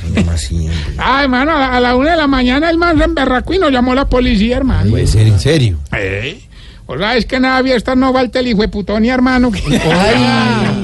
[0.98, 3.70] Ah, hermano, a la, la una de la mañana el man se emberracó y nos
[3.70, 4.90] llamó la policía, hermano.
[4.90, 5.78] Puede ser, en serio.
[5.92, 6.46] Ey,
[6.86, 9.50] O sea, es que nada, fiesta no falta el hijo de Putonia, hermano.
[9.90, 10.83] Ay.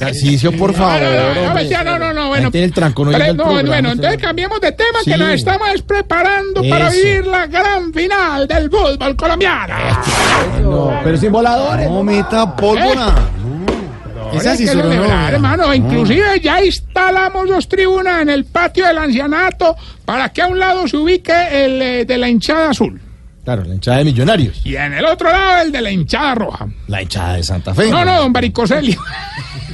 [0.00, 1.00] Tarcicio, por favor.
[1.00, 2.50] No, no, no, no, no, no, bueno.
[2.52, 5.10] El trancón hoy Pero, del no, programa, bueno, entonces cambiemos de tema Sí.
[5.12, 6.96] que nos estamos preparando para Eso.
[6.96, 9.74] vivir la gran final del fútbol colombiano.
[10.62, 11.88] No, pero sin voladores.
[11.88, 13.14] No meta pólvora.
[14.32, 15.74] Esa sí celebrar, hermano.
[15.74, 20.86] Inclusive ya instalamos dos tribunas en el patio del ancianato para que a un lado
[20.88, 23.00] se ubique el eh, de la hinchada azul
[23.44, 24.60] Claro, la hinchada de millonarios.
[24.64, 26.66] y en el otro lado el de la hinchada roja.
[26.88, 27.90] La hinchada de Santa Fe.
[27.90, 29.00] No, no, don Baricoselio.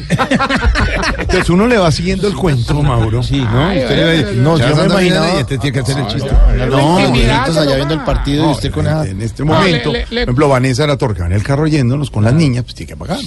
[1.18, 3.22] Entonces uno le va siguiendo el cuento, Mauro.
[3.22, 3.66] Sí, ¿no?
[3.68, 5.26] Ay, Usted le va a ay, decir, no, Ya yo se me imaginaba.
[5.34, 6.30] y este tiene que hacer el chiste.
[6.30, 9.04] No, No, allá viendo el partido y usted con esa.
[9.06, 11.66] En este No, momento, le- le- le- por ejemplo, Vanessa la Torca en el carro
[11.66, 13.18] yéndonos con las niñas, pues tiene que pagar.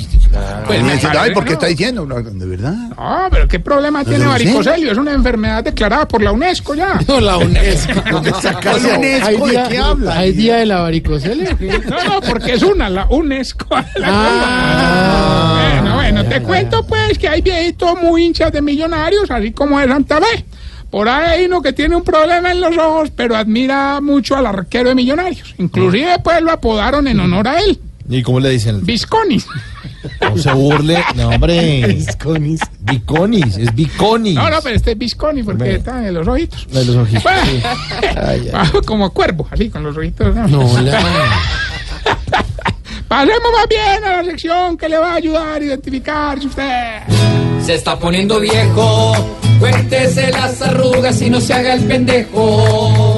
[0.68, 1.54] Pues me dice, ay, ¿por qué no.
[1.56, 2.06] está diciendo?
[2.06, 2.74] No, De verdad.
[2.98, 4.46] No, pero qué problema tiene no sé.
[4.46, 4.92] Baricoselio.
[4.92, 7.00] Es una enfermedad declarada por la UNESCO ya.
[7.08, 8.02] No, la UNESCO.
[8.12, 8.90] ¿Dónde saca eso?
[9.26, 10.18] ¿Hay ¿De qué habla?
[10.30, 11.56] ¿Hay día de la varicocele?
[11.90, 13.68] No, no, porque es una, la UNESCO.
[14.04, 15.80] Ah.
[15.82, 19.88] bueno, bueno, te cuento pues que hay viejitos muy hinchas de millonarios, así como de
[19.88, 20.46] Santa Fe.
[20.92, 24.46] Por ahí hay uno que tiene un problema en los ojos, pero admira mucho al
[24.46, 25.56] arquero de millonarios.
[25.58, 27.80] Inclusive pues lo apodaron en honor a él,
[28.10, 28.84] ¿Y cómo le dicen?
[28.84, 29.40] Visconi.
[30.22, 31.04] No se burle.
[31.16, 31.86] No, hombre.
[31.88, 32.62] Biconis.
[32.80, 33.58] Biconis.
[33.58, 34.36] Es Biconis.
[34.36, 35.78] No, no, pero este es Visconi porque Hombre.
[35.78, 36.68] está en los ojitos.
[36.72, 37.24] De los ojitos.
[37.24, 37.62] Bueno, sí.
[38.18, 38.70] Ay, ay.
[38.86, 40.34] Como cuervo, así con los ojitos.
[40.36, 40.48] ¿no?
[40.48, 41.00] No, la...
[43.08, 47.00] Pasemos más bien a la sección que le va a ayudar a identificarse usted.
[47.66, 49.14] Se está poniendo viejo,
[49.60, 53.09] cuéntese las arrugas y no se haga el pendejo.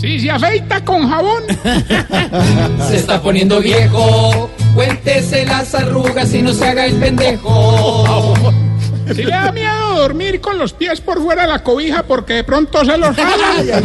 [0.00, 1.42] Si se afeita con jabón,
[2.88, 8.34] Se está poniendo viejo, cuéntese las arrugas y no se haga el pendejo.
[9.14, 12.44] si le da miedo dormir con los pies por fuera de la cobija porque de
[12.44, 13.82] pronto se los jala.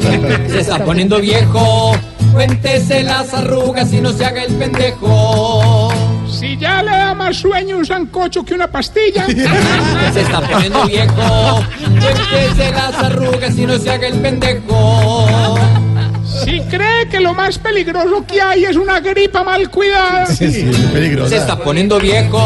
[0.49, 1.95] Se está poniendo viejo,
[2.33, 5.89] cuéntese las arrugas y no se haga el pendejo.
[6.27, 9.25] Si ya le da más sueño un sancocho que una pastilla.
[10.13, 11.63] Se está poniendo viejo,
[11.99, 15.25] cuéntese las arrugas y no se haga el pendejo.
[16.43, 20.25] Si cree que lo más peligroso que hay es una gripa mal cuidada.
[20.27, 22.39] Se está poniendo viejo,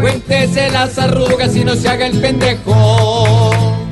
[0.00, 3.50] cuéntese las arrugas y no se haga el pendejo.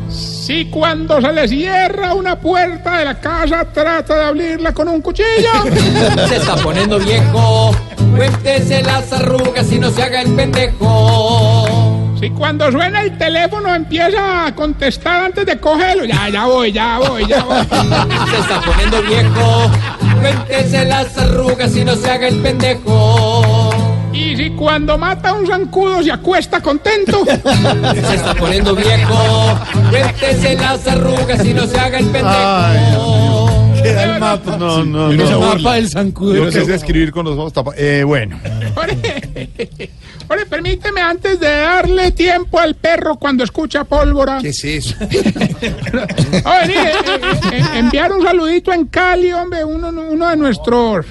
[0.09, 5.00] Si cuando se le cierra una puerta de la casa trata de abrirla con un
[5.00, 5.52] cuchillo.
[6.28, 7.70] Se está poniendo viejo,
[8.14, 11.81] cuéntese las arrugas y no se haga el pendejo.
[12.22, 17.00] Si cuando suena el teléfono empieza a contestar antes de cogerlo, ya, ya voy, ya
[17.00, 17.56] voy, ya voy.
[18.30, 19.68] Se está poniendo viejo,
[20.20, 23.70] cuéntese las arrugas y no se haga el pendejo.
[24.12, 27.24] Y si cuando mata a un zancudo se acuesta contento.
[27.26, 29.58] Se está poniendo viejo,
[29.90, 33.72] cuéntese las arrugas y no se haga el pendejo.
[33.82, 34.56] Queda el mapa.
[34.58, 35.40] No, no, El no.
[35.40, 36.36] mapa del zancudo.
[36.36, 37.80] Yo que sé escribir con los ojos tapados.
[37.80, 38.38] Eh, bueno.
[40.28, 44.39] Ore, permíteme antes de darle tiempo al perro cuando escucha pólvora.
[44.40, 44.94] ¿Qué es eso?
[45.01, 47.20] Oye, mire, eh,
[47.52, 51.06] eh, enviar un saludito en Cali, hombre, uno, uno de nuestros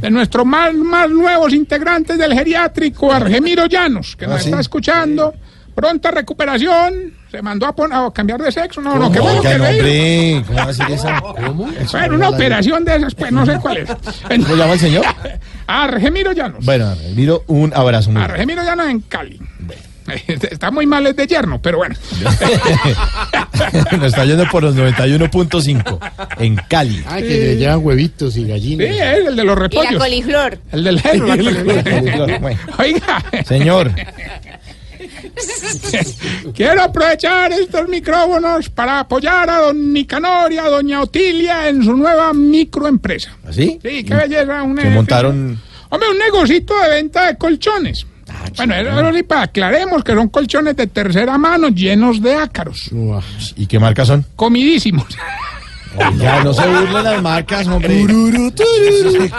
[0.00, 4.48] de nuestros más, más nuevos integrantes del geriátrico, Argemiro Llanos, que nos Ah, ¿sí?
[4.48, 5.34] está escuchando.
[5.74, 7.12] Pronta recuperación.
[7.30, 8.80] Se mandó a, pon- a cambiar de sexo.
[8.80, 10.86] No, no, qué bueno que hombre, ¿cómo va a decir.
[11.92, 13.90] Bueno, una operación de esas, pues no sé cuál es.
[14.44, 15.04] ¿Cómo llama el señor?
[15.66, 16.64] Argemiro Llanos.
[16.64, 19.40] Bueno, miro un abrazo muy Argemiro Llanos en Cali.
[20.28, 21.96] Está muy mal es de yerno, pero bueno.
[23.92, 25.98] Nos está yendo por los 91.5
[26.38, 27.02] en Cali.
[27.08, 28.86] Ah, que le llevan huevitos y Sí, gallinas.
[28.88, 29.96] es el de los Y la repollos.
[30.02, 30.58] coliflor.
[30.70, 32.56] El del la coliflor.
[32.78, 33.90] Oiga, Señor,
[36.54, 41.96] quiero aprovechar estos micrófonos para apoyar a don Nicanor y a doña Otilia en su
[41.96, 43.36] nueva microempresa.
[43.46, 43.78] ¿así?
[43.82, 44.62] Sí, qué belleza.
[44.62, 45.60] Un, Que montaron...
[45.88, 48.06] Hombre, un negocito de venta de colchones.
[48.56, 52.90] bueno, eso sí, para aclaremos que son colchones de tercera mano llenos de ácaros.
[53.56, 54.24] ¿Y qué marcas son?
[54.34, 55.06] Comidísimos.
[55.98, 58.00] Oiga, no se burlen las marcas, hombre.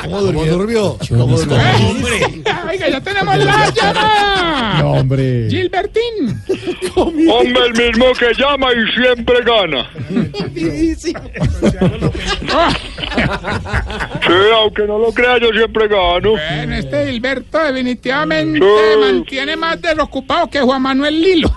[0.03, 0.97] ¿Cómo durmió?
[1.09, 1.57] ¿Cómo durmió?
[2.69, 4.79] Oiga, ya tenemos la llamada.
[4.81, 5.47] No, hombre.
[5.49, 6.41] Gilbertín.
[6.95, 9.87] Hombre, el mismo que llama y siempre gana.
[14.25, 16.31] Sí, aunque no lo crea, yo siempre gano.
[16.31, 18.99] Bueno, este Gilberto definitivamente Sí.
[18.99, 21.53] mantiene más desocupado que Juan Manuel Lilo.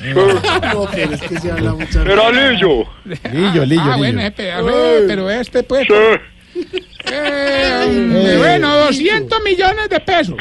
[0.00, 2.02] No, pero es que se habla mucho.
[2.02, 2.84] Era Lillo.
[3.32, 4.20] Lillo, Lillo, Ah, bueno, Lillo.
[4.20, 5.86] ese pedazo, eh, pero este pues...
[5.88, 6.64] Sí,
[7.12, 10.36] eh, bueno, 200 millones de pesos.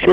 [0.00, 0.06] sí.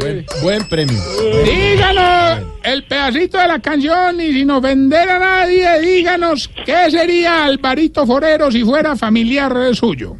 [0.00, 0.98] Buen, buen premio.
[1.44, 8.06] Díganos el pedacito de la canción y sin ofender a nadie, díganos qué sería Alvarito
[8.06, 10.16] Forero si fuera familiar suyo.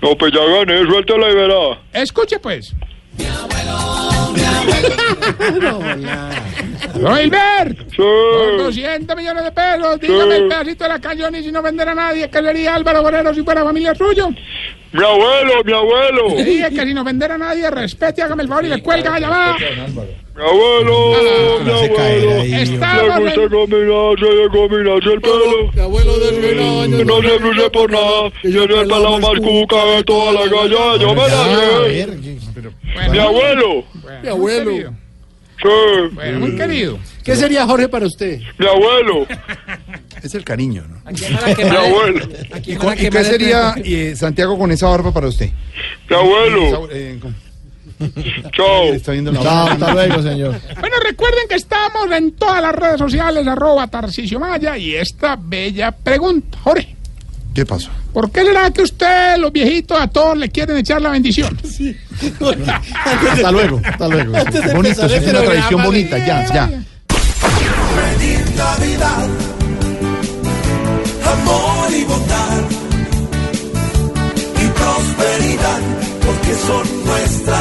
[0.00, 1.80] No, pues ya gané, suéltala y verá.
[1.92, 2.74] Escuche pues.
[6.94, 11.52] Don Hilbert, por 200 millones de pesos, dígame el pedacito de la canción y si
[11.52, 14.28] no vender a nadie, ¿qué sería Álvaro Forero si fuera familiar suyo?
[14.92, 16.28] Mi abuelo, mi abuelo.
[16.36, 19.10] Le dije que si no vender a nadie, respete, hágame el favor y le cuelga
[19.10, 19.56] la llamada.
[20.34, 22.62] Mi abuelo, mi No se caerá abuelo.
[22.62, 25.72] Estamos Le gusta combinarse, de combinarse el pelo.
[25.74, 26.96] Mi abuelo desvelado.
[26.98, 28.32] Que no se luce por nada.
[28.42, 31.00] Y yo el pelado más cuca de toda la calle.
[31.00, 32.06] Yo me la a sé.
[33.10, 33.84] Mi abuelo.
[34.22, 34.70] Mi abuelo.
[34.70, 34.94] muy querido.
[35.62, 36.98] Sí, Bueno, muy querido.
[37.22, 38.40] ¿Qué sería Jorge para usted?
[38.58, 39.26] mi abuelo.
[40.22, 41.02] Es el cariño, ¿no?
[41.10, 42.26] Mi abuelo.
[42.64, 45.50] ¿Y, qué sería eh, Santiago con esa barba para usted?
[46.08, 46.88] Mi abuelo.
[48.10, 48.50] ¿Cómo?
[48.52, 48.84] Chao.
[48.92, 49.72] Está viendo la Chao, barba.
[49.72, 50.60] hasta luego, señor.
[50.80, 55.92] Bueno, recuerden que estamos en todas las redes sociales, arroba Tarcisio Maya, y esta bella
[55.92, 56.96] pregunta, Jorge.
[57.54, 57.90] ¿Qué pasó?
[58.14, 61.58] ¿Por qué será que usted, los viejitos, a todos le quieren echar la bendición?
[63.30, 64.32] Hasta luego, hasta luego.
[64.74, 66.68] Bonito, es una tradición bonita, ya, ya.
[67.08, 69.28] Feliz Navidad,
[71.26, 72.62] amor y bondad
[74.60, 75.80] y prosperidad,
[76.24, 77.51] porque son nuestra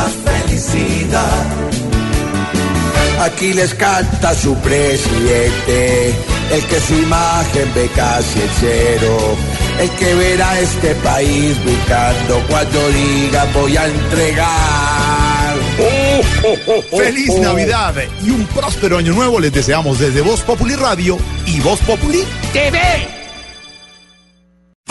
[3.19, 6.13] Aquí les canta su presidente,
[6.51, 9.17] el que su imagen ve casi en cero,
[9.79, 15.55] el que verá este país brincando cuando diga voy a entregar.
[16.91, 21.79] Feliz Navidad y un próspero año nuevo les deseamos desde Voz Populi Radio y Voz
[21.81, 22.23] Populi
[22.53, 23.20] TV.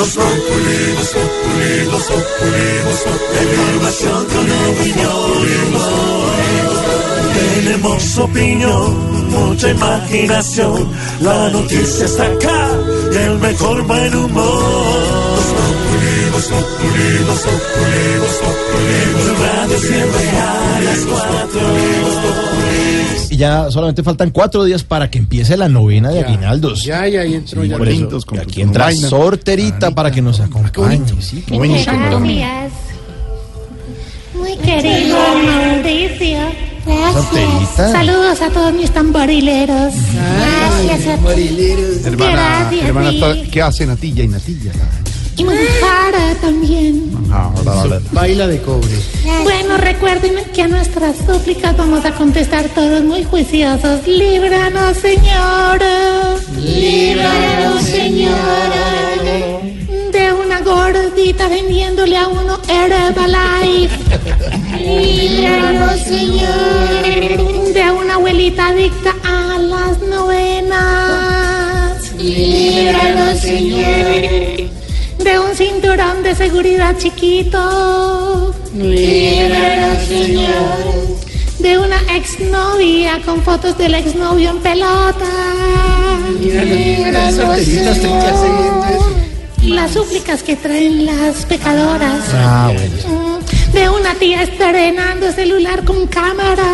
[0.00, 2.64] Voz Populi, Voz Populi, Voz Populi,
[3.04, 3.52] Populi.
[3.52, 5.80] Información con opinión.
[7.34, 10.90] Tenemos opinión, mucha imaginación.
[11.20, 12.68] La noticia está acá
[13.12, 14.62] y el mejor buen humor.
[16.32, 19.00] Voz Populi, Voz Populi, Voz Populi,
[19.44, 22.89] radio siempre a las cuatro.
[23.30, 26.82] Y ya solamente faltan cuatro días para que empiece la novena de aguinaldos.
[26.84, 27.78] Ya, ya, ahí entró Sí, ya.
[27.78, 29.08] por eso, con aquí entra vaina.
[29.08, 31.00] sorterita para que nos acompañe.
[31.20, 31.90] Sí, qué bonito.
[31.92, 32.72] Gracias.
[34.34, 36.38] Muy querido Mauricio.
[37.12, 37.92] Sorterita.
[37.92, 39.94] Saludos a todos mis tamborileros.
[40.86, 41.74] Gracias a ti.
[42.04, 43.10] Hermana, Gracias, hermana,
[43.52, 44.72] ¿qué hace Natilla y Natilla?
[45.40, 47.10] Y manjar también.
[48.12, 48.94] Baila de cobre.
[49.42, 54.06] Bueno, recuerden que a nuestras súplicas vamos a contestar todos muy juiciosos.
[54.06, 55.80] Líbranos, Señor.
[56.58, 58.34] Líbranos, Señor.
[60.12, 63.96] De una gordita vendiéndole a uno Herbalife.
[64.78, 67.02] Líbranos, Señor.
[67.72, 71.32] De una abuelita adicta a las novenas.
[72.18, 74.69] Líbranos, Señor.
[75.30, 78.52] De un cinturón de seguridad chiquito.
[78.74, 81.18] Líbranos, Señor.
[81.60, 85.30] De una exnovia con fotos del exnovio en pelota.
[86.42, 87.46] Eso.
[89.62, 92.24] Las súplicas que traen las pecadoras.
[92.34, 93.38] Ah, bueno.
[93.38, 96.72] Mm, De una tía estrenando celular con cámara.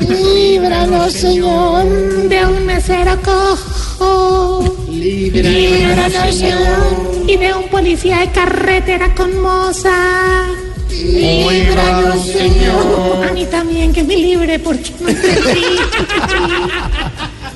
[0.00, 1.86] Líbranos, Señor.
[2.28, 4.77] De un mesero cojo.
[4.98, 7.24] Líbranos, Señor.
[7.26, 10.46] Y de un policía de carretera con moza.
[10.90, 13.26] Líbranos, Señor.
[13.28, 15.76] A mí también que me libre porque no entendí.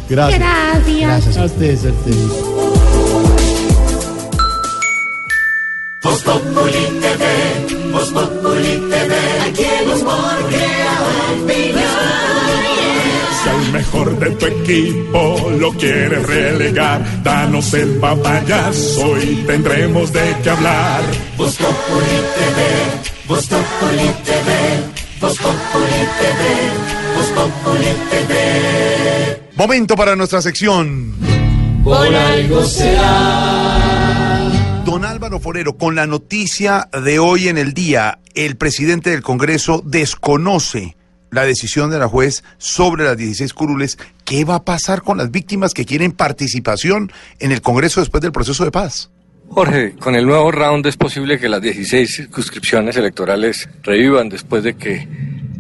[0.09, 0.41] Gracias.
[0.41, 1.37] Gracias.
[1.37, 2.53] A ustedes, a ustedes.
[8.53, 9.15] TV, TV,
[9.47, 9.65] aquí
[13.43, 20.37] Si al mejor de tu equipo lo quieres relegar, danos el papayazo y tendremos de
[20.45, 21.03] qué hablar.
[21.37, 22.63] Voz Populi TV,
[23.27, 24.49] Voz Populi TV,
[25.21, 26.41] Voz Populi TV,
[27.17, 29.43] Voz Populi TV.
[29.57, 31.13] Momento para nuestra sección.
[31.83, 33.73] Por algo será.
[34.85, 39.83] Don Álvaro Forero, con la noticia de hoy en el día, el presidente del Congreso
[39.85, 40.97] desconoce
[41.33, 43.99] la decisión de la juez sobre las 16 curules.
[44.25, 47.11] ¿Qué va a pasar con las víctimas que quieren participación
[47.41, 49.11] en el Congreso después del proceso de paz?
[49.49, 54.77] Jorge, con el nuevo round es posible que las 16 circunscripciones electorales revivan después de
[54.77, 55.07] que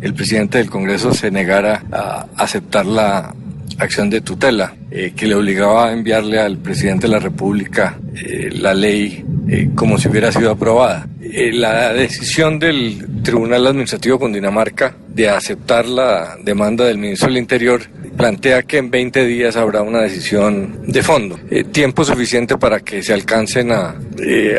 [0.01, 3.35] el presidente del Congreso se negara a aceptar la
[3.79, 8.51] acción de tutela eh, que le obligaba a enviarle al presidente de la República eh,
[8.53, 11.07] la ley eh, como si hubiera sido aprobada.
[11.35, 17.81] La decisión del Tribunal Administrativo con Dinamarca de aceptar la demanda del ministro del Interior
[18.19, 21.39] plantea que en 20 días habrá una decisión de fondo.
[21.71, 23.95] Tiempo suficiente para que se alcancen a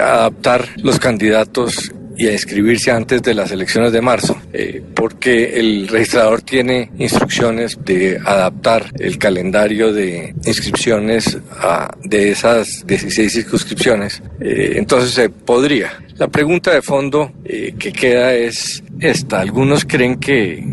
[0.01, 5.87] adaptar los candidatos y a inscribirse antes de las elecciones de marzo, eh, porque el
[5.87, 14.21] registrador tiene instrucciones de adaptar el calendario de inscripciones a- de esas 16 circunscripciones.
[14.39, 15.93] Eh, entonces se podría.
[16.17, 19.39] La pregunta de fondo eh, que queda es esta.
[19.41, 20.63] Algunos creen que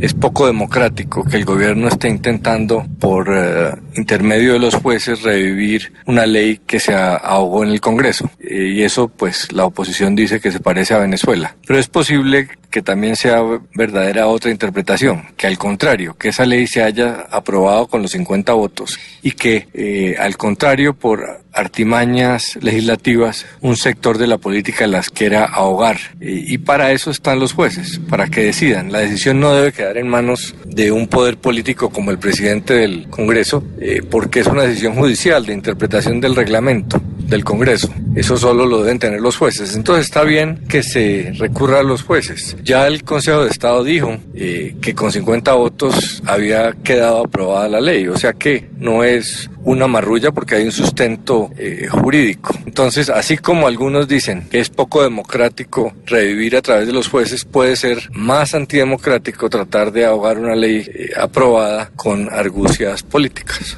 [0.00, 5.92] es poco democrático que el gobierno esté intentando, por eh, intermedio de los jueces, revivir
[6.06, 8.30] una ley que se ahogó en el Congreso.
[8.40, 11.54] Eh, y eso, pues, la oposición dice que se parece a Venezuela.
[11.66, 13.42] Pero es posible que también sea
[13.74, 18.52] verdadera otra interpretación, que al contrario, que esa ley se haya aprobado con los 50
[18.52, 25.10] votos y que, eh, al contrario, por artimañas legislativas, un sector de la política las
[25.10, 25.98] quiera ahogar.
[26.20, 28.92] Y, y para eso están los jueces, para que decidan.
[28.92, 33.08] La decisión no debe quedar en manos de un poder político como el presidente del
[33.08, 37.00] Congreso, eh, porque es una decisión judicial de interpretación del reglamento
[37.30, 37.88] del Congreso.
[38.14, 39.76] Eso solo lo deben tener los jueces.
[39.76, 42.56] Entonces está bien que se recurra a los jueces.
[42.62, 47.80] Ya el Consejo de Estado dijo eh, que con 50 votos había quedado aprobada la
[47.80, 48.08] ley.
[48.08, 52.54] O sea que no es una marrulla porque hay un sustento eh, jurídico.
[52.66, 57.44] Entonces, así como algunos dicen que es poco democrático revivir a través de los jueces,
[57.44, 63.76] puede ser más antidemocrático tratar de ahogar una ley eh, aprobada con argucias políticas.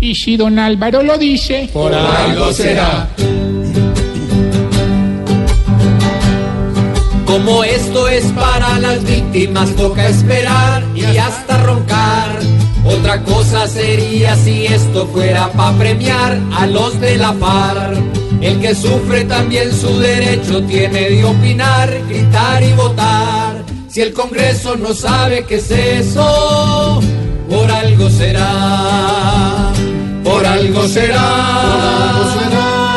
[0.00, 3.08] Y si don Álvaro lo dice, Por algo será.
[7.26, 12.40] Como esto es para las víctimas, toca esperar y hasta roncar.
[12.84, 17.94] Otra cosa sería si esto fuera para premiar a los de la par.
[18.40, 23.64] El que sufre también su derecho tiene de opinar, gritar y votar.
[23.88, 27.00] Si el Congreso no sabe qué es eso,
[27.48, 29.72] por algo será.
[30.24, 32.14] Por algo será.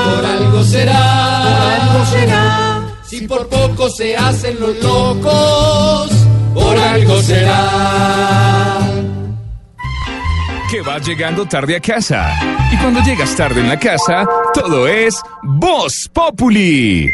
[0.05, 1.43] Por algo será.
[1.43, 2.81] Por algo será.
[3.03, 6.10] Si por poco se hacen los locos,
[6.53, 8.93] por algo será
[10.74, 12.34] que vas llegando tarde a casa.
[12.72, 17.14] Y cuando llegas tarde en la casa, todo es Voz Populi.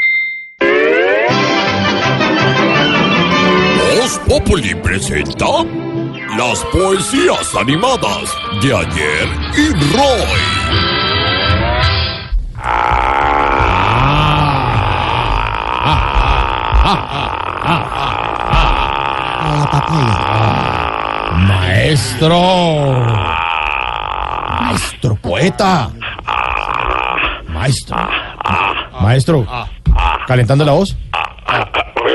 [3.77, 5.65] Voz Populi presenta
[6.37, 8.33] las poesías animadas
[8.63, 9.27] de ayer
[9.57, 10.69] y Roy.
[21.45, 23.38] Maestro.
[24.69, 25.89] Maestro poeta.
[27.47, 27.97] Maestro.
[29.01, 29.47] Maestro.
[30.27, 30.95] ¿Calentando la voz?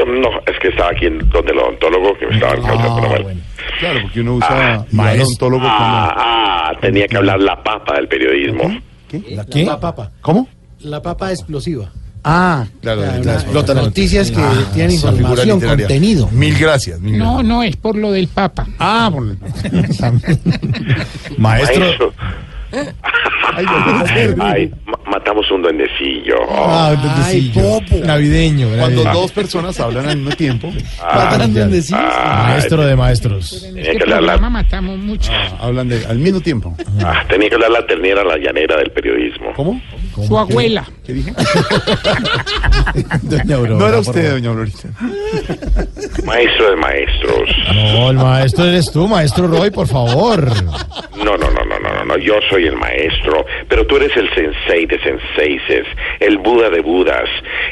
[0.06, 3.42] No, es que estaba aquí en donde el odontólogo que me estaba causando la mal.
[3.80, 5.72] Claro, porque uno usa Ah, el odontólogo como...
[5.74, 8.80] Ah, ah, tenía que hablar la papa del periodismo.
[9.30, 9.64] ¿La qué?
[9.64, 10.10] La papa.
[10.20, 10.48] ¿Cómo?
[10.80, 11.90] La papa explosiva.
[12.26, 16.28] Ah, claro, La- la la- explota las noticias que Ah, tienen información, contenido.
[16.32, 18.66] Mil gracias, mil No, no, es por lo del Papa.
[18.78, 19.24] Ah, por
[21.38, 22.12] Maestro.
[23.56, 26.36] Ay, ma- matamos un duendecillo.
[26.50, 27.80] Ah, un duendecillo.
[28.06, 28.68] Navideño.
[28.68, 29.12] Cuando navideño.
[29.12, 30.72] dos personas hablan al mismo tiempo.
[31.00, 31.38] Ah,
[31.92, 33.60] ah, Maestro de maestros.
[33.62, 35.30] Tenía que hablar la, matamos mucho.
[35.60, 36.74] hablan de, al mismo tiempo.
[37.04, 39.52] ah, tenía que hablar la ternera, la llanera del periodismo.
[39.54, 39.80] ¿Cómo?
[40.26, 40.84] Su abuela.
[41.04, 41.32] ¿Qué dije?
[43.22, 44.88] Doña Aurora, no era usted, doña Aurorita.
[46.24, 47.48] Maestro de maestros.
[47.74, 50.46] No, el maestro eres tú, maestro Roy, por favor.
[51.16, 54.28] No, no, no, no, no, no, no, yo soy el maestro, pero tú eres el
[54.34, 55.86] sensei de senseises,
[56.20, 57.28] el Buda de Budas,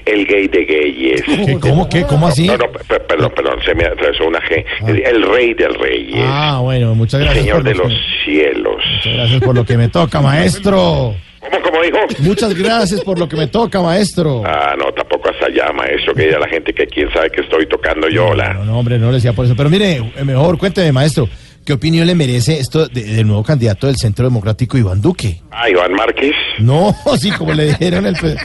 [0.06, 1.22] el gay de gayes.
[1.24, 2.02] ¿Qué, ¿Cómo qué?
[2.04, 2.46] ¿Cómo así?
[2.46, 4.64] No, no, pe- perdón, perdón, se me atravesó una G.
[4.86, 7.44] El, el rey del reyes, Ah, bueno, muchas el gracias.
[7.44, 8.76] señor por de lo los que- cielos.
[8.96, 11.14] Muchas gracias por lo que me toca, maestro.
[11.42, 11.98] ¿Cómo, cómo dijo?
[12.20, 14.42] Muchas gracias por lo que me toca, maestro.
[14.46, 17.66] Ah, no, tampoco hasta allá, maestro, que diga la gente que quién sabe que estoy
[17.66, 18.54] tocando yo, la...
[18.54, 19.54] No, no, hombre, no le decía por eso.
[19.56, 21.28] Pero mire, eh, mejor cuénteme, maestro,
[21.66, 25.40] ¿qué opinión le merece esto de- del nuevo candidato del Centro Democrático, Iván Duque?
[25.50, 26.34] Ah, Iván Márquez.
[26.60, 28.36] No, sí, como le dijeron el, pre-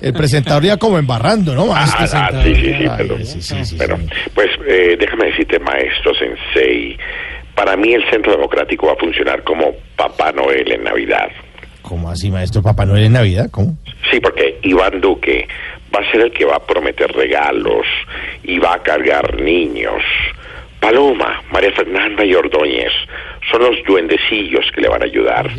[0.00, 2.20] el presentador ya como embarrando, ¿no, Ah, maestro?
[2.20, 3.24] ah, sí, sí, sí, Ay, perdón.
[3.26, 4.06] sí, sí, sí, Pero, sí.
[4.32, 6.96] pues, eh, déjame decirte, maestro Sensei,
[7.56, 11.28] para mí el Centro Democrático va a funcionar como Papá Noel en Navidad.
[11.86, 12.62] ¿Cómo así, maestro?
[12.62, 13.48] ¿Papá Noel en Navidad?
[13.50, 13.76] ¿Cómo?
[14.10, 15.46] Sí, porque Iván Duque
[15.94, 17.86] va a ser el que va a prometer regalos
[18.42, 20.02] y va a cargar niños.
[20.80, 22.92] Paloma, María Fernanda y Ordóñez
[23.50, 25.50] son los duendecillos que le van a ayudar.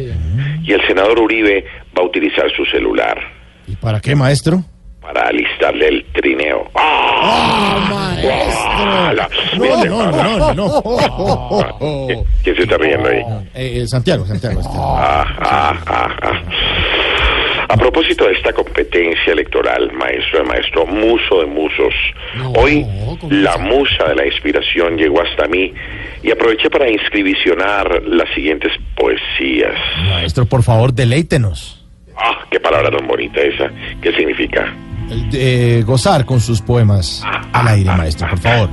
[0.64, 1.66] Y el senador Uribe
[1.98, 3.36] va a utilizar su celular
[3.68, 4.64] ¿Y para qué, maestro?
[5.06, 6.70] Para alistarle el trineo.
[6.76, 8.16] ¡Ah!
[8.28, 9.14] ¡Ah!
[9.16, 12.08] La- No, no, no, no, no.
[12.08, 13.20] ¿Quién- ¿Quién se está riendo ahí?
[13.54, 14.60] Eh, eh, Santiago, Santiago.
[14.60, 14.74] este.
[14.78, 16.42] Ah, ah, ah, ah.
[17.68, 21.94] A propósito de esta competencia electoral, maestro de maestro, muso de musos,
[22.56, 22.86] hoy
[23.30, 25.74] la musa de la inspiración llegó hasta mí
[26.22, 29.74] y aproveché para inscribicionar las siguientes poesías.
[30.10, 31.84] Maestro, por favor, deleítenos.
[32.16, 33.70] Ah, qué palabra tan bonita esa.
[34.02, 34.72] ¿Qué significa?
[35.32, 37.24] De gozar con sus poemas
[37.54, 38.70] al aire, maestro, por favor.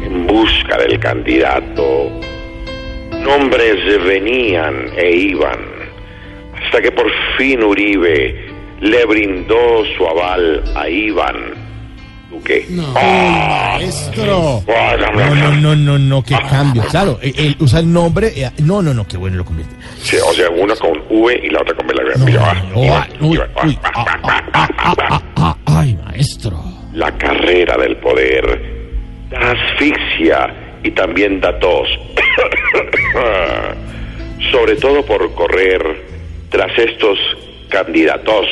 [0.00, 2.10] En busca del candidato,
[3.24, 5.58] nombres venían e iban,
[6.62, 8.50] hasta que por fin Uribe
[8.80, 11.65] le brindó su aval a Iván
[12.36, 12.66] Duque.
[12.96, 14.62] Ah, Maestro.
[14.66, 16.22] no, No, no, no, no.
[16.22, 16.82] qué cambio.
[16.90, 18.32] Claro, él, usa el nombre.
[18.36, 19.74] eh, no, no, no, qué bueno lo convierte.
[20.02, 22.14] Sí, o sea, una con V y la otra con B larga.
[24.52, 26.62] Ah, ah, ay, maestro.
[26.92, 28.74] La carrera del poder
[29.30, 31.88] da asfixia y también da tos.
[34.52, 35.82] Sobre todo por correr
[36.50, 37.18] tras estos
[37.68, 38.46] candidatos.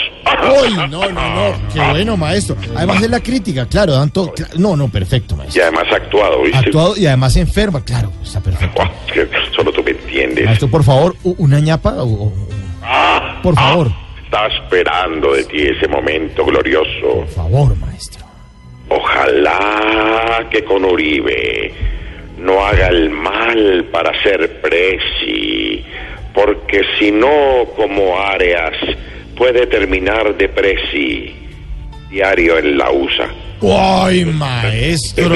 [0.63, 2.57] Uy, no, no, no, qué bueno, maestro.
[2.77, 4.33] Además es la crítica, claro, dan todo.
[4.35, 5.61] cla- No, no, perfecto, maestro.
[5.61, 6.59] Y además ha actuado, ¿viste?
[6.59, 8.83] Actuado y además enferma, claro, está perfecto.
[9.13, 10.45] Que solo tú me entiendes.
[10.47, 12.33] Maestro, por favor, una ñapa, o-
[12.83, 13.91] Ah, por favor.
[14.25, 17.21] Estaba esperando de ti ese momento glorioso.
[17.21, 18.25] Por favor, maestro.
[18.89, 21.73] Ojalá que con Uribe
[22.39, 25.85] no haga el mal para ser presi,
[26.35, 28.73] porque si no, como Arias,
[29.37, 31.35] puede terminar de presi.
[32.11, 33.29] Diario en la USA.
[34.07, 35.29] Ay, maestro.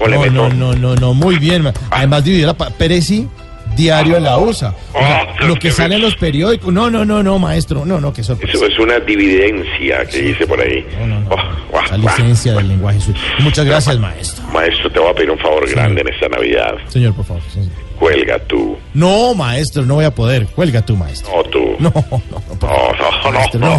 [0.00, 1.64] No, no, no, no, no, muy bien.
[1.90, 3.26] Además dividió la Perezi
[3.74, 4.74] diario en la USA.
[4.92, 6.72] O sea, Ah, lo que sale en los periódicos.
[6.72, 7.84] No, no, no, no, maestro.
[7.84, 8.56] No, no, qué sorpresa.
[8.56, 10.84] Eso es una dividencia que dice por ahí.
[11.30, 11.36] Oh,
[11.70, 12.16] guau, La guau.
[12.16, 13.18] licencia del lenguaje suyo.
[13.40, 14.44] Muchas gracias, maestro.
[14.52, 16.74] Maestro, te voy a pedir un favor grande en esta Navidad.
[16.88, 17.42] Señor, por favor.
[17.52, 17.70] señor.
[17.98, 18.76] Cuelga tú.
[18.94, 20.46] No, maestro, no voy a poder.
[20.46, 21.32] Cuelga tú, maestro.
[21.36, 21.58] No tú.
[21.78, 22.40] No, no, no.
[22.58, 22.96] favor.
[22.98, 23.70] No, no, Maestro, no.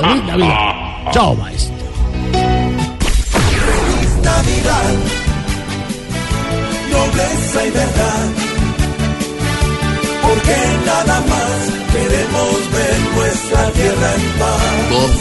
[0.00, 1.10] Feliz Navidad.
[1.12, 1.74] Chao, maestro.
[4.22, 4.94] Navidad,
[6.90, 8.26] nobleza y verdad,
[10.22, 14.62] porque nada más queremos ver nuestra tierra en paz.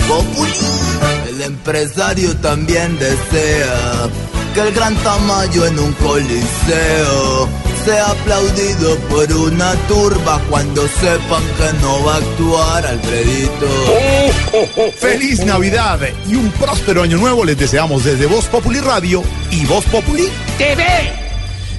[0.07, 4.09] Populi, el empresario también desea
[4.55, 7.49] que el gran tamaño en un coliseo
[7.83, 13.67] sea aplaudido por una turba cuando sepan que no va a actuar Alfredito.
[14.97, 15.99] Feliz Navidad
[16.29, 19.21] y un próspero año nuevo les deseamos desde Voz Populi Radio
[19.51, 20.23] y Voz Populi
[20.57, 20.83] TV.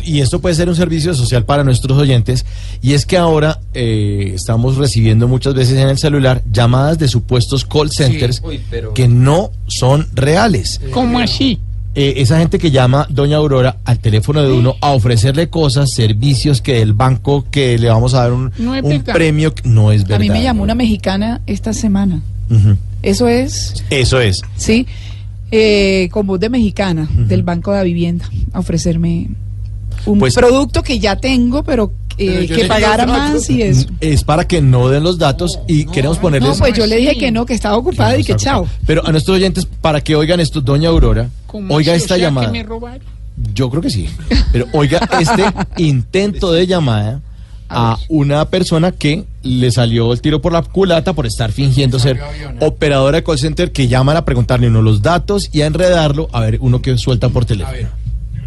[0.04, 2.44] y esto puede ser un servicio social para nuestros oyentes,
[2.80, 7.64] y es que ahora eh, estamos recibiendo muchas veces en el celular llamadas de supuestos
[7.64, 10.80] call centers Uy, pero- que no son reales.
[10.92, 11.58] ¿Cómo así?
[11.98, 16.60] Eh, esa gente que llama Doña Aurora al teléfono de uno a ofrecerle cosas, servicios
[16.60, 18.74] que del banco que le vamos a dar un, No
[19.14, 20.16] premio, no es verdad.
[20.16, 22.20] A mí me llamó una mexicana esta semana.
[23.02, 24.42] Eso es, Eso es.
[24.56, 24.86] sí,
[25.50, 29.28] eh, con voz de mexicana del Banco de la Vivienda, a ofrecerme
[30.04, 33.88] un Pues- producto que ya tengo, pero eh, que pagara más y eso.
[34.00, 36.50] Es para que no den los datos y queremos ponerles...
[36.50, 38.66] No, pues yo le dije que no, que estaba ocupada y que chao.
[38.86, 41.92] Pero a nuestros oyentes, para que oigan esto, Doña Aurora, ¿Cómo oiga?
[41.92, 42.50] O esta que llamada.
[42.50, 42.64] me.
[43.54, 44.08] Yo creo que sí.
[44.52, 45.44] Pero oiga este
[45.76, 47.20] intento de llamada
[47.68, 52.20] a una persona que le salió el tiro por la culata por estar fingiendo ser
[52.60, 56.40] operadora de call center que llaman a preguntarle uno los datos y a enredarlo a
[56.40, 57.88] ver uno que suelta por teléfono.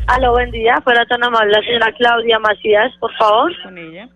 [0.10, 0.82] Aló, buen día.
[0.84, 3.54] Fuera tan amable la señora Claudia Macías, por favor.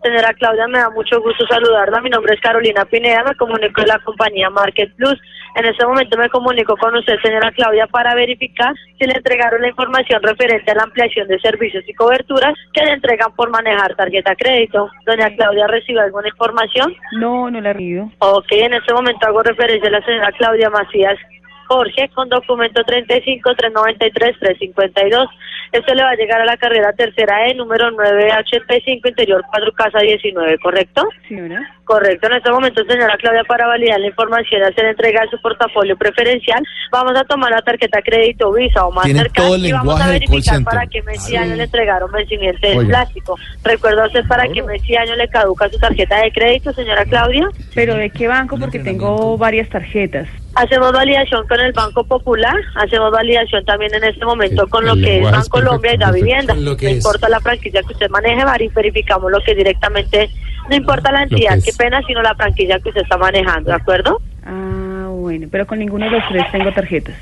[0.01, 2.01] Señora Claudia, me da mucho gusto saludarla.
[2.01, 5.21] Mi nombre es Carolina Pineda, me comunico de la compañía Market Plus.
[5.55, 9.67] En este momento me comunico con usted, señora Claudia, para verificar si le entregaron la
[9.67, 14.35] información referente a la ampliación de servicios y coberturas que le entregan por manejar tarjeta
[14.35, 14.89] crédito.
[15.05, 16.91] Doña Claudia, ¿recibe alguna información?
[17.19, 18.09] No, no la he recibido.
[18.17, 21.19] Ok, en este momento hago referencia a la señora Claudia Macías
[21.67, 25.27] Jorge con documento 35 393 352.
[25.73, 29.99] Esto le va a llegar a la carrera tercera E, número 985, interior 4, casa
[29.99, 31.07] 19, ¿correcto?
[31.27, 31.59] Sí, ¿no?
[31.83, 32.27] Correcto.
[32.27, 35.97] En este momento, señora Claudia, para validar la información y hacer entrega de su portafolio
[35.97, 39.99] preferencial, vamos a tomar la tarjeta crédito Visa o Tiene Mastercard todo el y vamos
[39.99, 42.89] a lenguaje del call verificar para qué mes y año le entregaron vencimiento del Oiga.
[42.89, 43.35] plástico.
[43.63, 47.49] ¿Recuerda usted para qué mes y año le caduca su tarjeta de crédito, señora Claudia?
[47.73, 48.57] ¿Pero de qué banco?
[48.59, 50.29] Porque tengo varias tarjetas.
[50.55, 55.17] Hacemos validación con el Banco Popular, hacemos validación también en este momento con lo que
[55.17, 56.53] es Banco Colombia y la vivienda.
[56.53, 60.29] no importa la franquicia que usted maneje, Mari, verificamos lo que directamente,
[60.69, 64.21] no importa la entidad, qué pena, sino la franquicia que usted está manejando, ¿de acuerdo?
[64.45, 67.15] Ah, bueno, pero con ninguno de los tres tengo tarjetas.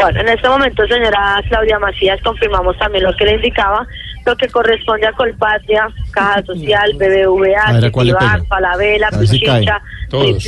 [0.00, 3.86] Bueno, en este momento, señora Claudia Macías, confirmamos también lo que le indicaba,
[4.24, 7.72] lo que corresponde a Colpatria, Caja Social, BBVA.
[8.48, 9.10] Falabella.
[9.10, 10.42] Pichincha, Todos.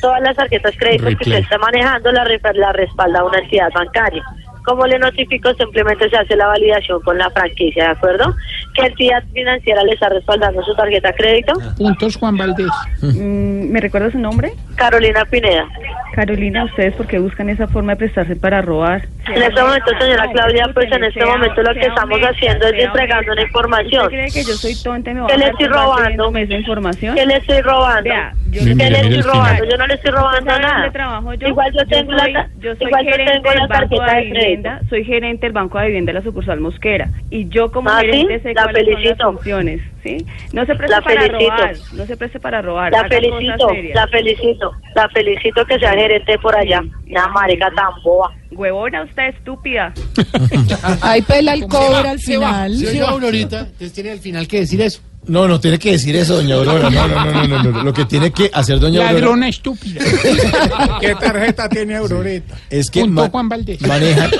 [0.00, 4.22] Todas las tarjetas créditos que usted está manejando la, la respalda una entidad bancaria.
[4.64, 8.34] Como le notifico, simplemente se hace la validación con la franquicia, ¿de acuerdo?
[8.74, 11.52] ¿Qué entidad financiera le está respaldando su tarjeta de crédito?
[11.76, 12.70] Puntos Juan Valdés.
[13.02, 14.52] Mm, ¿Me recuerda su nombre?
[14.76, 15.68] Carolina Pineda.
[16.14, 19.02] Carolina, ¿ustedes por qué buscan esa forma de prestarse para robar?
[19.26, 23.32] En este momento, señora Claudia, pues en este momento lo que estamos haciendo es entregando
[23.32, 24.04] una información.
[24.04, 26.36] ¿Usted cree que yo soy tonta y me va ¿Qué le estoy robando?
[26.36, 27.14] esa información?
[27.14, 28.10] ¿Qué le estoy robando?
[28.50, 29.64] Yo ¿Qué no le estoy robando?
[29.64, 31.48] Yo no le estoy robando ¿Usted sabe nada.
[31.48, 34.53] Igual yo tengo la, igual yo tengo tarjeta de crédito.
[34.56, 38.00] Vivienda, soy gerente del Banco de Vivienda de la sucursal Mosquera y yo como Ah,
[38.00, 38.06] ¿sí?
[38.06, 39.32] gerente sé La cuáles son las felicito.
[39.32, 40.16] funciones, ¿sí?
[40.52, 41.50] No se preste La para felicito.
[41.50, 42.92] robar, no se preste para robar.
[42.92, 46.82] La felicito, la felicito, la felicito que sea gerente por allá.
[47.10, 48.32] Una marica tan boba.
[48.52, 49.92] Huevona usted estúpida.
[51.02, 52.76] Ahí pela el cobre al Se va, final.
[52.76, 53.60] se va, Aurorita.
[53.60, 55.02] Entonces tiene al final que decir eso.
[55.26, 56.90] No, no tiene que decir eso, doña Aurora.
[56.90, 57.82] No, no, no, no, no.
[57.82, 60.02] Lo que tiene que hacer doña Aurora Ladrona estúpida.
[61.00, 62.56] ¿Qué tarjeta tiene Auroreta?
[62.70, 63.80] es que Juan Valdés.
[63.82, 64.30] manejan,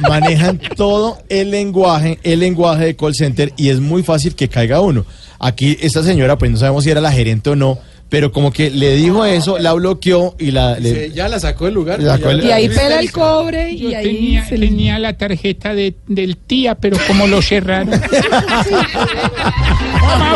[0.08, 4.80] manejan todo el lenguaje, el lenguaje de call center y es muy fácil que caiga
[4.80, 5.06] uno.
[5.38, 7.78] Aquí esta señora, pues no sabemos si era la gerente o no,
[8.10, 10.78] pero como que le dijo eso, la bloqueó y la...
[10.78, 11.98] le- Se- ya la sacó del lugar.
[12.02, 14.98] La sacó el- Y ahí pela el cobre y Yo ahí tenía, se le- tenía
[14.98, 17.98] la tarjeta de, del tía, pero como lo cerraron.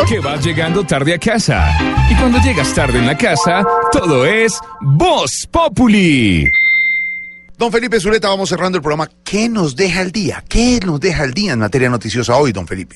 [0.09, 1.75] Que vas llegando tarde a casa.
[2.11, 6.45] Y cuando llegas tarde en la casa, todo es Voz Populi.
[7.57, 9.09] Don Felipe Zuleta, vamos cerrando el programa.
[9.23, 10.43] ¿Qué nos deja el día?
[10.47, 12.95] ¿Qué nos deja el día en materia noticiosa hoy, don Felipe?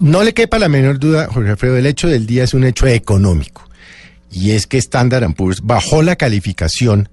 [0.00, 2.86] No le quepa la menor duda, Jorge Alfredo, el hecho del día es un hecho
[2.86, 3.62] económico.
[4.30, 7.08] Y es que Standard Poor's bajó la calificación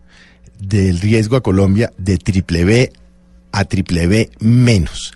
[0.59, 2.91] del riesgo a Colombia de triple B
[3.51, 5.13] a triple B menos.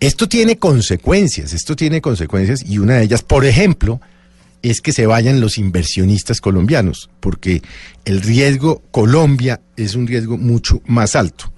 [0.00, 4.00] Esto tiene consecuencias, esto tiene consecuencias y una de ellas, por ejemplo,
[4.62, 7.62] es que se vayan los inversionistas colombianos, porque
[8.04, 11.52] el riesgo Colombia es un riesgo mucho más alto.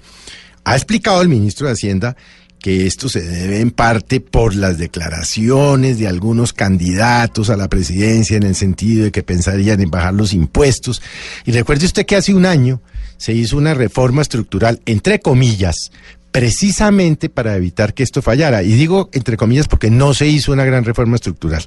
[0.64, 2.16] Ha explicado el ministro de Hacienda
[2.64, 8.38] que esto se debe en parte por las declaraciones de algunos candidatos a la presidencia
[8.38, 11.02] en el sentido de que pensarían en bajar los impuestos.
[11.44, 12.80] Y recuerde usted que hace un año
[13.18, 15.92] se hizo una reforma estructural, entre comillas,
[16.32, 18.62] precisamente para evitar que esto fallara.
[18.62, 21.66] Y digo entre comillas porque no se hizo una gran reforma estructural.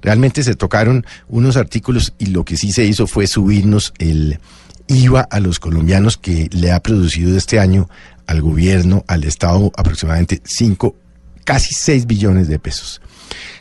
[0.00, 4.40] Realmente se tocaron unos artículos y lo que sí se hizo fue subirnos el
[4.88, 7.88] IVA a los colombianos que le ha producido este año
[8.26, 10.96] al gobierno, al Estado, aproximadamente 5,
[11.44, 13.00] casi 6 billones de pesos.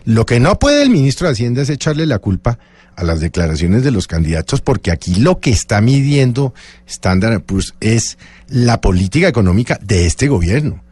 [0.05, 2.57] Lo que no puede el ministro de Hacienda es echarle la culpa
[2.95, 6.53] a las declaraciones de los candidatos, porque aquí lo que está midiendo
[6.87, 8.17] Standard Poor's es
[8.49, 10.83] la política económica de este gobierno.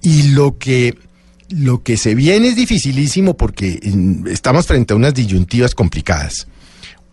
[0.00, 0.96] Y lo que,
[1.50, 6.48] lo que se viene es dificilísimo porque mm, estamos frente a unas disyuntivas complicadas.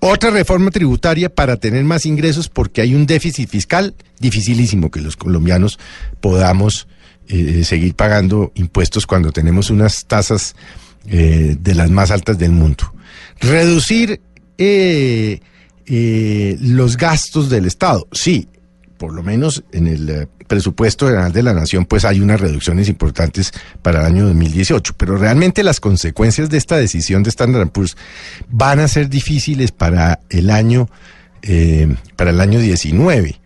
[0.01, 5.17] Otra reforma tributaria para tener más ingresos porque hay un déficit fiscal dificilísimo que los
[5.17, 5.77] colombianos
[6.21, 6.87] podamos
[7.27, 10.55] eh, seguir pagando impuestos cuando tenemos unas tasas
[11.07, 12.93] eh, de las más altas del mundo.
[13.39, 14.21] Reducir
[14.57, 15.39] eh,
[15.85, 18.07] eh, los gastos del Estado.
[18.11, 18.47] Sí,
[18.99, 22.89] por lo menos en el eh, presupuesto general de la Nación, pues hay unas reducciones
[22.89, 24.93] importantes para el año 2018.
[24.97, 27.95] Pero realmente las consecuencias de esta decisión de Standard Poor's
[28.49, 30.89] van a ser difíciles para el año,
[31.41, 33.39] eh, para el año 19.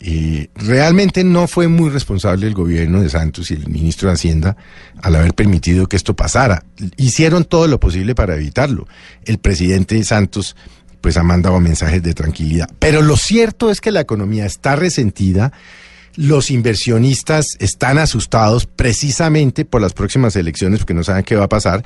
[0.00, 4.56] Eh, realmente no fue muy responsable el gobierno de Santos y el ministro de Hacienda
[5.02, 6.64] al haber permitido que esto pasara.
[6.96, 8.88] Hicieron todo lo posible para evitarlo.
[9.26, 10.56] El presidente Santos
[11.00, 12.68] pues ha mandado mensajes de tranquilidad.
[12.78, 15.52] Pero lo cierto es que la economía está resentida.
[16.16, 21.48] Los inversionistas están asustados precisamente por las próximas elecciones porque no saben qué va a
[21.48, 21.84] pasar.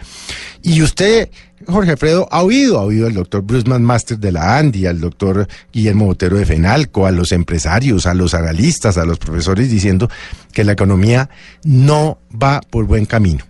[0.62, 1.28] Y usted,
[1.66, 5.47] Jorge Alfredo, ha oído, ha oído al doctor Bruce Master de la ANDI, al doctor
[5.70, 10.09] Guillermo Botero de Fenalco, a los empresarios, a los analistas, a los profesores diciendo
[10.52, 11.28] que la economía
[11.64, 13.44] no va por buen camino.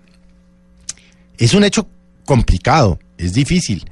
[1.38, 1.88] Es un hecho
[2.24, 3.84] complicado, es difícil,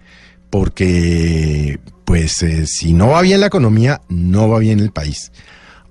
[0.51, 5.31] porque pues eh, si no va bien la economía, no va bien el país.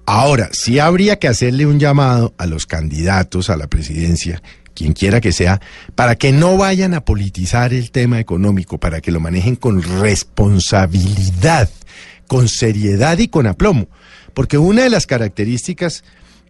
[0.05, 4.41] Ahora, sí habría que hacerle un llamado a los candidatos a la presidencia,
[4.73, 5.61] quien quiera que sea,
[5.95, 11.69] para que no vayan a politizar el tema económico, para que lo manejen con responsabilidad,
[12.27, 13.87] con seriedad y con aplomo.
[14.33, 16.03] Porque una de las características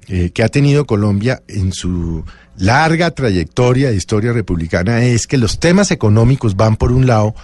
[0.08, 2.26] eh, que ha tenido Colombia en su
[2.58, 7.36] larga trayectoria de historia republicana es que los temas económicos van por un lado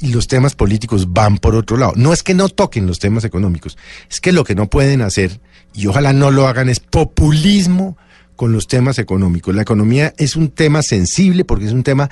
[0.00, 1.92] y los temas políticos van por otro lado.
[1.96, 3.76] No es que no toquen los temas económicos,
[4.10, 5.40] es que lo que no pueden hacer,
[5.74, 7.96] y ojalá no lo hagan, es populismo
[8.36, 9.54] con los temas económicos.
[9.54, 12.08] La economía es un tema sensible porque es un tema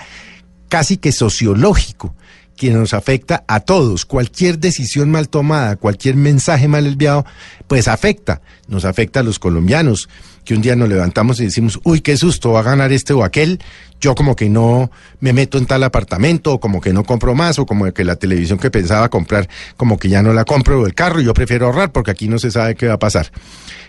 [0.68, 2.14] casi que sociológico
[2.56, 4.04] que nos afecta a todos.
[4.04, 7.24] Cualquier decisión mal tomada, cualquier mensaje mal enviado,
[7.68, 8.40] pues afecta.
[8.66, 10.08] Nos afecta a los colombianos,
[10.46, 13.24] que un día nos levantamos y decimos, uy, qué susto, va a ganar este o
[13.24, 13.58] aquel.
[14.00, 14.90] Yo como que no
[15.20, 18.16] me meto en tal apartamento, o como que no compro más, o como que la
[18.16, 21.66] televisión que pensaba comprar, como que ya no la compro, o el carro, yo prefiero
[21.66, 23.30] ahorrar porque aquí no se sabe qué va a pasar.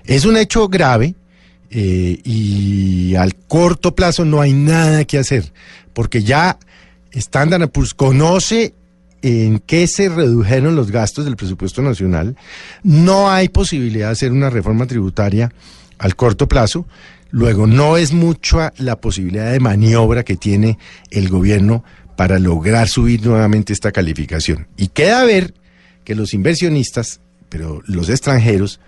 [0.03, 1.15] Es un hecho grave.
[1.69, 5.51] eh, y al corto plazo no hay nada que hacer,
[5.93, 6.57] porque ya
[7.11, 8.73] Standard Poor's conoce
[9.21, 12.37] en qué se redujeron los gastos del presupuesto nacional.
[12.83, 15.51] No hay posibilidad de hacer una reforma tributaria
[15.97, 16.87] al corto plazo.
[17.29, 20.77] Luego, no es mucha la posibilidad de maniobra que tiene
[21.11, 21.83] el gobierno
[22.15, 24.67] para lograr subir nuevamente esta calificación.
[24.77, 25.53] Y queda ver
[26.03, 27.19] que los inversionistas,
[27.49, 28.79] pero los extranjeros,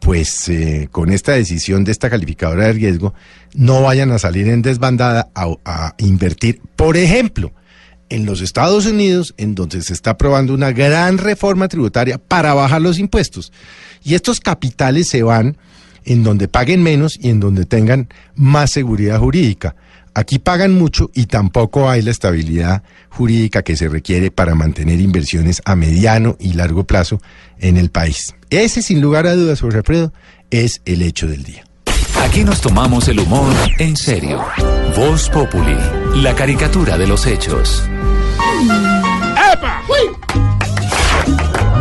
[0.00, 3.14] pues eh, con esta decisión de esta calificadora de riesgo,
[3.54, 7.52] no vayan a salir en desbandada a, a invertir, por ejemplo,
[8.10, 12.82] en los Estados Unidos, en donde se está aprobando una gran reforma tributaria para bajar
[12.82, 13.52] los impuestos.
[14.02, 15.56] Y estos capitales se van
[16.04, 19.76] en donde paguen menos y en donde tengan más seguridad jurídica.
[20.14, 25.60] Aquí pagan mucho y tampoco hay la estabilidad jurídica que se requiere para mantener inversiones
[25.64, 27.20] a mediano y largo plazo
[27.58, 28.34] en el país.
[28.50, 30.12] Ese, sin lugar a dudas, Jorge Alfredo,
[30.50, 31.64] es el hecho del día.
[32.22, 34.44] Aquí nos tomamos el humor en serio.
[34.96, 35.76] Voz Populi,
[36.14, 37.82] la caricatura de los hechos.
[39.52, 39.82] ¡Epa!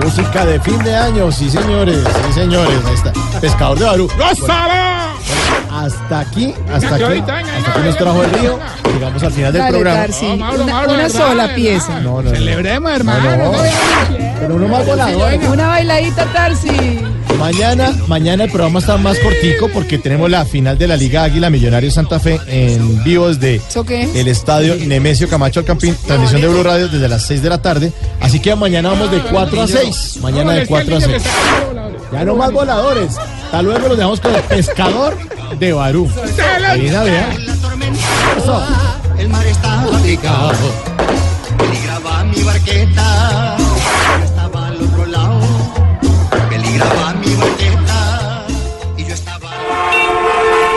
[0.03, 1.97] Música de fin de año, sí señores,
[2.27, 2.77] sí señores.
[2.85, 3.13] Ahí está.
[3.39, 4.09] Pescador de Barú.
[4.17, 5.13] ¡Gózala!
[5.71, 7.37] Hasta aquí, hasta aquí, hasta
[7.71, 8.59] aquí nos trajo el río.
[8.93, 9.99] Llegamos al final del Dale, programa.
[10.01, 11.19] Tarsi, No, Mauro, una, Mauro, una ¿verdad?
[11.27, 11.99] sola pieza.
[12.01, 12.29] No, no, no.
[12.29, 13.37] Celebremos, No, hermano.
[13.37, 13.37] no.
[13.37, 14.33] no veamos.
[14.39, 15.33] Pero uno más volador.
[15.51, 17.01] Una bailadita, Tarsi.
[17.37, 21.49] Mañana, mañana el programa está más cortico porque tenemos la final de la Liga Águila
[21.49, 23.61] Millonarios Santa Fe en vivo desde
[24.15, 27.91] el estadio Nemesio Camacho Alcampín, transmisión de Blue Radio desde las 6 de la tarde.
[28.21, 30.17] Así que mañana vamos de 4 a 6.
[30.21, 31.23] Mañana de 4 a 6.
[32.11, 33.17] Ya no más voladores.
[33.45, 35.17] Hasta luego los dejamos con el pescador
[35.59, 36.09] de Barú.
[36.67, 37.29] Ahí la vea.
[38.37, 38.63] Eso.
[39.17, 40.53] El mar estaba picado,
[41.57, 43.57] peligraba mi barqueta.